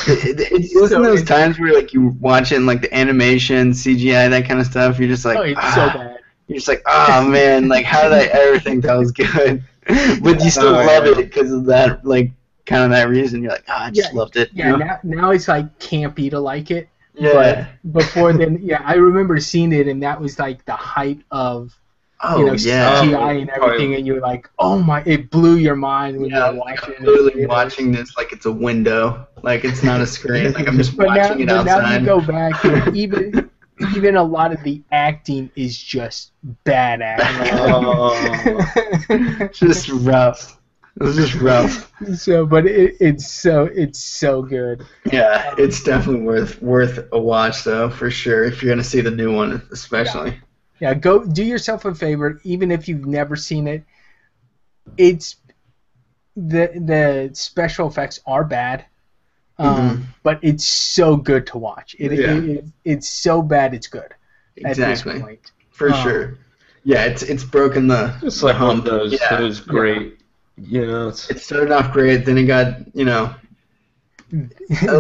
[0.07, 4.29] It, it, it's So those times where like you watch it like the animation, CGI,
[4.31, 4.99] that kind of stuff.
[4.99, 5.71] You're just like oh, it's ah.
[5.75, 6.19] so bad.
[6.47, 9.63] You're just like oh man, like how did I ever think that was good?
[10.23, 11.13] But you still Oh, love yeah.
[11.13, 12.33] it because of that like
[12.67, 13.43] kind of that reason.
[13.43, 14.51] You're like oh, I just Yeah, loved it.
[14.53, 14.79] Yeah, you know?
[14.79, 16.89] now, now it's like campy to like it.
[17.19, 17.43] yeah.
[17.43, 21.79] But before then, yeah, I remember seeing it, and that was like the height of
[22.23, 23.03] Oh you know yeah.
[23.03, 26.37] CGI and Probably- everything, and you're like, oh my, it blew your mind when Yeah,
[26.37, 26.95] you were I'm watching.
[26.99, 27.49] it.
[27.49, 30.53] watching this like it's a window, like it's not a screen.
[30.53, 32.01] Like I'm just But now, watching it but now outside.
[32.01, 33.51] you go back, and even
[33.97, 36.31] even a lot of the acting is just
[36.65, 38.15] bad oh.
[38.15, 39.49] acting.
[39.53, 40.59] just rough.
[41.01, 41.91] It was just rough.
[42.17, 44.87] so, but it, it's so it's so good.
[45.11, 48.45] Yeah, it's definitely worth worth a watch though, for sure.
[48.45, 50.31] If you're gonna see the new one, especially.
[50.31, 50.37] Yeah,
[50.81, 53.85] go do yourself a favor, even if you've never seen it.
[54.97, 55.37] It's
[56.37, 58.85] the the special effects are bad,
[59.59, 59.67] um,
[59.99, 60.03] Mhm.
[60.23, 61.95] but it's so good to watch.
[61.99, 62.33] It, Yeah.
[62.37, 64.13] it, it- it's so bad it's good
[64.65, 65.53] at Exactly, this point.
[65.71, 66.39] for Um, sure.
[66.85, 68.15] Yeah, it's it's broken the.
[68.23, 70.19] It's like one of those Yeah, those great.
[70.57, 73.35] You know, it's It started off great, then it got you know.
[74.31, 74.51] then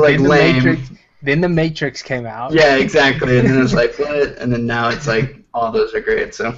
[0.00, 0.56] like the lame.
[0.56, 0.90] Matrix,
[1.22, 2.52] then the Matrix came out.
[2.52, 3.38] Yeah, exactly.
[3.38, 4.38] And then it's like what?
[4.38, 6.34] And then now it's like all those are great.
[6.34, 6.54] So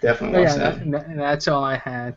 [0.00, 0.90] definitely watch yeah, that.
[0.90, 2.16] that- that's all I had.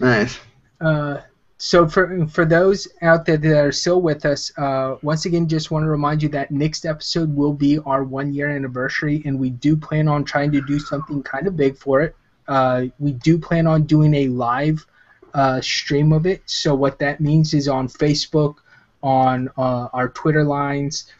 [0.00, 0.38] Nice.
[0.80, 1.20] Uh,
[1.56, 5.70] so for for those out there that are still with us, uh, once again, just
[5.70, 9.50] want to remind you that next episode will be our one year anniversary, and we
[9.50, 12.16] do plan on trying to do something kind of big for it.
[12.48, 14.84] Uh, we do plan on doing a live
[15.32, 16.42] uh, stream of it.
[16.46, 18.56] So what that means is on Facebook,
[19.02, 21.10] on uh, our Twitter lines,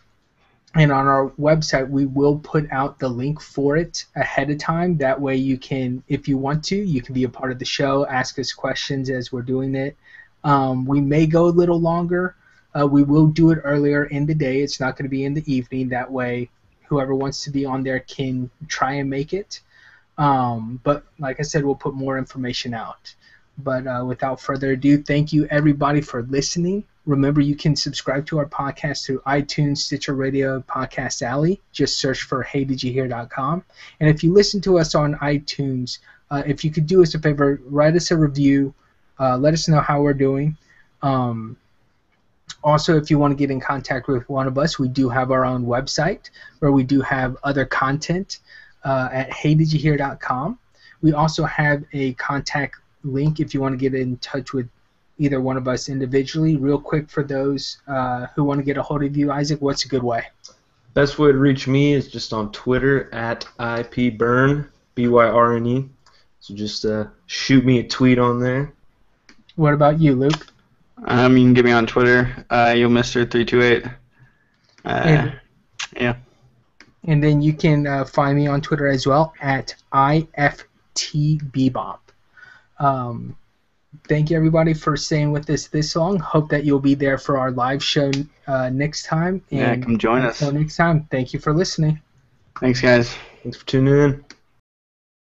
[0.74, 4.96] and on our website, we will put out the link for it ahead of time.
[4.96, 7.64] That way, you can, if you want to, you can be a part of the
[7.64, 9.96] show, ask us questions as we're doing it.
[10.42, 12.34] Um, we may go a little longer.
[12.78, 14.62] Uh, we will do it earlier in the day.
[14.62, 15.88] It's not going to be in the evening.
[15.90, 16.50] That way,
[16.88, 19.60] whoever wants to be on there can try and make it.
[20.18, 23.14] Um, but like I said, we'll put more information out.
[23.58, 26.84] But uh, without further ado, thank you everybody for listening.
[27.06, 31.60] Remember, you can subscribe to our podcast through iTunes, Stitcher Radio, Podcast Alley.
[31.72, 33.62] Just search for HeyDidYouHear.com.
[34.00, 35.98] And if you listen to us on iTunes,
[36.30, 38.74] uh, if you could do us a favor, write us a review.
[39.20, 40.56] Uh, let us know how we're doing.
[41.02, 41.58] Um,
[42.62, 45.30] also, if you want to get in contact with one of us, we do have
[45.30, 48.38] our own website where we do have other content
[48.84, 50.58] uh, at heydidYouHear.com.
[51.02, 54.68] We also have a contact link if you want to get in touch with
[55.18, 56.56] either one of us individually.
[56.56, 59.84] Real quick for those uh, who want to get a hold of you, Isaac, what's
[59.84, 60.24] a good way?
[60.94, 65.66] best way to reach me is just on Twitter at ipbyrne b y r n
[65.66, 65.88] e.
[66.38, 68.72] So just uh, shoot me a tweet on there.
[69.56, 70.46] What about you, Luke?
[71.06, 72.46] Um, you can get me on Twitter.
[72.48, 73.84] Uh, you'll Mister three two eight.
[74.84, 75.30] Uh,
[75.96, 76.16] And-
[77.06, 81.98] And then you can uh, find me on Twitter as well at IFTBebop.
[82.78, 83.36] Um,
[84.08, 86.18] thank you, everybody, for staying with us this long.
[86.18, 88.10] Hope that you'll be there for our live show
[88.46, 89.42] uh, next time.
[89.50, 90.40] yeah, And come join us.
[90.40, 92.00] until next time, thank you for listening.
[92.60, 93.16] Thanks, guys.
[93.42, 94.24] Thanks for tuning in.